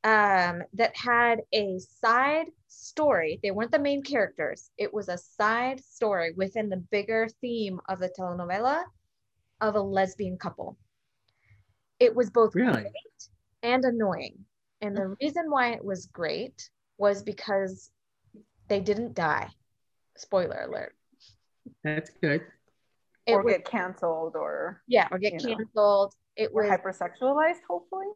um, 0.07 0.63
that 0.73 0.95
had 0.95 1.41
a 1.53 1.79
side 1.79 2.45
story. 2.67 3.41
They 3.43 3.51
weren't 3.51 3.71
the 3.71 3.79
main 3.79 4.01
characters. 4.01 4.69
It 4.77 4.93
was 4.93 5.09
a 5.09 5.17
side 5.17 5.83
story 5.83 6.31
within 6.31 6.69
the 6.69 6.77
bigger 6.77 7.27
theme 7.41 7.81
of 7.89 7.99
the 7.99 8.09
telenovela 8.17 8.85
of 9.59 9.75
a 9.75 9.81
lesbian 9.81 10.37
couple. 10.37 10.77
It 11.99 12.15
was 12.15 12.29
both 12.29 12.55
really? 12.55 12.83
great 12.83 12.93
and 13.63 13.83
annoying. 13.83 14.45
And 14.79 14.95
the 14.95 15.17
reason 15.21 15.49
why 15.49 15.71
it 15.71 15.83
was 15.83 16.05
great 16.05 16.69
was 16.97 17.21
because 17.21 17.91
they 18.69 18.79
didn't 18.79 19.13
die. 19.13 19.49
Spoiler 20.15 20.67
alert. 20.69 20.95
That's 21.83 22.11
good. 22.21 22.43
It 23.25 23.33
or 23.33 23.43
was, 23.43 23.55
get 23.55 23.65
canceled 23.65 24.37
or 24.37 24.81
yeah, 24.87 25.09
or 25.11 25.19
get 25.19 25.31
canceled. 25.31 25.67
Know, 25.75 26.09
it 26.37 26.53
was 26.53 26.65
hypersexualized, 26.67 27.59
hopefully. 27.67 28.07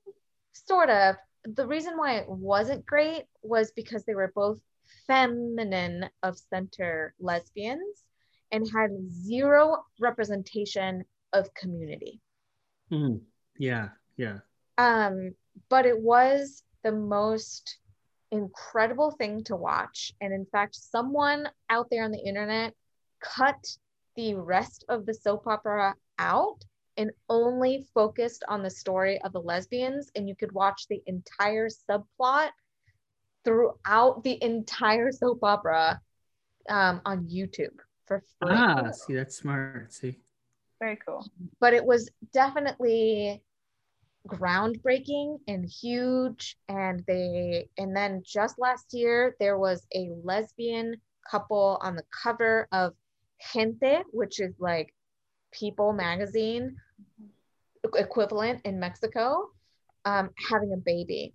Sort 0.53 0.89
of. 0.89 1.17
The 1.45 1.65
reason 1.65 1.97
why 1.97 2.17
it 2.17 2.29
wasn't 2.29 2.85
great 2.85 3.25
was 3.41 3.71
because 3.71 4.03
they 4.05 4.15
were 4.15 4.31
both 4.35 4.59
feminine 5.07 6.09
of 6.23 6.37
center 6.37 7.13
lesbians 7.19 8.03
and 8.51 8.69
had 8.71 8.91
zero 9.09 9.83
representation 9.99 11.03
of 11.33 11.53
community. 11.53 12.21
Mm, 12.91 13.21
yeah, 13.57 13.89
yeah. 14.17 14.39
Um, 14.77 15.33
but 15.69 15.85
it 15.85 15.99
was 15.99 16.63
the 16.83 16.91
most 16.91 17.77
incredible 18.31 19.11
thing 19.11 19.43
to 19.45 19.55
watch. 19.55 20.13
And 20.21 20.33
in 20.33 20.45
fact, 20.45 20.75
someone 20.75 21.49
out 21.69 21.87
there 21.89 22.03
on 22.03 22.11
the 22.11 22.19
internet 22.19 22.73
cut 23.21 23.63
the 24.15 24.35
rest 24.35 24.83
of 24.89 25.05
the 25.05 25.13
soap 25.13 25.47
opera 25.47 25.95
out 26.19 26.63
and 26.97 27.11
only 27.29 27.85
focused 27.93 28.43
on 28.47 28.63
the 28.63 28.69
story 28.69 29.21
of 29.21 29.33
the 29.33 29.41
lesbians. 29.41 30.11
And 30.15 30.27
you 30.27 30.35
could 30.35 30.51
watch 30.51 30.87
the 30.87 31.01
entire 31.05 31.69
subplot 31.69 32.49
throughout 33.43 34.23
the 34.23 34.41
entire 34.43 35.11
soap 35.11 35.39
opera 35.43 35.99
um, 36.69 37.01
on 37.05 37.25
YouTube 37.25 37.77
for 38.05 38.21
free. 38.39 38.55
Ah, 38.55 38.91
see, 38.91 39.15
that's 39.15 39.37
smart. 39.37 39.93
See, 39.93 40.19
very 40.79 40.97
cool. 41.05 41.25
But 41.59 41.73
it 41.73 41.85
was 41.85 42.09
definitely 42.33 43.41
groundbreaking 44.27 45.39
and 45.47 45.65
huge. 45.65 46.57
And 46.67 47.03
they, 47.07 47.69
and 47.77 47.95
then 47.95 48.21
just 48.25 48.59
last 48.59 48.93
year, 48.93 49.35
there 49.39 49.57
was 49.57 49.85
a 49.95 50.09
lesbian 50.23 50.95
couple 51.29 51.79
on 51.81 51.95
the 51.95 52.03
cover 52.23 52.67
of 52.71 52.93
Gente, 53.53 54.03
which 54.11 54.39
is 54.39 54.53
like 54.59 54.93
People 55.51 55.93
magazine 55.93 56.77
equivalent 57.95 58.61
in 58.65 58.79
Mexico, 58.79 59.49
um, 60.05 60.29
having 60.49 60.73
a 60.73 60.77
baby. 60.77 61.33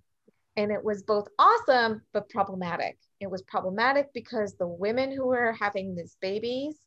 And 0.57 0.73
it 0.73 0.83
was 0.83 1.03
both 1.03 1.29
awesome 1.39 2.03
but 2.13 2.29
problematic. 2.31 2.99
It 3.21 3.31
was 3.31 3.43
problematic 3.43 4.13
because 4.15 4.55
the 4.55 4.67
women 4.67 5.13
who 5.13 5.27
were 5.27 5.53
having 5.53 5.95
these 5.95 6.17
babies 6.21 6.79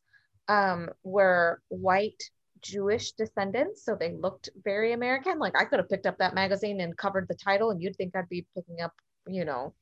um, 0.48 0.88
were 1.04 1.62
white 1.68 2.20
Jewish 2.62 3.12
descendants, 3.12 3.84
so 3.84 3.96
they 3.98 4.12
looked 4.12 4.50
very 4.64 4.92
American. 4.92 5.38
Like 5.38 5.58
I 5.58 5.64
could 5.64 5.78
have 5.78 5.88
picked 5.88 6.06
up 6.06 6.18
that 6.18 6.34
magazine 6.34 6.80
and 6.80 6.96
covered 6.96 7.28
the 7.28 7.34
title, 7.34 7.70
and 7.70 7.80
you'd 7.80 7.96
think 7.96 8.14
I'd 8.16 8.28
be 8.28 8.46
picking 8.54 8.80
up, 8.80 8.92
you 9.26 9.44
know, 9.44 9.72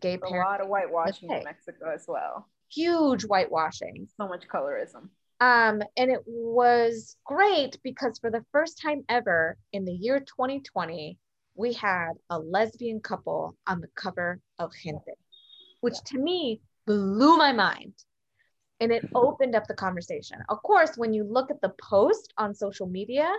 gay 0.00 0.16
parents. 0.18 0.46
A 0.46 0.50
lot 0.50 0.60
of 0.60 0.68
whitewashing 0.68 1.30
in 1.30 1.44
Mexico 1.44 1.92
as 1.94 2.06
well. 2.08 2.48
Huge 2.68 3.24
whitewashing. 3.24 4.08
So 4.16 4.26
much 4.26 4.48
colorism. 4.48 5.08
Um, 5.40 5.82
and 5.96 6.10
it 6.10 6.22
was 6.26 7.16
great 7.24 7.78
because 7.82 8.18
for 8.18 8.30
the 8.30 8.44
first 8.52 8.80
time 8.80 9.04
ever 9.08 9.58
in 9.72 9.84
the 9.84 9.92
year 9.92 10.20
2020, 10.20 11.18
we 11.54 11.72
had 11.72 12.12
a 12.30 12.38
lesbian 12.38 13.00
couple 13.00 13.56
on 13.66 13.80
the 13.80 13.88
cover 13.94 14.40
of 14.58 14.72
Gente, 14.82 15.12
which 15.80 15.96
to 16.06 16.18
me 16.18 16.60
blew 16.86 17.36
my 17.36 17.52
mind 17.52 17.92
and 18.80 18.92
it 18.92 19.08
opened 19.14 19.54
up 19.54 19.66
the 19.66 19.74
conversation. 19.74 20.38
Of 20.48 20.62
course, 20.62 20.96
when 20.96 21.12
you 21.12 21.24
look 21.24 21.50
at 21.50 21.60
the 21.60 21.72
post 21.80 22.32
on 22.36 22.54
social 22.54 22.86
media, 22.86 23.30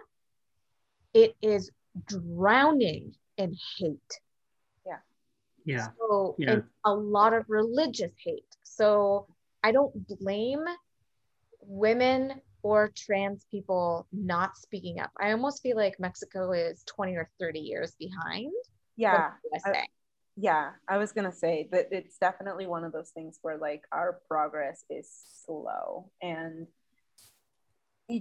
it 1.14 1.36
is 1.42 1.72
drowning 2.08 3.14
in 3.38 3.56
hate. 3.78 4.20
Yeah. 4.86 4.98
Yeah. 5.66 5.88
So, 6.00 6.36
yeah. 6.38 6.60
a 6.86 6.94
lot 6.94 7.34
of 7.34 7.46
religious 7.48 8.12
hate. 8.24 8.46
So, 8.64 9.28
I 9.64 9.72
don't 9.72 9.94
blame 10.20 10.66
women 11.68 12.42
or 12.64 12.92
trans 12.96 13.46
people 13.52 14.08
not 14.12 14.58
speaking 14.58 15.00
up. 15.00 15.12
I 15.20 15.32
almost 15.32 15.62
feel 15.62 15.78
like 15.78 16.00
Mexico 16.00 16.52
is 16.52 16.84
20 16.88 17.16
or 17.16 17.30
30 17.40 17.60
years 17.60 17.96
behind. 18.00 18.52
Yeah. 18.96 19.32
I, 19.64 19.86
yeah 20.38 20.70
i 20.88 20.98
was 20.98 21.12
gonna 21.12 21.32
say 21.32 21.68
that 21.72 21.88
it's 21.92 22.18
definitely 22.20 22.68
one 22.68 22.84
of 22.84 22.94
those 22.94 23.10
things 23.10 23.40
where 23.42 23.58
like 23.58 23.82
our 23.92 24.22
progress 24.28 24.84
is 24.90 25.10
slow 25.44 26.12
and 26.22 26.68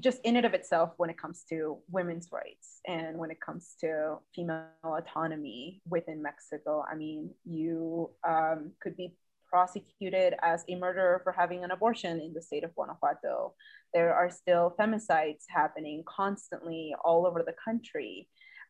just 0.00 0.18
in 0.24 0.36
and 0.36 0.46
of 0.46 0.54
itself 0.54 0.94
when 0.96 1.10
it 1.10 1.18
comes 1.18 1.44
to 1.48 1.76
women's 1.90 2.28
rights 2.32 2.80
and 2.88 3.18
when 3.18 3.30
it 3.30 3.40
comes 3.40 3.76
to 3.78 4.16
female 4.34 4.64
autonomy 4.82 5.82
within 5.88 6.22
mexico 6.22 6.82
i 6.90 6.94
mean 6.94 7.30
you 7.44 8.10
um, 8.26 8.72
could 8.80 8.96
be 8.96 9.12
prosecuted 9.48 10.34
as 10.42 10.64
a 10.68 10.76
murderer 10.76 11.20
for 11.22 11.32
having 11.32 11.64
an 11.64 11.70
abortion 11.70 12.20
in 12.20 12.32
the 12.32 12.42
state 12.42 12.64
of 12.64 12.74
guanajuato. 12.74 13.54
There 13.94 14.14
are 14.14 14.30
still 14.30 14.74
femicides 14.78 15.44
happening 15.48 16.04
constantly 16.06 16.94
all 17.04 17.26
over 17.26 17.42
the 17.42 17.54
country. 17.64 18.28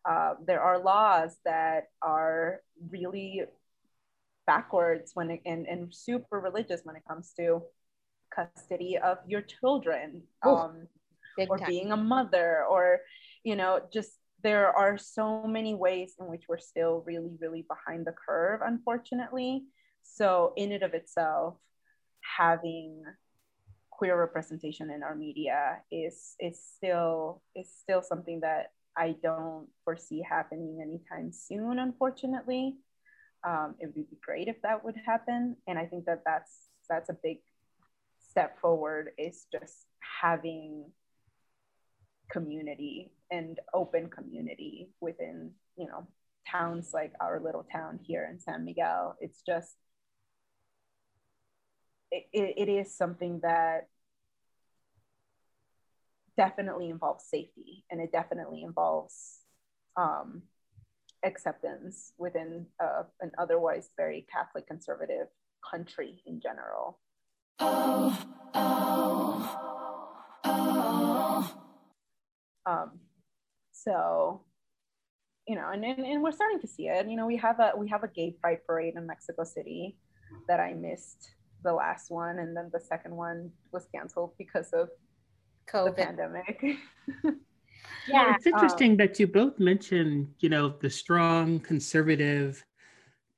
Uh, 0.08 0.34
there 0.46 0.60
are 0.60 0.78
laws 0.78 1.36
that 1.44 1.84
are 2.02 2.60
really 2.90 3.42
backwards 4.46 5.10
when 5.14 5.30
it, 5.30 5.40
and, 5.44 5.66
and 5.66 5.92
super 5.94 6.40
religious 6.40 6.82
when 6.84 6.96
it 6.96 7.02
comes 7.08 7.32
to 7.36 7.62
custody 8.34 8.98
of 8.98 9.18
your 9.26 9.42
children 9.42 10.22
um, 10.42 10.86
or 11.48 11.58
time. 11.58 11.68
being 11.68 11.92
a 11.92 11.96
mother 11.96 12.64
or 12.68 13.00
you 13.44 13.56
know 13.56 13.80
just 13.92 14.10
there 14.42 14.70
are 14.76 14.98
so 14.98 15.44
many 15.46 15.74
ways 15.74 16.14
in 16.20 16.26
which 16.26 16.44
we're 16.48 16.58
still 16.58 17.02
really 17.06 17.36
really 17.40 17.64
behind 17.68 18.06
the 18.06 18.12
curve 18.12 18.60
unfortunately 18.64 19.64
so 20.14 20.52
in 20.56 20.72
and 20.72 20.82
of 20.82 20.94
itself 20.94 21.54
having 22.38 23.02
queer 23.90 24.18
representation 24.18 24.90
in 24.90 25.02
our 25.02 25.14
media 25.14 25.78
is 25.90 26.34
is 26.38 26.60
still 26.76 27.42
is 27.54 27.72
still 27.82 28.02
something 28.02 28.40
that 28.40 28.72
I 28.96 29.14
don't 29.22 29.68
foresee 29.84 30.22
happening 30.28 30.80
anytime 30.80 31.30
soon, 31.32 31.78
unfortunately. 31.78 32.76
Um, 33.46 33.74
it 33.78 33.86
would 33.86 33.94
be 33.94 34.18
great 34.24 34.48
if 34.48 34.60
that 34.62 34.84
would 34.84 34.96
happen, 35.04 35.56
and 35.66 35.78
I 35.78 35.86
think 35.86 36.06
that 36.06 36.22
that's 36.24 36.68
that's 36.88 37.10
a 37.10 37.16
big 37.22 37.38
step 38.30 38.58
forward. 38.60 39.10
Is 39.18 39.46
just 39.52 39.86
having 40.22 40.90
community 42.30 43.12
and 43.30 43.60
open 43.72 44.08
community 44.08 44.88
within 45.00 45.52
you 45.76 45.86
know 45.86 46.06
towns 46.50 46.90
like 46.94 47.12
our 47.20 47.40
little 47.40 47.66
town 47.70 47.98
here 48.02 48.28
in 48.30 48.40
San 48.40 48.64
Miguel. 48.64 49.16
It's 49.20 49.42
just 49.46 49.76
it, 52.32 52.54
it, 52.56 52.68
is 52.68 52.96
something 52.96 53.40
that 53.42 53.88
definitely 56.36 56.90
involves 56.90 57.24
safety 57.24 57.84
and 57.90 58.00
it 58.00 58.12
definitely 58.12 58.62
involves 58.62 59.40
um, 59.96 60.42
acceptance 61.24 62.12
within 62.18 62.66
uh, 62.82 63.04
an 63.20 63.32
otherwise 63.38 63.90
very 63.96 64.26
Catholic 64.32 64.66
conservative 64.66 65.28
country 65.68 66.22
in 66.26 66.40
general. 66.40 66.98
Oh, 67.58 68.24
oh, 68.54 69.62
oh. 70.44 71.62
Um, 72.66 72.98
so, 73.72 74.42
you 75.46 75.54
know, 75.54 75.70
and, 75.72 75.84
and, 75.84 76.04
and 76.04 76.22
we're 76.22 76.32
starting 76.32 76.60
to 76.60 76.66
see 76.66 76.88
it. 76.88 77.08
You 77.08 77.16
know, 77.16 77.26
we 77.26 77.36
have 77.36 77.60
a 77.60 77.72
we 77.76 77.88
have 77.88 78.02
a 78.02 78.08
gay 78.08 78.36
pride 78.40 78.58
parade 78.66 78.94
in 78.96 79.06
Mexico 79.06 79.44
City 79.44 79.96
that 80.48 80.60
I 80.60 80.74
missed 80.74 81.35
the 81.66 81.72
last 81.72 82.10
one, 82.10 82.38
and 82.38 82.56
then 82.56 82.70
the 82.72 82.80
second 82.80 83.14
one 83.14 83.50
was 83.72 83.86
canceled 83.94 84.32
because 84.38 84.70
of 84.72 84.88
COVID. 85.68 85.96
the 85.96 86.04
pandemic. 86.04 86.64
yeah, 88.08 88.34
it's 88.34 88.46
interesting 88.46 88.92
um, 88.92 88.96
that 88.98 89.18
you 89.18 89.26
both 89.26 89.58
mentioned, 89.58 90.28
you 90.38 90.48
know, 90.48 90.68
the 90.80 90.88
strong 90.88 91.60
conservative 91.60 92.64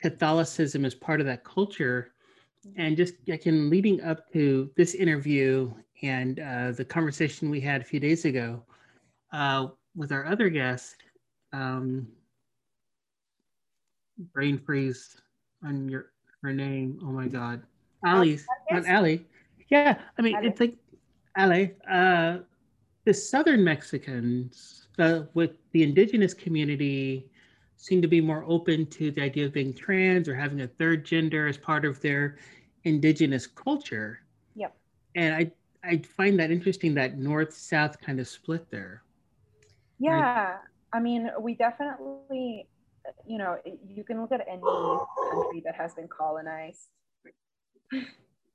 Catholicism 0.00 0.84
as 0.84 0.94
part 0.94 1.20
of 1.20 1.26
that 1.26 1.42
culture. 1.42 2.12
And 2.76 2.96
just 2.96 3.14
again, 3.28 3.70
leading 3.70 4.02
up 4.02 4.30
to 4.34 4.70
this 4.76 4.94
interview 4.94 5.72
and 6.02 6.38
uh, 6.38 6.72
the 6.72 6.84
conversation 6.84 7.50
we 7.50 7.60
had 7.60 7.80
a 7.80 7.84
few 7.84 7.98
days 7.98 8.26
ago 8.26 8.62
uh, 9.32 9.68
with 9.96 10.12
our 10.12 10.26
other 10.26 10.50
guest, 10.50 10.96
um, 11.52 12.06
brain 14.32 14.58
freeze 14.58 15.16
on 15.64 15.88
your 15.88 16.12
her 16.42 16.52
name. 16.52 17.00
Oh 17.02 17.10
my 17.10 17.26
God, 17.26 17.62
Ali's 18.04 18.46
not 18.70 18.88
Ali. 18.88 19.26
Yeah, 19.68 19.98
I 20.16 20.22
mean 20.22 20.36
Ali. 20.36 20.46
it's 20.46 20.60
like 20.60 20.74
Ali. 21.36 21.74
Uh, 21.90 22.38
the 23.04 23.14
Southern 23.14 23.64
Mexicans 23.64 24.88
uh, 24.98 25.22
with 25.34 25.52
the 25.72 25.82
indigenous 25.82 26.34
community 26.34 27.26
seem 27.76 28.02
to 28.02 28.08
be 28.08 28.20
more 28.20 28.44
open 28.46 28.86
to 28.86 29.10
the 29.10 29.22
idea 29.22 29.46
of 29.46 29.52
being 29.52 29.72
trans 29.72 30.28
or 30.28 30.34
having 30.34 30.62
a 30.62 30.66
third 30.66 31.04
gender 31.04 31.46
as 31.46 31.56
part 31.56 31.84
of 31.84 32.00
their 32.00 32.38
indigenous 32.84 33.46
culture. 33.46 34.20
Yep. 34.56 34.76
And 35.14 35.34
I 35.34 35.52
I 35.84 35.98
find 36.16 36.38
that 36.40 36.50
interesting 36.50 36.94
that 36.94 37.18
north 37.18 37.54
south 37.54 38.00
kind 38.00 38.20
of 38.20 38.28
split 38.28 38.70
there. 38.70 39.02
Yeah, 39.98 40.58
I 40.92 41.00
mean, 41.00 41.30
we 41.40 41.54
definitely, 41.54 42.68
you 43.26 43.38
know, 43.38 43.58
you 43.88 44.04
can 44.04 44.20
look 44.20 44.32
at 44.32 44.40
any 44.48 44.60
country 44.60 45.62
that 45.64 45.74
has 45.74 45.94
been 45.94 46.08
colonized. 46.08 46.88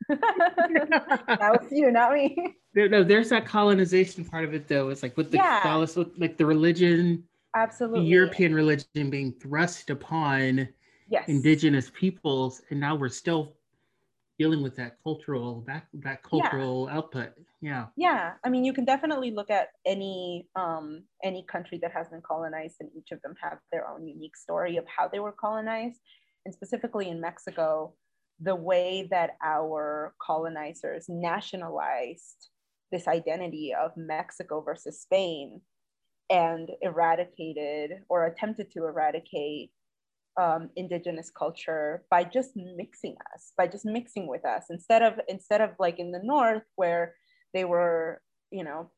That 0.09 1.59
was 1.61 1.71
you, 1.71 1.91
not 1.91 2.13
me. 2.13 2.55
There- 2.73 2.89
No, 2.89 3.03
there's 3.03 3.29
that 3.29 3.45
colonization 3.45 4.25
part 4.25 4.43
of 4.45 4.53
it 4.53 4.67
though. 4.67 4.89
It's 4.89 5.03
like 5.03 5.15
with 5.17 5.31
the 5.31 5.37
Yeah. 5.37 5.59
Catholicism, 5.61 6.11
like 6.17 6.37
the 6.37 6.45
religion, 6.45 7.23
the 7.53 7.59
Absolutely. 7.59 8.05
European 8.07 8.53
religion 8.55 9.09
being 9.09 9.31
thrust 9.33 9.89
upon 9.91 10.67
yes. 11.07 11.27
indigenous 11.27 11.91
peoples, 11.93 12.61
and 12.69 12.79
now 12.79 12.95
we're 12.95 13.09
still 13.09 13.55
dealing 14.39 14.63
with 14.63 14.75
that 14.75 14.97
cultural 15.03 15.63
that 15.67 15.85
that 15.93 16.23
cultural 16.23 16.89
output. 16.89 17.29
Yeah. 17.61 17.85
yeah 17.95 18.33
i 18.43 18.49
mean 18.49 18.65
you 18.65 18.73
can 18.73 18.83
definitely 18.83 19.31
look 19.31 19.49
at 19.49 19.69
any 19.85 20.49
um 20.57 21.03
any 21.23 21.45
country 21.47 21.77
that 21.83 21.91
has 21.93 22.09
been 22.09 22.21
colonized 22.21 22.75
and 22.81 22.89
each 22.97 23.11
of 23.11 23.21
them 23.21 23.35
have 23.41 23.59
their 23.71 23.87
own 23.87 24.05
unique 24.05 24.35
story 24.35 24.75
of 24.75 24.85
how 24.87 25.07
they 25.07 25.19
were 25.19 25.31
colonized 25.31 26.01
and 26.45 26.53
specifically 26.53 27.07
in 27.09 27.21
mexico 27.21 27.93
the 28.43 28.55
way 28.55 29.07
that 29.09 29.31
our 29.43 30.13
colonizers 30.21 31.05
nationalized 31.07 32.49
this 32.91 33.07
identity 33.07 33.73
of 33.73 33.91
mexico 33.95 34.61
versus 34.61 35.01
spain 35.01 35.61
and 36.29 36.69
eradicated 36.81 37.91
or 38.09 38.25
attempted 38.25 38.71
to 38.71 38.85
eradicate 38.85 39.71
um, 40.41 40.69
indigenous 40.75 41.29
culture 41.29 42.03
by 42.09 42.23
just 42.23 42.51
mixing 42.55 43.15
us 43.33 43.53
by 43.57 43.67
just 43.67 43.85
mixing 43.85 44.27
with 44.27 44.43
us 44.45 44.65
instead 44.69 45.03
of 45.03 45.13
instead 45.27 45.61
of 45.61 45.71
like 45.79 45.99
in 45.99 46.11
the 46.11 46.21
north 46.23 46.63
where 46.75 47.13
they 47.53 47.65
were, 47.65 48.21
you 48.51 48.63
know, 48.63 48.91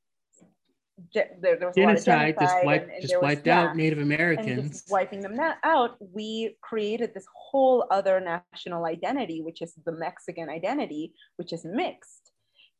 there, 1.13 1.29
there 1.41 1.67
was 1.67 1.75
a 1.77 1.81
lot 1.81 1.97
of 1.97 2.03
Genocide 2.05 2.35
just 2.39 2.53
genocide 2.53 2.65
wiped 2.65 2.83
and- 2.85 2.91
and 2.93 3.01
just 3.01 3.15
was- 3.15 3.21
wiped 3.21 3.47
yeah, 3.47 3.61
out 3.61 3.75
Native 3.75 3.99
Americans. 3.99 4.83
wiping 4.89 5.21
them 5.21 5.37
out, 5.63 5.97
we 5.99 6.57
created 6.61 7.13
this 7.13 7.25
whole 7.35 7.85
other 7.91 8.19
national 8.19 8.85
identity, 8.85 9.41
which 9.41 9.61
is 9.61 9.73
the 9.85 9.91
Mexican 9.91 10.49
identity, 10.49 11.13
which 11.35 11.51
is 11.51 11.65
mixed. 11.65 12.31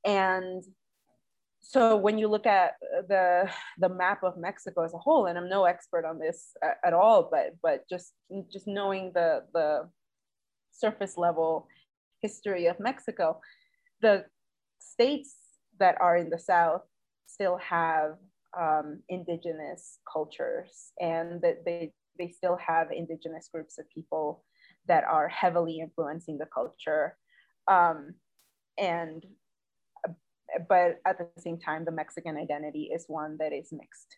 And 0.06 0.64
so 1.62 1.98
when 1.98 2.18
you 2.18 2.28
look 2.28 2.46
at 2.46 2.76
uh, 2.96 3.02
the 3.10 3.50
the 3.80 3.90
map 3.90 4.24
of 4.24 4.38
Mexico 4.38 4.84
as 4.84 4.94
a 4.94 4.98
whole, 5.00 5.26
and 5.26 5.38
I'm 5.38 5.50
no 5.50 5.66
expert 5.66 6.06
on 6.06 6.20
this 6.20 6.56
a- 6.64 6.78
at 6.88 6.94
all, 6.94 7.24
but 7.30 7.56
but 7.62 7.88
just 7.90 8.14
just 8.52 8.68
knowing 8.68 9.12
the 9.14 9.46
the 9.54 9.90
surface 10.72 11.18
level 11.18 11.68
history 12.22 12.68
of 12.68 12.80
Mexico, 12.80 13.42
the 14.02 14.26
states 14.80 15.36
that 15.80 16.00
are 16.00 16.16
in 16.18 16.30
the 16.30 16.40
south 16.40 16.84
still 17.28 17.58
have 17.58 18.18
um, 18.60 19.02
indigenous 19.10 20.00
cultures 20.12 20.92
and 21.00 21.42
that 21.42 21.66
they 21.66 21.94
they 22.18 22.30
still 22.30 22.56
have 22.58 22.92
indigenous 22.92 23.50
groups 23.54 23.78
of 23.78 23.90
people 23.90 24.46
that 24.88 25.04
are 25.04 25.28
heavily 25.28 25.80
influencing 25.80 26.38
the 26.38 26.46
culture. 26.46 27.18
Um, 27.68 28.16
and 28.78 29.26
but 30.70 31.00
at 31.06 31.18
the 31.18 31.28
same 31.40 31.58
time 31.60 31.86
the 31.86 31.92
mexican 31.92 32.38
identity 32.38 32.92
is 32.94 33.06
one 33.08 33.38
that 33.40 33.52
is 33.54 33.70
mixed. 33.72 34.18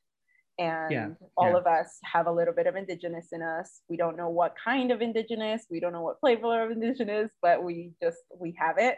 And 0.59 0.91
Yeah, 0.91 1.09
all 1.37 1.51
yeah. 1.51 1.57
of 1.57 1.67
us 1.67 1.99
have 2.03 2.27
a 2.27 2.31
little 2.31 2.53
bit 2.53 2.67
of 2.67 2.75
indigenous 2.75 3.27
in 3.31 3.41
us. 3.43 3.81
We 3.89 3.97
don't 3.97 4.17
know 4.17 4.29
what 4.29 4.55
kind 4.63 4.91
of 4.91 5.01
indigenous 5.01 5.65
we 5.69 5.79
don't 5.79 5.93
know 5.93 6.01
what 6.01 6.19
flavor 6.19 6.63
of 6.63 6.71
indigenous 6.71 7.31
but 7.41 7.63
we 7.63 7.93
just 8.01 8.17
we 8.39 8.55
have 8.59 8.77
it 8.77 8.97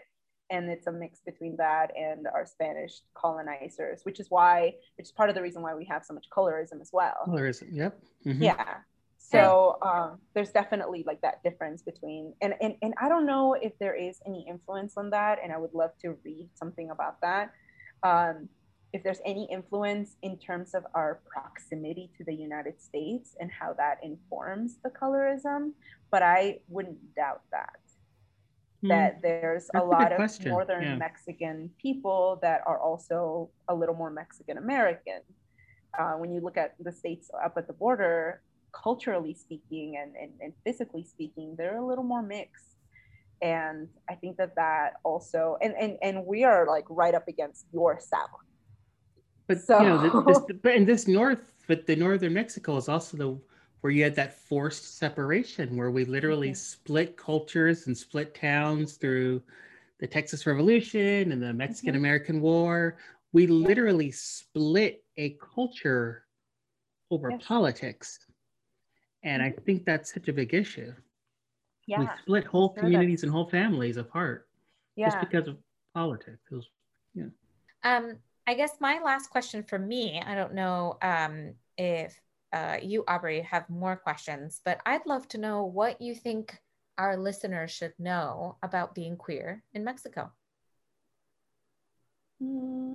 and 0.50 0.70
it's 0.70 0.88
a 0.88 0.92
mix 0.92 1.20
between 1.26 1.56
that 1.58 1.92
and 1.98 2.28
our 2.28 2.46
spanish 2.46 3.02
colonizers 3.14 4.02
which 4.04 4.20
is 4.20 4.28
why 4.30 4.74
which 4.98 5.08
is 5.08 5.12
part 5.12 5.30
of 5.30 5.36
the 5.36 5.42
reason 5.42 5.62
why 5.62 5.76
we 5.76 5.86
have 5.86 6.04
so 6.04 6.14
much 6.14 6.28
colorism 6.36 6.82
as 6.82 6.90
well 6.92 7.18
Colorism. 7.28 7.68
Yep. 7.72 8.00
Mhm. 8.26 8.42
yeah 8.42 8.78
so 9.22 9.78
um, 9.82 10.18
there's 10.34 10.50
definitely 10.52 11.04
like 11.06 11.22
that 11.22 11.44
difference 11.44 11.82
between 11.82 12.34
and, 12.42 12.54
and 12.62 12.76
and 12.82 12.94
i 13.02 13.08
don't 13.10 13.26
know 13.26 13.54
if 13.54 13.78
there 13.80 13.96
is 13.96 14.20
any 14.26 14.46
influence 14.50 14.96
on 14.98 15.10
that 15.10 15.40
and 15.44 15.52
i 15.52 15.58
would 15.58 15.74
love 15.74 15.92
to 16.02 16.16
read 16.24 16.50
something 16.56 16.90
about 16.90 17.20
that 17.22 17.52
um, 18.04 18.48
if 18.92 19.04
there's 19.04 19.20
any 19.26 19.48
influence 19.52 20.16
in 20.24 20.38
terms 20.38 20.74
of 20.74 20.84
our 20.96 21.20
proximity 21.32 22.10
to 22.18 22.24
the 22.24 22.34
united 22.34 22.82
states 22.82 23.36
and 23.40 23.52
how 23.52 23.74
that 23.74 23.98
informs 24.04 24.78
the 24.84 24.90
colorism 24.90 25.74
but 26.12 26.24
i 26.24 26.58
wouldn't 26.68 26.98
doubt 27.16 27.42
that 27.52 27.80
Hmm. 28.82 28.88
that 28.90 29.22
there's 29.22 29.68
That's 29.74 29.84
a 29.84 29.88
lot 29.88 30.12
of 30.12 30.18
question, 30.18 30.50
northern 30.50 30.84
yeah. 30.84 30.96
Mexican 30.96 31.70
people 31.82 32.40
that 32.42 32.62
are 32.66 32.80
also 32.80 33.50
a 33.68 33.76
little 33.76 33.96
more 33.96 34.10
Mexican 34.10 34.58
American. 34.58 35.22
Uh, 35.98 36.14
when 36.14 36.32
you 36.32 36.40
look 36.40 36.56
at 36.56 36.76
the 36.80 36.92
states 36.92 37.30
up 37.44 37.56
at 37.58 37.68
the 37.68 37.74
border, 37.74 38.42
culturally 38.72 39.34
speaking 39.34 39.98
and, 39.98 40.16
and, 40.16 40.32
and 40.40 40.54
physically 40.64 41.04
speaking, 41.04 41.56
they're 41.58 41.78
a 41.78 41.86
little 41.86 42.04
more 42.04 42.22
mixed. 42.22 42.76
And 43.42 43.88
I 44.10 44.16
think 44.16 44.38
that 44.38 44.56
that 44.56 44.94
also, 45.04 45.58
and, 45.62 45.74
and, 45.80 45.98
and 46.02 46.26
we 46.26 46.44
are 46.44 46.68
like 46.68 46.86
right 46.90 47.16
up 47.16 47.28
against 47.28 47.66
your 47.74 48.00
South. 48.00 48.30
But 49.48 49.60
So- 49.62 49.82
you 49.82 49.90
know, 49.90 50.24
this, 50.26 50.38
this, 50.38 50.58
but 50.64 50.76
in 50.76 50.86
this 50.86 51.08
north, 51.08 51.54
but 51.68 51.86
the 51.86 51.96
northern 51.96 52.34
Mexico 52.34 52.78
is 52.78 52.88
also 52.88 53.18
the 53.18 53.40
where 53.82 53.92
you 53.92 54.04
had 54.04 54.16
that 54.16 54.34
forced 54.34 54.98
separation, 54.98 55.78
where 55.78 55.92
we 55.92 56.06
literally 56.06 56.52
Mhm. 56.52 56.58
split 56.58 57.16
cultures 57.18 57.88
and 57.88 57.98
split 57.98 58.36
towns 58.36 58.98
through 58.98 59.42
the 60.00 60.08
Texas 60.08 60.46
Revolution 60.46 61.32
and 61.32 61.42
the 61.42 61.54
Mexican 61.54 61.96
American 61.96 62.42
War. 62.42 62.98
We 63.32 63.48
literally 63.48 64.12
split 64.12 65.04
a 65.18 65.32
culture 65.36 66.26
over 67.12 67.32
Yes. 67.32 67.44
politics, 67.44 68.28
and 69.24 69.42
I 69.42 69.52
think 69.52 69.86
that's 69.86 70.14
such 70.14 70.28
a 70.28 70.34
big 70.34 70.54
issue. 70.54 70.94
Yeah. 71.86 72.00
We 72.00 72.06
Yeah. 72.06 72.18
split 72.22 72.44
whole 72.46 72.74
sure 72.74 72.84
communities 72.84 73.22
that's- 73.22 73.24
and 73.24 73.32
whole 73.32 73.50
families 73.50 73.98
apart 73.98 74.48
just 74.98 75.20
because 75.22 75.48
of 75.48 75.58
politics. 75.94 76.42
It 76.52 76.56
was- 76.56 76.70
Um, 77.84 78.20
I 78.46 78.56
guess 78.56 78.80
my 78.82 79.00
last 79.00 79.30
question 79.30 79.64
for 79.64 79.80
me, 79.80 80.22
I 80.22 80.36
don't 80.36 80.54
know 80.54 80.98
um, 81.02 81.56
if 81.78 82.20
uh, 82.52 82.78
you, 82.82 83.04
Aubrey, 83.08 83.42
have 83.42 83.70
more 83.70 83.96
questions, 83.96 84.62
but 84.66 84.80
I'd 84.86 85.06
love 85.06 85.28
to 85.30 85.38
know 85.38 85.66
what 85.66 86.02
you 86.02 86.16
think 86.16 86.58
our 86.98 87.18
listeners 87.18 87.72
should 87.72 87.94
know 88.00 88.58
about 88.64 88.96
being 88.96 89.16
queer 89.18 89.64
in 89.74 89.84
Mexico. 89.84 90.32
Hmm. 92.42 92.94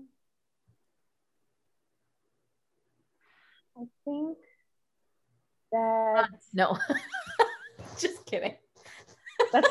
I 3.77 3.83
think 4.05 4.39
that 5.73 6.29
No, 6.55 6.79
just 7.99 8.25
kidding. 8.27 8.55
that's, 9.53 9.69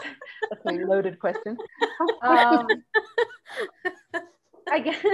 that's 0.50 0.66
a 0.66 0.72
loaded 0.72 1.20
question. 1.20 1.58
Um, 2.22 2.68
I 4.72 4.80
guess, 4.80 5.06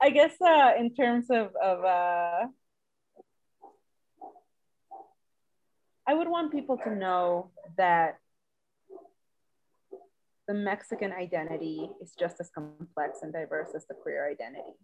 I 0.00 0.10
guess 0.10 0.32
uh, 0.40 0.72
in 0.78 0.94
terms 0.94 1.26
of, 1.30 1.50
of 1.62 1.84
I 6.10 6.14
would 6.14 6.26
want 6.28 6.50
people 6.50 6.76
to 6.78 6.92
know 6.92 7.52
that 7.76 8.18
the 10.48 10.54
Mexican 10.54 11.12
identity 11.12 11.88
is 12.02 12.14
just 12.18 12.40
as 12.40 12.50
complex 12.50 13.20
and 13.22 13.32
diverse 13.32 13.68
as 13.76 13.86
the 13.86 13.94
queer 13.94 14.28
identity, 14.28 14.74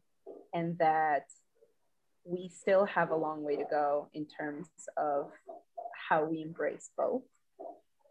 and 0.55 0.79
that 0.79 1.25
we 2.23 2.49
still 2.49 2.85
have 2.85 3.11
a 3.11 3.17
long 3.17 3.43
way 3.43 3.57
to 3.57 3.65
go 3.69 4.09
in 4.15 4.27
terms 4.27 4.69
of 4.97 5.33
how 6.09 6.25
we 6.25 6.43
embrace 6.43 6.91
both 6.97 7.25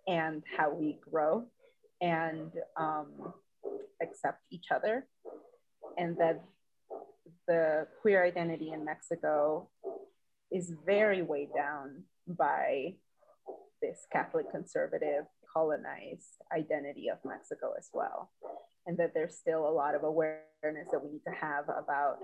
and 0.06 0.44
how 0.58 0.74
we 0.74 1.00
grow 1.10 1.46
and 2.02 2.52
um, 2.76 3.34
accept 4.02 4.42
each 4.52 4.66
other. 4.76 5.08
And 5.98 6.18
that 6.18 6.44
the 7.48 7.88
queer 8.02 8.26
identity 8.26 8.72
in 8.74 8.84
Mexico 8.84 9.70
is 10.52 10.74
very 10.86 11.22
weighed 11.22 11.54
down 11.56 12.04
by 12.28 12.96
this 13.86 14.08
Catholic 14.12 14.50
conservative 14.52 15.26
colonized 15.54 16.42
identity 16.56 17.08
of 17.10 17.18
Mexico 17.24 17.74
as 17.78 17.90
well. 17.94 18.32
And 18.86 18.98
that 18.98 19.14
there's 19.14 19.36
still 19.36 19.68
a 19.68 19.72
lot 19.72 19.96
of 19.96 20.04
awareness 20.04 20.90
that 20.92 21.04
we 21.04 21.12
need 21.12 21.24
to 21.28 21.34
have 21.34 21.66
about 21.66 22.18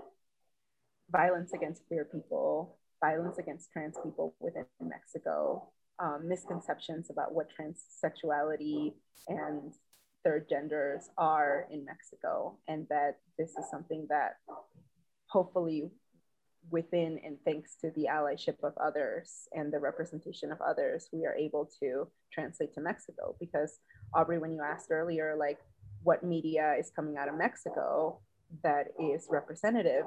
violence 1.10 1.52
against 1.52 1.86
queer 1.86 2.04
people, 2.04 2.78
violence 3.00 3.38
against 3.38 3.70
trans 3.72 3.96
people 4.02 4.34
within 4.40 4.66
Mexico, 4.80 5.68
um, 5.98 6.28
misconceptions 6.28 7.10
about 7.10 7.34
what 7.34 7.48
transsexuality 7.50 8.92
and 9.28 9.72
third 10.24 10.48
genders 10.48 11.08
are 11.18 11.66
in 11.70 11.84
Mexico, 11.84 12.58
and 12.68 12.86
that 12.88 13.18
this 13.38 13.50
is 13.50 13.68
something 13.70 14.06
that 14.08 14.36
hopefully 15.26 15.90
within 16.70 17.18
and 17.24 17.36
thanks 17.44 17.76
to 17.80 17.90
the 17.96 18.06
allyship 18.10 18.62
of 18.62 18.72
others 18.78 19.48
and 19.52 19.72
the 19.72 19.78
representation 19.78 20.52
of 20.52 20.60
others, 20.60 21.08
we 21.12 21.26
are 21.26 21.34
able 21.34 21.68
to 21.80 22.06
translate 22.32 22.72
to 22.74 22.80
Mexico. 22.80 23.36
Because 23.40 23.78
Aubrey, 24.14 24.38
when 24.38 24.52
you 24.52 24.62
asked 24.62 24.90
earlier, 24.90 25.36
like 25.38 25.58
what 26.02 26.22
media 26.22 26.74
is 26.78 26.90
coming 26.94 27.16
out 27.16 27.28
of 27.28 27.36
Mexico 27.36 28.20
that 28.62 28.88
is 29.00 29.26
representative, 29.30 30.04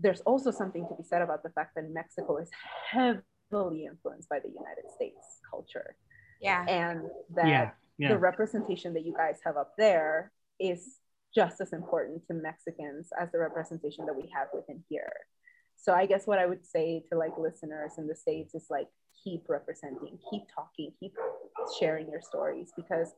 there's 0.00 0.20
also 0.22 0.50
something 0.50 0.86
to 0.88 0.94
be 0.94 1.02
said 1.02 1.22
about 1.22 1.42
the 1.42 1.50
fact 1.50 1.74
that 1.76 1.88
Mexico 1.90 2.38
is 2.38 2.50
heavily 2.90 3.86
influenced 3.86 4.28
by 4.28 4.40
the 4.40 4.48
United 4.48 4.90
States 4.94 5.40
culture. 5.48 5.96
Yeah. 6.40 6.64
And 6.68 7.02
that 7.34 7.46
Yeah, 7.46 7.70
yeah. 7.98 8.08
the 8.08 8.18
representation 8.18 8.92
that 8.94 9.04
you 9.04 9.14
guys 9.16 9.38
have 9.44 9.56
up 9.56 9.72
there 9.78 10.32
is 10.58 10.98
just 11.34 11.60
as 11.60 11.72
important 11.72 12.26
to 12.26 12.34
Mexicans 12.34 13.10
as 13.20 13.30
the 13.32 13.38
representation 13.38 14.06
that 14.06 14.14
we 14.14 14.30
have 14.34 14.48
within 14.52 14.82
here. 14.88 15.12
So 15.84 15.92
I 15.92 16.06
guess 16.06 16.26
what 16.26 16.38
I 16.38 16.46
would 16.46 16.64
say 16.64 17.04
to 17.12 17.18
like 17.18 17.36
listeners 17.36 17.92
in 17.98 18.06
the 18.06 18.16
States 18.16 18.54
is 18.54 18.68
like 18.70 18.88
keep 19.22 19.50
representing, 19.50 20.18
keep 20.30 20.44
talking, 20.54 20.92
keep 20.98 21.12
sharing 21.78 22.08
your 22.08 22.22
stories 22.22 22.72
because 22.74 23.12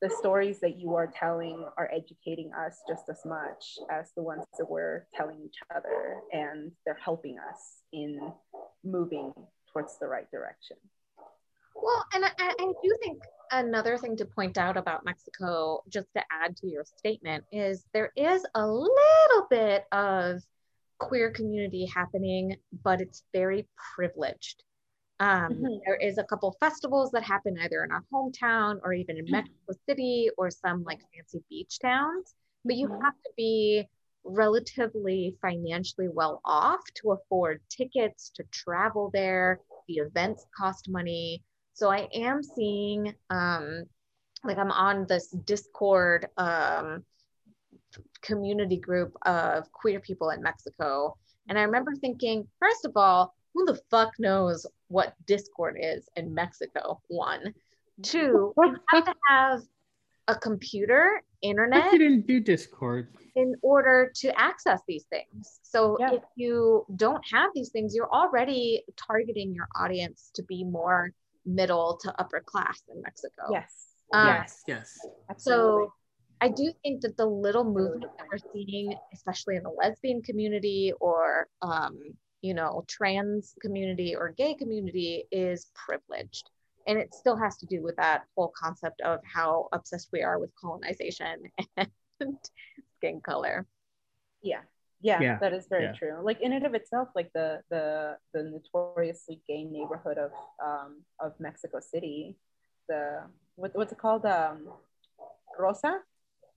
the 0.00 0.08
stories 0.08 0.60
that 0.60 0.78
you 0.78 0.94
are 0.94 1.08
telling 1.08 1.66
are 1.76 1.90
educating 1.92 2.52
us 2.54 2.76
just 2.88 3.08
as 3.10 3.18
much 3.26 3.76
as 3.90 4.12
the 4.16 4.22
ones 4.22 4.44
that 4.56 4.70
we're 4.70 5.04
telling 5.16 5.40
each 5.44 5.58
other 5.74 6.20
and 6.32 6.70
they're 6.86 6.96
helping 7.04 7.38
us 7.40 7.82
in 7.92 8.20
moving 8.84 9.32
towards 9.72 9.98
the 9.98 10.06
right 10.06 10.30
direction. 10.30 10.76
Well, 11.74 12.04
and 12.14 12.24
I, 12.24 12.30
I 12.38 12.54
do 12.56 12.96
think 13.02 13.20
another 13.50 13.98
thing 13.98 14.16
to 14.18 14.24
point 14.24 14.58
out 14.58 14.76
about 14.76 15.04
Mexico, 15.04 15.82
just 15.88 16.06
to 16.14 16.22
add 16.30 16.56
to 16.58 16.68
your 16.68 16.84
statement, 16.84 17.42
is 17.50 17.84
there 17.92 18.12
is 18.16 18.46
a 18.54 18.64
little 18.64 19.46
bit 19.50 19.86
of 19.90 20.40
queer 21.00 21.30
community 21.32 21.86
happening, 21.86 22.56
but 22.84 23.00
it's 23.00 23.24
very 23.32 23.66
privileged. 23.96 24.62
Um, 25.18 25.54
Mhm. 25.54 25.80
There 25.84 25.96
is 25.96 26.18
a 26.18 26.24
couple 26.24 26.56
festivals 26.60 27.10
that 27.12 27.24
happen 27.24 27.58
either 27.60 27.84
in 27.84 27.90
our 27.90 28.04
hometown 28.12 28.80
or 28.84 28.92
even 28.92 29.18
in 29.18 29.26
Mexico 29.30 29.72
City 29.88 30.30
or 30.38 30.50
some 30.50 30.84
like 30.84 31.00
fancy 31.14 31.42
beach 31.50 31.78
towns, 31.80 32.34
but 32.64 32.76
you 32.76 32.88
Mhm. 32.88 33.02
have 33.02 33.14
to 33.24 33.30
be 33.36 33.88
relatively 34.24 35.36
financially 35.42 36.08
well 36.08 36.40
off 36.44 36.80
to 36.94 37.12
afford 37.12 37.60
tickets 37.70 38.30
to 38.36 38.44
travel 38.52 39.10
there. 39.12 39.60
The 39.88 39.96
events 39.96 40.46
cost 40.56 40.88
money. 40.88 41.42
So 41.74 41.90
I 41.90 42.08
am 42.14 42.42
seeing, 42.42 43.14
um, 43.30 43.84
like 44.44 44.58
I'm 44.58 44.70
on 44.70 45.06
this 45.06 45.28
Discord 45.28 46.28
um, 46.36 47.04
community 48.22 48.76
group 48.76 49.14
of 49.26 49.70
queer 49.72 50.00
people 50.00 50.30
in 50.30 50.42
Mexico. 50.42 51.16
And 51.48 51.58
I 51.58 51.62
remember 51.62 51.92
thinking, 51.94 52.46
first 52.58 52.84
of 52.84 52.92
all, 52.96 53.34
who 53.54 53.64
the 53.66 53.80
fuck 53.90 54.12
knows 54.18 54.66
what 54.88 55.14
Discord 55.26 55.76
is 55.80 56.08
in 56.16 56.32
Mexico? 56.34 57.00
One. 57.08 57.52
Two, 58.02 58.52
you 58.56 58.76
have 58.88 59.04
to 59.04 59.14
have 59.28 59.60
a 60.28 60.34
computer, 60.36 61.22
internet 61.42 61.90
didn't 61.90 62.26
do 62.26 62.38
Discord. 62.40 63.08
in 63.34 63.54
order 63.62 64.12
to 64.14 64.28
access 64.40 64.80
these 64.86 65.04
things. 65.10 65.58
So 65.62 65.96
Yeah. 65.98 66.12
if 66.14 66.22
you 66.36 66.86
don't 66.96 67.22
have 67.32 67.50
these 67.54 67.70
things, 67.70 67.94
you're 67.94 68.10
already 68.12 68.84
targeting 68.96 69.52
your 69.54 69.66
audience 69.76 70.30
to 70.34 70.42
be 70.44 70.62
more 70.64 71.10
middle 71.44 71.96
to 72.02 72.20
upper 72.20 72.40
class 72.40 72.82
in 72.88 73.02
Mexico. 73.02 73.42
Yes. 73.50 73.72
Um, 74.12 74.26
yes, 74.28 74.62
yes. 74.68 74.98
Absolutely. 75.28 75.84
So 75.86 75.92
I 76.40 76.48
do 76.48 76.72
think 76.82 77.02
that 77.02 77.16
the 77.16 77.26
little 77.26 77.64
movement 77.64 78.12
that 78.16 78.26
we're 78.32 78.38
seeing, 78.52 78.94
especially 79.12 79.56
in 79.56 79.62
the 79.62 79.70
lesbian 79.70 80.22
community 80.22 80.92
or 81.00 81.48
um, 81.62 81.98
you 82.42 82.54
know, 82.54 82.84
trans 82.88 83.54
community 83.60 84.16
or 84.16 84.30
gay 84.30 84.54
community, 84.54 85.24
is 85.30 85.70
privileged. 85.74 86.48
And 86.86 86.98
it 86.98 87.14
still 87.14 87.36
has 87.36 87.58
to 87.58 87.66
do 87.66 87.82
with 87.82 87.96
that 87.96 88.24
whole 88.34 88.52
concept 88.58 89.02
of 89.02 89.20
how 89.22 89.68
obsessed 89.72 90.08
we 90.12 90.22
are 90.22 90.38
with 90.38 90.50
colonization 90.58 91.42
and 91.76 92.38
skin 92.96 93.20
color. 93.20 93.66
yeah 94.42 94.60
yeah, 95.02 95.20
Yeah, 95.22 95.38
that 95.38 95.52
is 95.54 95.66
very 95.68 95.84
yeah. 95.84 95.92
true 95.92 96.16
like 96.22 96.40
in 96.40 96.52
and 96.52 96.66
of 96.66 96.74
itself 96.74 97.08
like 97.14 97.30
the 97.32 97.60
the 97.70 98.16
the 98.34 98.42
notoriously 98.42 99.40
gay 99.48 99.64
neighborhood 99.64 100.18
of 100.18 100.30
um 100.64 101.02
of 101.18 101.32
mexico 101.40 101.80
city 101.80 102.36
the 102.88 103.22
what, 103.56 103.74
what's 103.74 103.92
it 103.92 103.98
called 103.98 104.26
um 104.26 104.68
rosa 105.58 106.00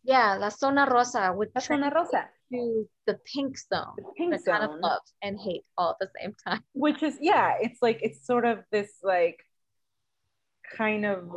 Yeah, 0.04 0.36
La 0.36 0.50
Zona 0.50 0.86
Rosa, 0.90 1.32
which 1.34 1.50
La 1.56 1.62
Zona 1.62 1.92
rosa. 1.94 2.30
to 2.52 2.88
the 3.08 3.20
pink 3.26 3.58
zone, 3.58 3.94
the 3.98 4.04
pink 4.18 4.32
that 4.32 4.46
kind 4.46 4.64
of 4.64 4.80
love 4.80 5.02
and 5.22 5.40
hate 5.40 5.64
all 5.78 5.92
at 5.92 6.00
the 6.00 6.10
same 6.20 6.36
time. 6.46 6.62
which 6.74 7.02
is 7.02 7.18
yeah 7.22 7.56
it's 7.62 7.82
like 7.82 8.00
it's 8.02 8.26
sort 8.28 8.46
of 8.46 8.60
this 8.72 8.92
like 9.02 9.40
kind 10.78 11.06
of 11.06 11.30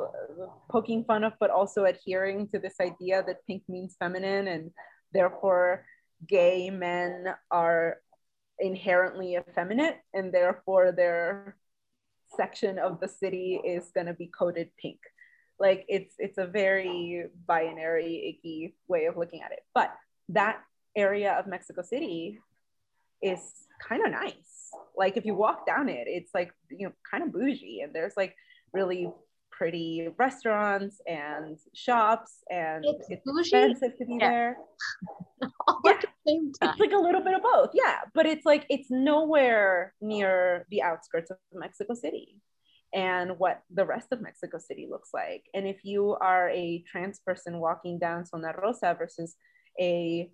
poking 0.71 1.05
fun 1.05 1.25
of 1.25 1.33
but 1.39 1.51
also 1.51 1.85
adhering 1.85 2.49
to 2.49 2.59
this 2.59 2.75
idea 2.81 3.23
that 3.27 3.45
pink 3.47 3.62
means 3.69 3.97
feminine 3.99 4.49
and 4.49 4.71
therefore 5.12 5.85
gay 6.27 6.71
men 6.71 7.35
are 7.51 7.99
inherently 8.59 9.37
effeminate 9.37 9.97
and 10.14 10.33
therefore 10.33 10.93
their 10.93 11.57
section 12.37 12.79
of 12.79 12.99
the 13.01 13.09
city 13.09 13.61
is 13.64 13.91
going 13.95 14.07
to 14.07 14.14
be 14.14 14.27
coded 14.27 14.71
pink 14.81 14.99
like 15.59 15.85
it's 15.89 16.15
it's 16.19 16.39
a 16.39 16.47
very 16.47 17.25
binary 17.47 18.29
icky 18.39 18.75
way 18.89 19.07
of 19.07 19.17
looking 19.17 19.43
at 19.43 19.53
it 19.53 19.61
but 19.75 19.93
that 20.29 20.61
area 20.97 21.33
of 21.39 21.47
mexico 21.47 21.83
city 21.83 22.39
is 23.23 23.41
kind 23.81 24.05
of 24.05 24.13
nice 24.13 24.71
like 24.97 25.17
if 25.17 25.25
you 25.25 25.35
walk 25.35 25.67
down 25.67 25.89
it 25.89 26.05
it's 26.07 26.33
like 26.35 26.51
you 26.71 26.87
know 26.87 26.93
kind 27.11 27.23
of 27.23 27.33
bougie 27.33 27.81
and 27.83 27.95
there's 27.95 28.17
like 28.17 28.35
really 28.73 29.11
pretty 29.51 30.09
restaurants 30.19 31.01
and 31.07 31.59
shops 31.75 32.45
and 32.51 32.85
It's 32.85 33.07
it's, 33.09 33.23
bougie? 33.25 33.41
expensive 33.57 33.97
to 33.99 34.05
be 34.05 34.19
Yeah. 34.21 34.29
there 34.31 34.57
Yeah. 35.85 35.93
at 35.93 36.01
the 36.03 36.09
same 36.27 36.53
time. 36.53 36.71
it's 36.71 36.81
like 36.81 36.93
a 36.93 36.99
little 36.99 37.23
bit 37.23 37.35
of 37.35 37.43
both 37.43 37.71
yeah 37.73 38.01
but 38.15 38.27
it's 38.27 38.45
like 38.45 38.67
it's 38.69 38.91
nowhere 38.91 39.95
near 40.03 40.67
the 40.71 40.83
outskirts 40.83 41.31
of 41.31 41.39
mexico 41.55 41.95
city 41.95 42.41
and 42.95 43.39
what 43.39 43.62
the 43.72 43.84
rest 43.84 44.09
of 44.12 44.20
mexico 44.20 44.59
city 44.59 44.87
looks 44.91 45.11
like. 45.12 45.45
And 45.55 45.66
if 45.66 45.84
you 45.84 46.16
are 46.20 46.49
a 46.51 46.82
trans 46.91 47.18
person 47.20 47.59
walking 47.61 47.99
down 47.99 48.24
zona 48.24 48.53
rosa 48.61 48.95
versus 48.99 49.37
a 49.80 50.30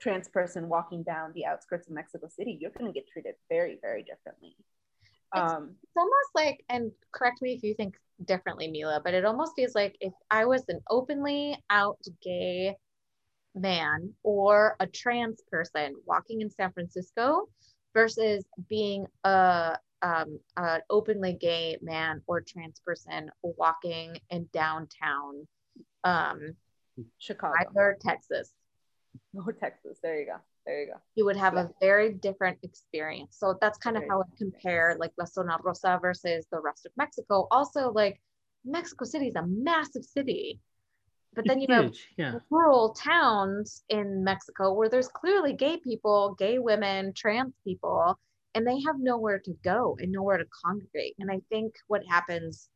trans 0.00 0.28
person 0.28 0.68
walking 0.68 1.02
down 1.02 1.32
the 1.34 1.44
outskirts 1.44 1.86
of 1.88 1.94
mexico 1.94 2.26
city 2.28 2.56
you're 2.60 2.70
going 2.70 2.90
to 2.90 2.98
get 2.98 3.08
treated 3.08 3.34
very 3.48 3.78
very 3.82 4.02
differently. 4.02 4.56
It's- 5.36 5.50
um 5.52 5.76
it's 5.82 5.96
almost 5.96 6.30
like, 6.34 6.64
and 6.68 6.92
correct 7.12 7.42
me 7.42 7.52
if 7.52 7.62
you 7.62 7.74
think 7.74 7.96
differently, 8.24 8.68
Mila, 8.68 9.00
but 9.04 9.14
it 9.14 9.24
almost 9.24 9.52
feels 9.56 9.74
like 9.74 9.96
if 10.00 10.12
I 10.30 10.44
was 10.44 10.64
an 10.68 10.80
openly 10.90 11.56
out 11.70 11.98
gay 12.22 12.76
man 13.54 14.12
or 14.22 14.76
a 14.80 14.86
trans 14.86 15.42
person 15.50 15.94
walking 16.06 16.40
in 16.40 16.50
San 16.50 16.72
Francisco 16.72 17.48
versus 17.94 18.44
being 18.68 19.06
a 19.24 19.76
um, 20.02 20.38
an 20.56 20.80
openly 20.90 21.34
gay 21.34 21.76
man 21.82 22.22
or 22.26 22.40
trans 22.40 22.80
person 22.80 23.30
walking 23.42 24.16
in 24.30 24.48
downtown 24.52 25.46
um, 26.04 26.56
chicago 27.18 27.54
either 27.60 27.96
Texas. 28.00 28.52
or 29.34 29.52
texas 29.52 29.98
there 30.02 30.18
you 30.20 30.26
go 30.26 30.36
there 30.66 30.80
you 30.82 30.86
go 30.86 30.94
you 31.16 31.24
would 31.24 31.36
have 31.36 31.54
Yeah. 31.54 31.64
a 31.64 31.70
very 31.80 32.12
different 32.14 32.58
experience. 32.62 33.36
So 33.38 33.58
that's 33.60 33.78
kind 33.78 33.96
of 33.96 34.02
Very 34.02 34.10
how 34.10 34.20
I 34.22 34.36
compare 34.38 34.96
like 34.98 35.12
La 35.18 35.24
Zona 35.24 35.58
Rosa 35.62 35.98
versus 36.00 36.46
the 36.50 36.60
rest 36.60 36.86
of 36.86 36.92
Mexico. 36.96 37.48
Also, 37.50 37.90
like 37.92 38.20
Mexico 38.64 39.04
City 39.04 39.26
is 39.28 39.34
a 39.34 39.46
massive 39.46 40.04
city, 40.04 40.60
but 41.34 41.44
then 41.46 41.58
you 41.58 41.66
It's 41.68 41.72
have 41.74 41.84
huge, 41.86 42.08
yeah. 42.16 42.34
rural 42.50 42.94
towns 42.94 43.82
in 43.88 44.22
Mexico 44.24 44.72
where 44.72 44.88
there's 44.88 45.08
clearly 45.08 45.52
gay 45.54 45.76
people, 45.78 46.34
gay 46.38 46.58
women, 46.58 47.12
trans 47.14 47.54
people, 47.64 48.18
and 48.54 48.66
they 48.66 48.80
have 48.86 48.96
nowhere 48.98 49.38
to 49.38 49.54
go 49.64 49.96
and 50.00 50.10
nowhere 50.12 50.38
to 50.38 50.46
congregate. 50.64 51.14
And 51.18 51.30
I 51.30 51.40
think 51.50 51.74
what 51.86 52.02
happens 52.08 52.68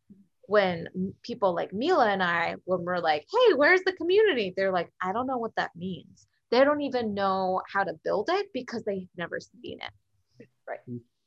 when 0.46 0.86
people 1.22 1.54
like 1.54 1.72
Mila 1.72 2.08
and 2.10 2.22
I, 2.22 2.56
when 2.64 2.84
we're 2.84 2.98
like, 2.98 3.26
hey, 3.32 3.54
where's 3.54 3.82
the 3.84 3.92
community? 3.92 4.52
They're 4.56 4.72
like, 4.72 4.90
I 5.02 5.12
don't 5.12 5.26
know 5.26 5.38
what 5.38 5.54
that 5.56 5.70
means. 5.74 6.26
They 6.50 6.62
don't 6.64 6.82
even 6.82 7.14
know 7.14 7.62
how 7.72 7.84
to 7.84 7.94
build 8.04 8.28
it 8.30 8.48
because 8.52 8.84
they've 8.84 9.08
never 9.16 9.40
seen 9.40 9.78
it. 9.80 10.48
Right. 10.68 10.80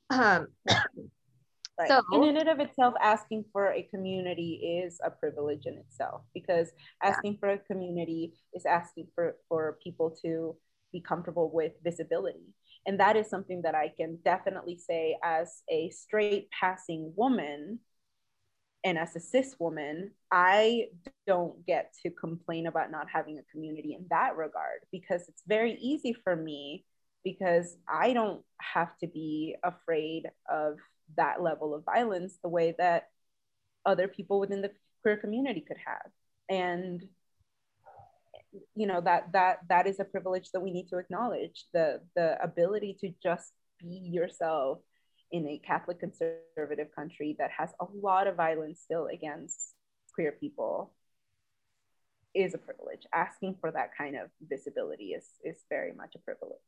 Um, 0.09 0.47
Like, 1.77 1.89
So- 1.89 2.01
in 2.11 2.37
and 2.37 2.49
of 2.49 2.59
itself, 2.59 2.95
asking 2.99 3.45
for 3.51 3.71
a 3.71 3.83
community 3.83 4.81
is 4.83 4.99
a 5.03 5.11
privilege 5.11 5.67
in 5.67 5.75
itself 5.75 6.21
because 6.33 6.71
asking 7.03 7.37
for 7.37 7.49
a 7.49 7.59
community 7.59 8.33
is 8.53 8.65
asking 8.65 9.07
for, 9.13 9.35
for 9.47 9.77
people 9.83 10.09
to 10.23 10.55
be 10.91 11.01
comfortable 11.01 11.51
with 11.53 11.73
visibility. 11.83 12.55
And 12.87 12.99
that 13.01 13.17
is 13.17 13.29
something 13.29 13.61
that 13.63 13.75
I 13.75 13.89
can 13.95 14.17
definitely 14.23 14.77
say 14.77 15.17
as 15.21 15.61
a 15.69 15.89
straight 15.89 16.49
passing 16.51 17.13
woman 17.15 17.79
and 18.83 18.97
as 18.97 19.13
a 19.15 19.19
cis 19.19 19.55
woman, 19.59 20.11
I 20.31 20.85
don't 21.25 21.65
get 21.65 21.93
to 22.03 22.09
complain 22.09 22.67
about 22.67 22.89
not 22.89 23.07
having 23.11 23.37
a 23.37 23.51
community 23.51 23.95
in 23.95 24.05
that 24.09 24.37
regard 24.37 24.79
because 24.91 25.27
it's 25.27 25.43
very 25.45 25.73
easy 25.73 26.15
for 26.23 26.35
me 26.35 26.85
because 27.25 27.75
I 27.89 28.13
don't 28.13 28.43
have 28.61 28.97
to 28.99 29.07
be 29.07 29.57
afraid 29.61 30.29
of 30.49 30.77
that 31.17 31.41
level 31.41 31.75
of 31.75 31.83
violence 31.83 32.37
the 32.41 32.49
way 32.49 32.73
that 32.77 33.09
other 33.85 34.07
people 34.07 34.39
within 34.39 34.61
the 34.61 34.71
queer 35.01 35.17
community 35.17 35.65
could 35.67 35.77
have. 35.85 36.11
And 36.49 37.03
you 38.75 38.87
know 38.87 39.01
that 39.01 39.31
that 39.33 39.59
that 39.69 39.87
is 39.87 39.99
a 39.99 40.05
privilege 40.05 40.49
that 40.53 40.59
we 40.59 40.71
need 40.71 40.87
to 40.87 40.97
acknowledge 40.97 41.65
the 41.73 42.01
the 42.15 42.41
ability 42.41 42.97
to 42.99 43.11
just 43.21 43.51
be 43.79 44.09
yourself 44.11 44.79
in 45.31 45.47
a 45.47 45.61
catholic 45.65 45.99
conservative 45.99 46.87
country 46.95 47.35
that 47.37 47.51
has 47.51 47.69
a 47.79 47.85
lot 48.01 48.27
of 48.27 48.35
violence 48.35 48.81
still 48.81 49.07
against 49.07 49.73
queer 50.13 50.31
people 50.31 50.93
is 52.33 52.53
a 52.53 52.57
privilege 52.57 53.01
asking 53.13 53.55
for 53.59 53.71
that 53.71 53.89
kind 53.97 54.15
of 54.15 54.29
visibility 54.47 55.13
is 55.13 55.25
is 55.43 55.57
very 55.69 55.93
much 55.93 56.13
a 56.15 56.19
privilege 56.19 56.59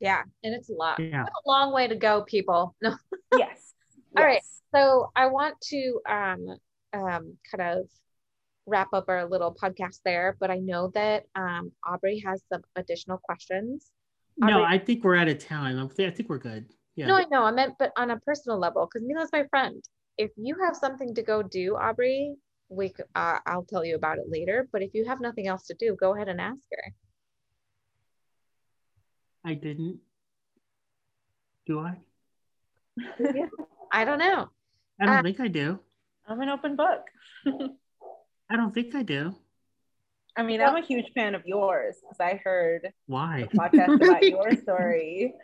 Yeah, 0.00 0.22
and 0.42 0.54
it's 0.54 0.70
a 0.70 0.72
lot. 0.72 0.98
Yeah. 0.98 1.24
a 1.24 1.48
long 1.48 1.72
way 1.72 1.88
to 1.88 1.94
go, 1.96 2.22
people. 2.22 2.74
No. 2.80 2.96
yes 3.36 3.74
All 4.16 4.24
right. 4.24 4.42
Yes. 4.42 4.62
So 4.74 5.10
I 5.14 5.26
want 5.26 5.60
to 5.72 6.00
um, 6.08 6.46
um, 6.92 7.36
kind 7.50 7.78
of 7.78 7.88
wrap 8.70 8.88
up 8.92 9.06
our 9.08 9.26
little 9.28 9.54
podcast 9.60 10.00
there, 10.04 10.36
but 10.40 10.50
I 10.50 10.58
know 10.58 10.90
that 10.94 11.24
um, 11.34 11.72
Aubrey 11.86 12.22
has 12.24 12.42
some 12.52 12.62
additional 12.76 13.18
questions. 13.18 13.90
No, 14.38 14.62
Aubrey- 14.62 14.74
I 14.76 14.78
think 14.78 15.04
we're 15.04 15.16
out 15.16 15.28
of 15.28 15.38
time. 15.38 15.78
I 15.78 16.10
think 16.10 16.28
we're 16.28 16.38
good. 16.38 16.66
Yeah. 16.96 17.06
No, 17.06 17.16
I 17.16 17.24
know. 17.30 17.42
I 17.44 17.50
meant, 17.50 17.74
but 17.78 17.92
on 17.96 18.10
a 18.10 18.18
personal 18.20 18.58
level, 18.58 18.86
because 18.90 19.06
Mila's 19.06 19.30
my 19.32 19.44
friend. 19.50 19.82
If 20.18 20.30
you 20.36 20.56
have 20.64 20.76
something 20.76 21.14
to 21.14 21.22
go 21.22 21.42
do, 21.42 21.76
Aubrey, 21.76 22.34
we 22.68 22.92
uh, 23.14 23.38
I'll 23.46 23.64
tell 23.64 23.84
you 23.84 23.96
about 23.96 24.18
it 24.18 24.24
later. 24.28 24.68
But 24.72 24.82
if 24.82 24.90
you 24.94 25.04
have 25.06 25.20
nothing 25.20 25.46
else 25.46 25.66
to 25.66 25.74
do, 25.74 25.96
go 25.98 26.14
ahead 26.14 26.28
and 26.28 26.40
ask 26.40 26.62
her. 26.70 26.92
I 29.44 29.54
didn't. 29.54 29.98
Do 31.66 31.80
I? 31.80 31.96
I 33.92 34.04
don't 34.04 34.18
know. 34.18 34.50
I 35.00 35.06
don't 35.06 35.16
Uh, 35.16 35.22
think 35.22 35.40
I 35.40 35.48
do. 35.48 35.78
i'm 36.28 36.40
an 36.40 36.48
open 36.50 36.76
book 36.76 37.02
I 38.50 38.56
don't 38.56 38.74
think 38.74 38.94
I 38.94 39.02
do. 39.02 39.34
i 40.36 40.42
mean 40.42 40.60
i'm 40.60 40.76
a 40.76 40.84
huge 40.84 41.10
fan 41.14 41.34
of 41.34 41.42
yours 41.44 41.96
because 42.02 42.20
i 42.20 42.40
heard 42.44 42.92
Why? 43.06 43.48
podcast 43.54 43.94
about 44.02 44.22
your 44.22 44.56
story 44.56 45.34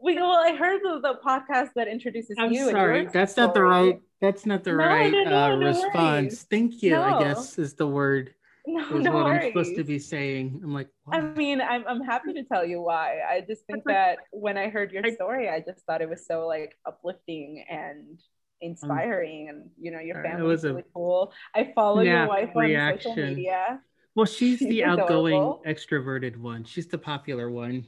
we, 0.00 0.16
well 0.16 0.32
i 0.32 0.54
heard 0.54 0.80
the, 0.82 1.00
the 1.00 1.14
podcast 1.24 1.70
that 1.76 1.88
introduces 1.88 2.36
I'm 2.38 2.52
you 2.52 2.70
sorry. 2.70 3.06
That's 3.06 3.36
not 3.36 3.54
the 3.54 3.62
right. 3.62 4.00
That's 4.20 4.44
not 4.44 4.64
the 4.64 4.72
No, 4.72 4.84
right 4.84 5.12
no, 5.12 5.24
no, 5.24 5.36
uh, 5.52 5.56
response. 5.56 5.94
worries. 5.94 6.42
Thank 6.50 6.82
you. 6.82 6.96
I 7.00 7.18
guess 7.22 7.58
is 7.58 7.74
the 7.74 7.86
word. 7.86 8.34
no, 8.66 8.80
Is 8.98 9.04
no 9.04 9.12
what 9.12 9.26
I'm 9.26 9.42
supposed 9.48 9.76
to 9.76 9.84
be 9.84 9.98
saying. 9.98 10.60
I'm 10.62 10.72
like, 10.74 10.88
I 11.12 11.20
mean, 11.20 11.60
I'm, 11.60 11.84
I'm 11.86 12.02
happy 12.02 12.32
to 12.34 12.42
tell 12.44 12.64
you 12.64 12.80
why. 12.80 13.20
I 13.28 13.40
just 13.42 13.64
think 13.66 13.84
that 13.84 14.18
when 14.32 14.56
I 14.56 14.68
heard 14.68 14.92
your 14.92 15.04
story, 15.14 15.48
I 15.48 15.60
just 15.60 15.84
thought 15.86 16.02
it 16.02 16.08
was 16.08 16.26
so 16.26 16.46
like 16.46 16.76
uplifting 16.86 17.64
and 17.68 18.18
inspiring. 18.64 19.48
and 19.48 19.70
you 19.80 19.90
know, 19.90 20.00
your 20.00 20.18
Uh, 20.20 20.22
family 20.22 20.46
was 20.46 20.64
is 20.64 20.72
a 20.76 20.82
cool. 20.94 21.32
I 21.54 21.72
follow 21.74 22.00
your 22.02 22.26
wife 22.28 22.48
on 22.48 22.54
social 22.54 22.60
reaction. 22.62 23.28
media. 23.34 23.80
Well, 24.14 24.26
she's 24.26 24.58
She's 24.58 24.68
the 24.68 24.84
outgoing, 24.84 25.34
adorable. 25.34 25.62
extroverted 25.66 26.36
one. 26.36 26.64
She's 26.64 26.86
the 26.86 26.98
popular 26.98 27.50
one. 27.50 27.84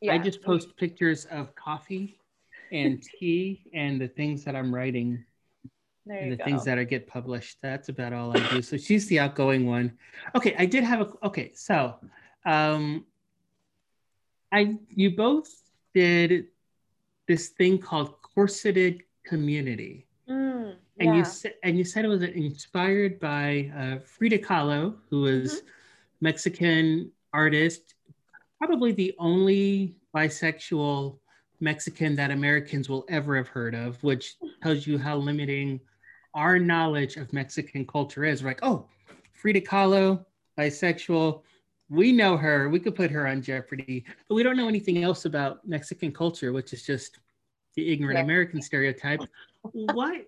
Yeah. 0.00 0.14
I 0.14 0.18
just 0.18 0.42
post 0.42 0.76
pictures 0.76 1.26
of 1.26 1.54
coffee 1.54 2.18
and 2.72 3.02
tea 3.02 3.62
and 3.74 4.00
the 4.00 4.08
things 4.08 4.44
that 4.44 4.54
I'm 4.56 4.74
writing 4.74 5.24
and 6.08 6.32
the 6.32 6.36
go. 6.36 6.44
things 6.44 6.64
that 6.64 6.78
I 6.78 6.84
get 6.84 7.06
published. 7.06 7.58
That's 7.60 7.88
about 7.90 8.12
all 8.14 8.34
I 8.36 8.40
do. 8.48 8.62
So 8.62 8.76
she's 8.78 9.08
the 9.08 9.18
outgoing 9.20 9.66
one. 9.66 9.98
Okay, 10.34 10.54
I 10.58 10.64
did 10.64 10.84
have 10.84 11.00
a 11.02 11.26
okay. 11.26 11.52
So, 11.54 11.96
um, 12.46 13.04
I 14.50 14.76
you 14.88 15.14
both 15.16 15.48
did 15.94 16.46
this 17.26 17.48
thing 17.50 17.76
called 17.78 18.22
corseted 18.22 19.02
community, 19.24 20.06
Mm, 20.06 20.07
and 21.00 21.10
yeah. 21.10 21.16
you 21.16 21.24
said 21.24 21.54
and 21.62 21.78
you 21.78 21.84
said 21.84 22.04
it 22.04 22.08
was 22.08 22.22
inspired 22.22 23.18
by 23.20 23.70
uh, 23.76 23.98
Frida 24.04 24.38
Kahlo, 24.38 24.94
who 25.10 25.26
is 25.26 25.56
Mm-hmm. 25.56 25.66
Mexican 26.20 27.12
artist, 27.32 27.94
probably 28.58 28.90
the 28.92 29.14
only 29.18 29.94
bisexual 30.14 31.18
Mexican 31.60 32.16
that 32.16 32.30
Americans 32.32 32.88
will 32.88 33.04
ever 33.08 33.36
have 33.36 33.46
heard 33.48 33.74
of, 33.74 34.02
which 34.02 34.36
tells 34.62 34.86
you 34.86 34.98
how 34.98 35.16
limiting 35.16 35.80
our 36.34 36.58
knowledge 36.58 37.16
of 37.16 37.32
Mexican 37.32 37.86
culture 37.86 38.24
is. 38.24 38.42
We're 38.42 38.50
like, 38.50 38.58
oh, 38.62 38.86
Frida 39.32 39.60
Kahlo, 39.62 40.24
bisexual. 40.58 41.42
We 41.88 42.12
know 42.12 42.36
her. 42.36 42.68
We 42.68 42.80
could 42.80 42.94
put 42.96 43.10
her 43.12 43.26
on 43.28 43.40
Jeopardy, 43.42 44.04
but 44.28 44.34
we 44.34 44.42
don't 44.42 44.56
know 44.56 44.68
anything 44.68 45.02
else 45.04 45.24
about 45.24 45.66
Mexican 45.66 46.12
culture, 46.12 46.52
which 46.52 46.72
is 46.72 46.82
just 46.84 47.18
the 47.76 47.90
ignorant 47.92 48.18
Yeah. 48.18 48.24
American 48.24 48.60
stereotype. 48.60 49.20
what 49.72 50.26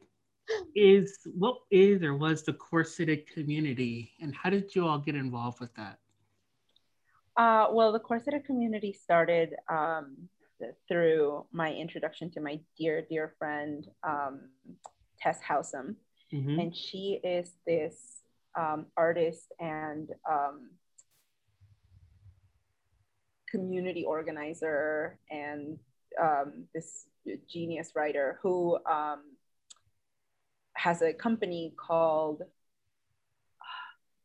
is 0.75 1.19
what 1.35 1.59
is 1.71 2.03
or 2.03 2.15
was 2.15 2.43
the 2.43 2.53
corseted 2.53 3.27
community, 3.29 4.13
and 4.21 4.35
how 4.35 4.51
did 4.51 4.75
you 4.75 4.87
all 4.87 4.99
get 4.99 5.15
involved 5.15 5.61
with 5.61 5.75
that? 5.75 5.99
Uh, 7.37 7.69
well, 7.73 7.93
the 7.93 7.99
Corseted 8.01 8.45
community 8.45 8.93
started 8.93 9.55
um, 9.71 10.17
through 10.89 11.47
my 11.53 11.73
introduction 11.73 12.31
to 12.33 12.41
my 12.41 12.61
dear, 12.77 13.07
dear 13.09 13.35
friend, 13.39 13.87
um, 14.03 14.41
Tess 15.21 15.41
Howsam. 15.41 15.97
Mhm. 16.33 16.61
and 16.61 16.77
she 16.77 17.21
is 17.25 17.57
this 17.67 18.23
um, 18.57 18.87
artist 18.97 19.53
and 19.59 20.11
um, 20.31 20.71
community 23.51 24.05
organizer 24.05 25.19
and 25.29 25.79
um, 26.21 26.67
this 26.73 27.07
genius 27.49 27.93
writer 27.97 28.39
who 28.43 28.79
um, 28.87 29.23
has 30.81 31.03
a 31.03 31.13
company 31.13 31.75
called 31.77 32.43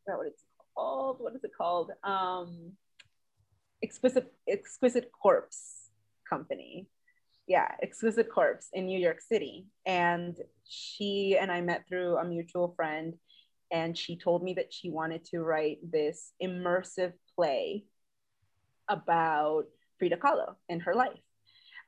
I 0.08 0.16
what 0.16 0.28
it's 0.28 0.43
called. 0.76 1.18
What 1.20 1.36
is 1.36 1.43
it 1.43 1.51
called? 1.58 1.91
Um, 2.03 2.74
exquisite 3.84 4.32
exquisite 4.47 5.12
corpse 5.12 5.89
company. 6.30 6.88
Yeah 7.47 7.68
exquisite 7.84 8.30
corpse 8.32 8.70
in 8.74 8.86
new 8.86 8.99
york 8.99 9.22
city. 9.22 9.68
And 9.86 10.36
she 10.68 11.38
and 11.39 11.51
i 11.51 11.62
met 11.62 11.86
through 11.88 12.18
a 12.18 12.26
mutual 12.26 12.74
friend 12.76 13.16
and 13.72 13.97
she 13.97 14.16
told 14.16 14.43
me 14.43 14.53
that 14.53 14.72
she 14.72 14.89
wanted 14.89 15.26
to 15.26 15.39
write 15.39 15.80
this 15.84 16.32
immersive 16.41 17.14
play 17.36 17.84
about 18.88 19.66
frida 19.97 20.18
kahlo 20.18 20.56
and 20.70 20.82
her 20.84 20.93
life 20.93 21.24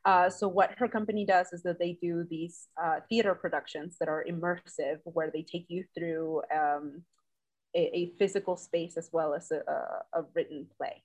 uh, 0.08 0.30
so 0.30 0.48
what 0.48 0.70
her 0.80 0.88
company 0.88 1.24
does 1.26 1.48
is 1.52 1.62
that 1.64 1.78
they 1.80 1.94
do 2.02 2.26
these 2.30 2.58
uh, 2.84 2.98
theater 3.10 3.36
productions 3.44 3.98
that 4.00 4.08
are 4.08 4.24
immersive 4.34 4.98
where 5.04 5.30
they 5.34 5.44
take 5.44 5.66
you 5.68 5.84
through 5.94 6.42
um, 6.60 6.86
a, 7.76 7.84
a 8.00 8.02
physical 8.18 8.56
space 8.68 8.96
as 9.02 9.10
well 9.12 9.34
as 9.40 9.52
a, 9.52 9.60
a, 9.78 10.20
a 10.20 10.26
written 10.34 10.66
play 10.78 11.04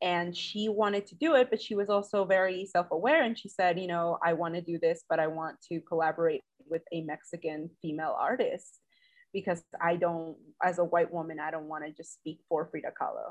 and 0.00 0.36
she 0.36 0.68
wanted 0.68 1.04
to 1.06 1.14
do 1.16 1.34
it 1.34 1.46
but 1.50 1.60
she 1.60 1.74
was 1.80 1.88
also 1.88 2.24
very 2.24 2.64
self-aware 2.66 3.22
and 3.24 3.38
she 3.38 3.48
said 3.48 3.78
you 3.78 3.86
know 3.86 4.18
i 4.24 4.32
want 4.32 4.54
to 4.54 4.60
do 4.60 4.76
this 4.86 4.98
but 5.10 5.18
i 5.20 5.26
want 5.26 5.56
to 5.68 5.80
collaborate 5.90 6.42
with 6.68 6.82
a 6.92 7.00
mexican 7.02 7.70
female 7.80 8.16
artist 8.18 8.80
because 9.32 9.62
i 9.80 9.94
don't 9.96 10.36
as 10.62 10.78
a 10.78 10.84
white 10.84 11.12
woman 11.12 11.38
i 11.40 11.50
don't 11.50 11.68
want 11.72 11.84
to 11.84 11.90
just 11.92 12.12
speak 12.14 12.38
for 12.48 12.66
frida 12.70 12.92
kahlo 13.00 13.26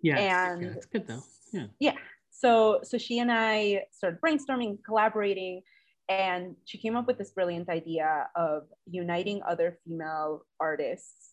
Yeah, 0.00 0.18
and- 0.18 0.62
yeah, 0.62 0.68
that's 0.74 0.86
good 0.86 1.06
though. 1.06 1.24
Yeah. 1.52 1.66
yeah 1.80 1.96
so 2.36 2.80
so 2.82 2.98
she 2.98 3.18
and 3.18 3.30
i 3.32 3.82
started 3.92 4.20
brainstorming 4.20 4.76
collaborating 4.84 5.62
and 6.08 6.54
she 6.64 6.78
came 6.78 6.96
up 6.96 7.06
with 7.06 7.18
this 7.18 7.30
brilliant 7.30 7.68
idea 7.68 8.28
of 8.36 8.64
uniting 8.86 9.40
other 9.48 9.78
female 9.84 10.42
artists 10.60 11.32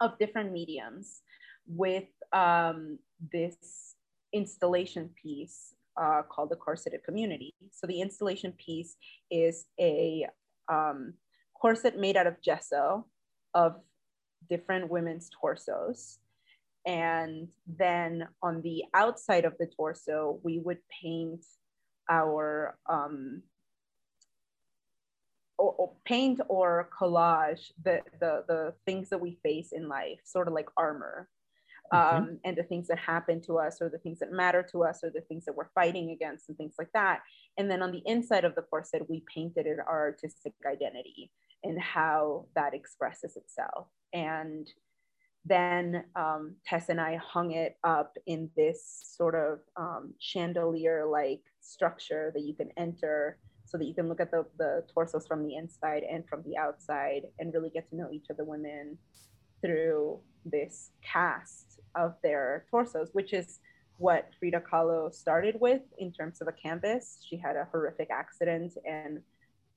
of 0.00 0.18
different 0.18 0.52
mediums 0.52 1.20
with 1.66 2.08
um, 2.32 2.98
this 3.32 3.94
installation 4.32 5.10
piece 5.20 5.74
uh, 6.00 6.22
called 6.28 6.50
the 6.50 6.56
corseted 6.56 7.02
community. 7.04 7.54
So 7.70 7.86
the 7.86 8.00
installation 8.00 8.52
piece 8.52 8.96
is 9.30 9.66
a 9.80 10.26
um, 10.68 11.14
corset 11.58 11.98
made 11.98 12.16
out 12.16 12.26
of 12.26 12.42
gesso 12.42 13.06
of 13.54 13.76
different 14.48 14.90
women's 14.90 15.30
torsos 15.40 16.18
and 16.86 17.48
then 17.66 18.26
on 18.42 18.62
the 18.62 18.84
outside 18.94 19.44
of 19.44 19.54
the 19.58 19.66
torso 19.66 20.38
we 20.42 20.60
would 20.60 20.78
paint 21.02 21.44
our 22.08 22.78
um, 22.88 23.42
or, 25.58 25.72
or, 25.72 25.92
paint 26.04 26.40
or 26.48 26.88
collage 26.98 27.72
the, 27.82 28.00
the 28.20 28.44
the 28.48 28.74
things 28.84 29.08
that 29.10 29.20
we 29.20 29.38
face 29.42 29.72
in 29.72 29.88
life, 29.88 30.20
sort 30.24 30.48
of 30.48 30.54
like 30.54 30.68
armor. 30.76 31.28
Mm-hmm. 31.92 32.16
Um, 32.16 32.38
and 32.44 32.56
the 32.56 32.64
things 32.64 32.88
that 32.88 32.98
happen 32.98 33.40
to 33.42 33.58
us 33.58 33.80
or 33.80 33.88
the 33.88 33.98
things 33.98 34.18
that 34.18 34.32
matter 34.32 34.66
to 34.72 34.82
us 34.82 35.04
or 35.04 35.10
the 35.10 35.20
things 35.20 35.44
that 35.44 35.54
we're 35.54 35.70
fighting 35.72 36.10
against 36.10 36.48
and 36.48 36.58
things 36.58 36.74
like 36.80 36.90
that 36.94 37.20
and 37.58 37.70
then 37.70 37.80
on 37.80 37.92
the 37.92 38.02
inside 38.06 38.44
of 38.44 38.56
the 38.56 38.62
corset 38.62 39.08
we 39.08 39.22
painted 39.32 39.66
it 39.66 39.78
our 39.78 40.06
artistic 40.06 40.52
identity 40.68 41.30
and 41.62 41.80
how 41.80 42.44
that 42.56 42.74
expresses 42.74 43.36
itself 43.36 43.86
and 44.12 44.72
then 45.48 46.04
um, 46.16 46.56
Tess 46.66 46.88
and 46.88 47.00
I 47.00 47.16
hung 47.16 47.52
it 47.52 47.76
up 47.84 48.16
in 48.26 48.50
this 48.56 49.02
sort 49.04 49.34
of 49.34 49.60
um, 49.76 50.12
chandelier 50.18 51.06
like 51.06 51.40
structure 51.60 52.32
that 52.34 52.42
you 52.42 52.54
can 52.54 52.70
enter 52.76 53.38
so 53.64 53.78
that 53.78 53.84
you 53.84 53.94
can 53.94 54.08
look 54.08 54.20
at 54.20 54.30
the, 54.30 54.44
the 54.58 54.84
torsos 54.92 55.26
from 55.26 55.46
the 55.46 55.56
inside 55.56 56.02
and 56.02 56.26
from 56.28 56.42
the 56.44 56.56
outside 56.56 57.22
and 57.38 57.52
really 57.54 57.70
get 57.70 57.88
to 57.90 57.96
know 57.96 58.08
each 58.12 58.26
of 58.30 58.36
the 58.36 58.44
women 58.44 58.98
through 59.60 60.18
this 60.44 60.90
cast 61.02 61.80
of 61.94 62.14
their 62.22 62.66
torsos, 62.70 63.10
which 63.12 63.32
is 63.32 63.60
what 63.98 64.30
Frida 64.38 64.62
Kahlo 64.70 65.12
started 65.12 65.56
with 65.60 65.82
in 65.98 66.12
terms 66.12 66.40
of 66.40 66.48
a 66.48 66.52
canvas. 66.52 67.24
She 67.28 67.36
had 67.36 67.56
a 67.56 67.66
horrific 67.70 68.08
accident 68.10 68.74
and 68.84 69.20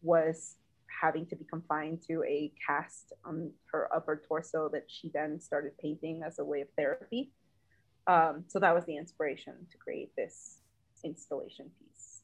was 0.02 0.58
having 1.02 1.26
to 1.28 1.36
be 1.36 1.46
confined 1.46 2.02
to 2.08 2.24
a 2.24 2.52
cast 2.66 3.14
on 3.26 3.52
her 3.72 3.90
upper 3.94 4.22
torso 4.28 4.70
that 4.70 4.84
she 4.88 5.10
then 5.14 5.40
started 5.40 5.78
painting 5.78 6.22
as 6.26 6.40
a 6.40 6.46
way 6.46 6.62
of 6.62 6.68
therapy. 6.78 7.32
Um, 8.08 8.44
so 8.48 8.60
that 8.60 8.74
was 8.74 8.86
the 8.86 8.98
inspiration 8.98 9.54
to 9.72 9.78
create 9.78 10.12
this 10.18 10.62
installation 11.04 11.70
piece. 11.80 12.22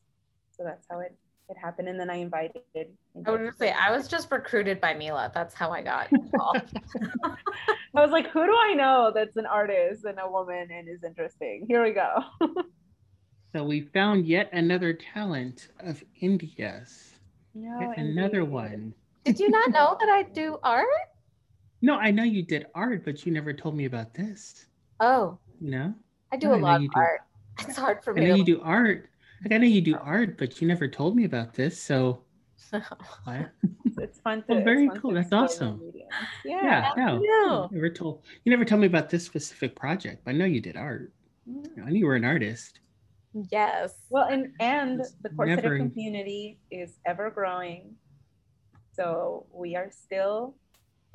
So 0.51 0.63
that's 0.63 0.85
how 0.89 0.99
it 0.99 1.15
it 1.47 1.57
happened. 1.61 1.87
And 1.87 1.99
then 1.99 2.09
i 2.09 2.15
invited 2.15 2.61
i 2.75 3.31
was 3.31 3.39
gonna 3.39 3.53
say 3.53 3.71
i 3.71 3.95
was 3.95 4.07
just 4.07 4.31
recruited 4.31 4.81
by 4.81 4.93
mila. 4.93 5.31
That's 5.33 5.53
how 5.53 5.71
i 5.71 5.81
got 5.81 6.11
involved. 6.11 6.73
I 7.23 8.01
was 8.01 8.11
like 8.11 8.29
who 8.31 8.45
do 8.45 8.55
i 8.57 8.73
know 8.73 9.11
that's 9.13 9.37
an 9.37 9.45
artist 9.45 10.05
and 10.05 10.17
a 10.19 10.29
woman 10.29 10.69
and 10.71 10.89
is 10.89 11.03
interesting? 11.03 11.65
Here 11.67 11.83
we 11.83 11.91
go. 11.91 12.23
So 13.53 13.63
we 13.63 13.79
found 13.79 14.27
yet 14.27 14.49
another 14.51 14.91
talent 14.91 15.69
of 15.79 16.03
india's 16.19 17.14
no, 17.55 17.93
another 17.97 18.45
one 18.45 18.93
did 19.23 19.39
you 19.39 19.49
not 19.49 19.71
know 19.71 19.97
that 19.99 20.09
i 20.09 20.21
do 20.21 20.57
art 20.63 20.85
no 21.81 21.95
i 21.95 22.11
know 22.11 22.23
you 22.23 22.43
did 22.43 22.67
art 22.75 23.03
but 23.03 23.25
you 23.25 23.31
never 23.31 23.53
told 23.53 23.75
me 23.75 23.85
about 23.85 24.13
this 24.13 24.67
oh 24.99 25.37
no 25.59 25.93
i 26.31 26.37
do 26.37 26.49
no, 26.49 26.55
a 26.55 26.57
lot 26.57 26.81
of 26.81 26.89
art 26.93 27.21
it's 27.61 27.77
hard 27.77 28.03
for 28.03 28.13
me 28.13 28.23
I 28.23 28.27
know 28.27 28.33
to... 28.33 28.39
you 28.39 28.45
do 28.45 28.61
art 28.61 29.09
like 29.43 29.53
I 29.53 29.57
know 29.57 29.67
you 29.67 29.81
do 29.81 29.97
art, 30.01 30.37
but 30.37 30.59
you 30.59 30.67
never 30.67 30.87
told 30.87 31.15
me 31.15 31.25
about 31.25 31.53
this. 31.53 31.81
So 31.81 32.21
it's 32.73 34.19
fun 34.21 34.43
to 34.43 34.55
well, 34.55 34.63
very 34.63 34.89
cool. 34.97 35.13
That's 35.13 35.31
awesome. 35.31 35.81
Yeah, 36.43 36.91
yeah. 36.97 37.19
No. 37.21 37.69
You 37.71 37.75
never 37.75 37.89
told 37.89 38.23
you 38.43 38.49
never 38.49 38.65
told 38.65 38.81
me 38.81 38.87
about 38.87 39.09
this 39.09 39.25
specific 39.25 39.75
project. 39.75 40.23
I 40.25 40.31
know 40.31 40.45
you 40.45 40.61
did 40.61 40.77
art. 40.77 41.11
Mm. 41.49 41.85
I 41.85 41.89
knew 41.89 41.99
you 41.99 42.05
were 42.07 42.15
an 42.15 42.25
artist. 42.25 42.79
Yes. 43.51 43.93
Well, 44.09 44.25
and 44.25 44.53
and 44.59 45.03
the 45.21 45.29
Corset 45.29 45.63
never... 45.63 45.77
community 45.77 46.59
is 46.71 46.97
ever 47.05 47.29
growing. 47.29 47.95
So 48.93 49.45
we 49.53 49.75
are 49.75 49.91
still 49.91 50.55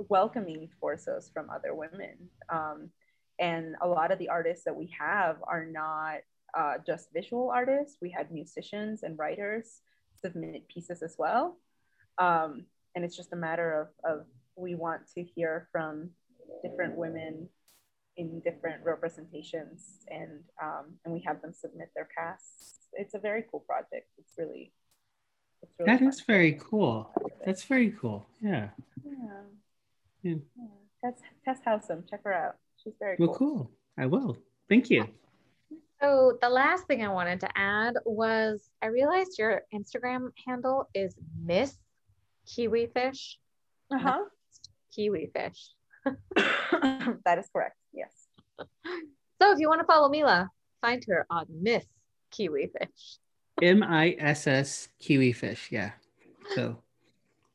welcoming 0.08 0.68
torsos 0.78 1.30
from 1.32 1.48
other 1.48 1.74
women. 1.74 2.16
Um, 2.50 2.90
and 3.38 3.74
a 3.80 3.88
lot 3.88 4.12
of 4.12 4.18
the 4.18 4.28
artists 4.28 4.64
that 4.64 4.76
we 4.76 4.92
have 4.98 5.36
are 5.44 5.64
not 5.64 6.18
uh, 6.56 6.74
just 6.86 7.08
visual 7.14 7.50
artists. 7.50 7.96
We 8.02 8.10
had 8.10 8.30
musicians 8.30 9.02
and 9.02 9.18
writers 9.18 9.80
submit 10.22 10.68
pieces 10.68 11.02
as 11.02 11.16
well. 11.18 11.56
Um, 12.18 12.66
and 12.94 13.04
it's 13.04 13.16
just 13.16 13.32
a 13.32 13.36
matter 13.36 13.88
of, 14.04 14.12
of 14.20 14.26
we 14.56 14.74
want 14.74 15.02
to 15.14 15.22
hear 15.22 15.68
from 15.72 16.10
different 16.62 16.96
women 16.96 17.48
in 18.20 18.40
different 18.40 18.84
representations 18.84 20.04
and 20.08 20.42
um, 20.62 20.84
and 21.04 21.14
we 21.14 21.22
have 21.26 21.40
them 21.40 21.54
submit 21.54 21.88
their 21.94 22.08
casts. 22.16 22.80
It's 22.92 23.14
a 23.14 23.18
very 23.18 23.44
cool 23.50 23.60
project. 23.60 24.08
It's 24.18 24.34
really, 24.36 24.72
it's 25.62 25.72
really 25.78 25.90
that 25.90 26.02
is 26.02 26.20
very 26.20 26.58
cool. 26.60 27.10
That's 27.46 27.64
very 27.64 27.94
cool. 27.98 28.26
Yeah. 28.42 28.68
Yeah. 29.02 29.12
yeah. 30.22 30.34
yeah. 30.56 30.66
Tess, 31.02 31.20
Tess 31.44 31.58
Howsam. 31.66 32.08
Check 32.10 32.20
her 32.24 32.34
out. 32.34 32.56
She's 32.84 32.92
very 32.98 33.16
well, 33.18 33.28
cool. 33.28 33.56
cool. 33.56 33.70
I 33.96 34.04
will. 34.04 34.36
Thank 34.68 34.90
you. 34.90 35.08
So 36.02 36.36
the 36.42 36.50
last 36.50 36.86
thing 36.86 37.02
I 37.02 37.08
wanted 37.08 37.40
to 37.40 37.48
add 37.56 37.94
was 38.04 38.68
I 38.82 38.86
realized 38.86 39.38
your 39.38 39.62
Instagram 39.74 40.30
handle 40.46 40.88
is 40.94 41.14
Miss 41.42 41.74
Kiwi 42.46 42.88
Fish. 42.94 43.38
Uh 43.90 43.98
huh. 43.98 44.24
Kiwi 44.94 45.30
Fish. 45.34 45.70
that 47.24 47.38
is 47.38 47.48
correct. 47.52 47.79
Yes. 48.84 48.92
So 49.40 49.52
if 49.52 49.58
you 49.58 49.68
want 49.68 49.80
to 49.80 49.86
follow 49.86 50.08
Mila, 50.08 50.50
find 50.80 51.02
her 51.08 51.26
on 51.30 51.46
Miss 51.48 51.84
Kiwi 52.30 52.70
Fish. 52.78 53.18
M 53.62 53.82
I 53.82 54.16
S 54.18 54.46
S 54.46 54.88
Kiwi 54.98 55.32
Fish. 55.32 55.68
Yeah. 55.70 55.92
So. 56.54 56.82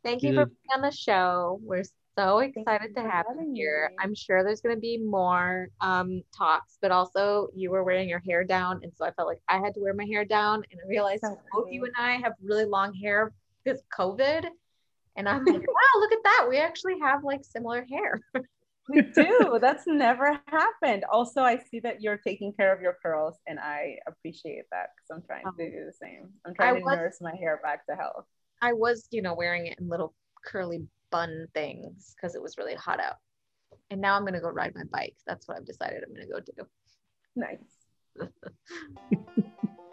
Thank 0.03 0.21
you 0.21 0.33
for 0.33 0.45
being 0.45 0.57
on 0.75 0.81
the 0.81 0.91
show. 0.91 1.59
We're 1.63 1.83
so 2.17 2.39
excited 2.39 2.95
to 2.95 3.01
have 3.01 3.25
you 3.39 3.51
here. 3.53 3.91
I'm 3.99 4.13
sure 4.15 4.43
there's 4.43 4.61
going 4.61 4.75
to 4.75 4.79
be 4.79 4.97
more 4.97 5.69
um, 5.81 6.21
talks, 6.35 6.77
but 6.81 6.91
also 6.91 7.49
you 7.55 7.71
were 7.71 7.83
wearing 7.83 8.07
your 8.07 8.19
hair 8.19 8.43
down. 8.43 8.81
And 8.83 8.91
so 8.95 9.05
I 9.05 9.11
felt 9.11 9.27
like 9.27 9.41
I 9.49 9.57
had 9.57 9.73
to 9.73 9.79
wear 9.79 9.93
my 9.93 10.05
hair 10.05 10.23
down. 10.23 10.63
And 10.71 10.79
I 10.83 10.87
realized 10.87 11.23
so 11.23 11.37
both 11.51 11.71
you 11.71 11.83
and 11.85 11.93
I 11.97 12.13
have 12.17 12.33
really 12.41 12.65
long 12.65 12.93
hair 12.93 13.33
because 13.63 13.81
COVID. 13.97 14.45
And 15.15 15.27
I'm 15.27 15.43
like, 15.45 15.55
wow, 15.55 15.99
look 15.99 16.11
at 16.11 16.23
that. 16.23 16.45
We 16.49 16.57
actually 16.57 16.99
have 17.01 17.23
like 17.23 17.43
similar 17.43 17.85
hair. 17.89 18.21
we 18.89 19.01
do. 19.01 19.57
That's 19.61 19.83
never 19.87 20.39
happened. 20.47 21.05
Also, 21.11 21.41
I 21.41 21.57
see 21.57 21.79
that 21.81 22.01
you're 22.01 22.17
taking 22.17 22.53
care 22.53 22.73
of 22.73 22.81
your 22.81 22.97
curls, 23.01 23.35
and 23.47 23.59
I 23.59 23.97
appreciate 24.07 24.65
that 24.71 24.89
because 24.95 25.09
I'm 25.15 25.23
trying 25.25 25.43
to 25.43 25.71
do 25.71 25.85
the 25.85 25.93
same. 25.93 26.29
I'm 26.45 26.53
trying 26.53 26.75
I 26.75 26.79
to 26.79 26.85
was, 26.85 26.95
nurse 26.95 27.17
my 27.21 27.35
hair 27.35 27.59
back 27.63 27.85
to 27.87 27.95
health. 27.95 28.25
I 28.61 28.73
was, 28.73 29.07
you 29.11 29.21
know, 29.21 29.33
wearing 29.33 29.67
it 29.67 29.79
in 29.79 29.89
little 29.89 30.13
curly 30.45 30.85
bun 31.11 31.47
things 31.53 32.15
because 32.15 32.35
it 32.35 32.41
was 32.41 32.57
really 32.57 32.75
hot 32.75 32.99
out. 32.99 33.15
And 33.89 34.01
now 34.01 34.15
I'm 34.15 34.21
going 34.21 34.33
to 34.33 34.39
go 34.39 34.49
ride 34.49 34.73
my 34.75 34.83
bike. 34.91 35.15
That's 35.27 35.47
what 35.47 35.57
I've 35.57 35.65
decided 35.65 36.03
I'm 36.03 36.13
going 36.13 36.27
to 36.27 36.33
go 36.33 36.39
do. 36.39 36.67
Nice. 37.35 37.59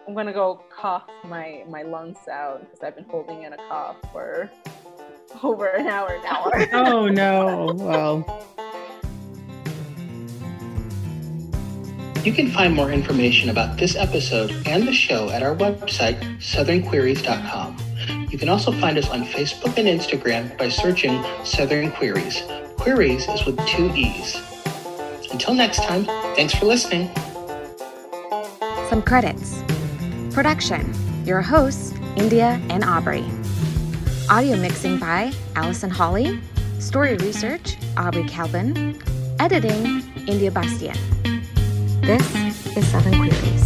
I'm 0.07 0.15
going 0.15 0.27
to 0.27 0.33
go 0.33 0.65
cough 0.75 1.09
my, 1.25 1.65
my 1.69 1.83
lungs 1.83 2.29
out 2.31 2.61
because 2.61 2.83
I've 2.83 2.97
been 2.97 3.05
holding 3.05 3.45
in 3.45 3.53
a 3.53 3.57
cough 3.57 3.97
for 4.13 4.51
over 5.43 5.69
an 5.69 5.87
hour 5.87 6.21
now. 6.23 6.51
oh, 6.73 7.09
no. 7.09 7.73
Well. 7.77 8.62
You 12.25 12.33
can 12.33 12.53
find 12.53 12.73
more 12.73 12.93
information 12.93 13.51
about 13.51 13.79
this 13.79 13.97
episode 13.97 14.53
and 14.65 14.87
the 14.87 14.93
show 14.93 15.29
at 15.31 15.43
our 15.43 15.57
website, 15.57 16.21
southernqueeries.com. 16.39 18.29
You 18.31 18.39
can 18.39 18.49
also 18.49 18.71
find 18.71 18.97
us 18.97 19.09
on 19.11 19.25
Facebook 19.25 19.77
and 19.77 19.89
Instagram 19.89 20.57
by 20.57 20.69
searching 20.69 21.21
Southern 21.45 21.91
Queeries. 21.91 22.45
Queeries 22.77 23.27
is 23.27 23.45
with 23.45 23.59
two 23.67 23.91
E's. 23.97 24.41
Until 25.33 25.55
next 25.55 25.83
time, 25.83 26.05
thanks 26.37 26.55
for 26.55 26.67
listening. 26.67 27.11
Some 28.89 29.03
credits 29.03 29.61
Production 30.31 30.95
Your 31.27 31.43
hosts, 31.43 31.93
India 32.17 32.61
and 32.71 32.85
Aubrey. 32.85 33.25
Audio 34.31 34.57
mixing 34.57 35.01
by 35.01 35.33
Allison 35.57 35.91
Holly. 35.91 36.41
Story 36.79 37.17
research, 37.17 37.77
Aubrey 37.97 38.25
Calvin. 38.25 38.97
Editing, 39.41 40.05
India 40.29 40.53
Bastian. 40.53 40.97
This 42.03 42.77
is 42.77 42.91
Southern 42.91 43.15
Queeries. 43.15 43.62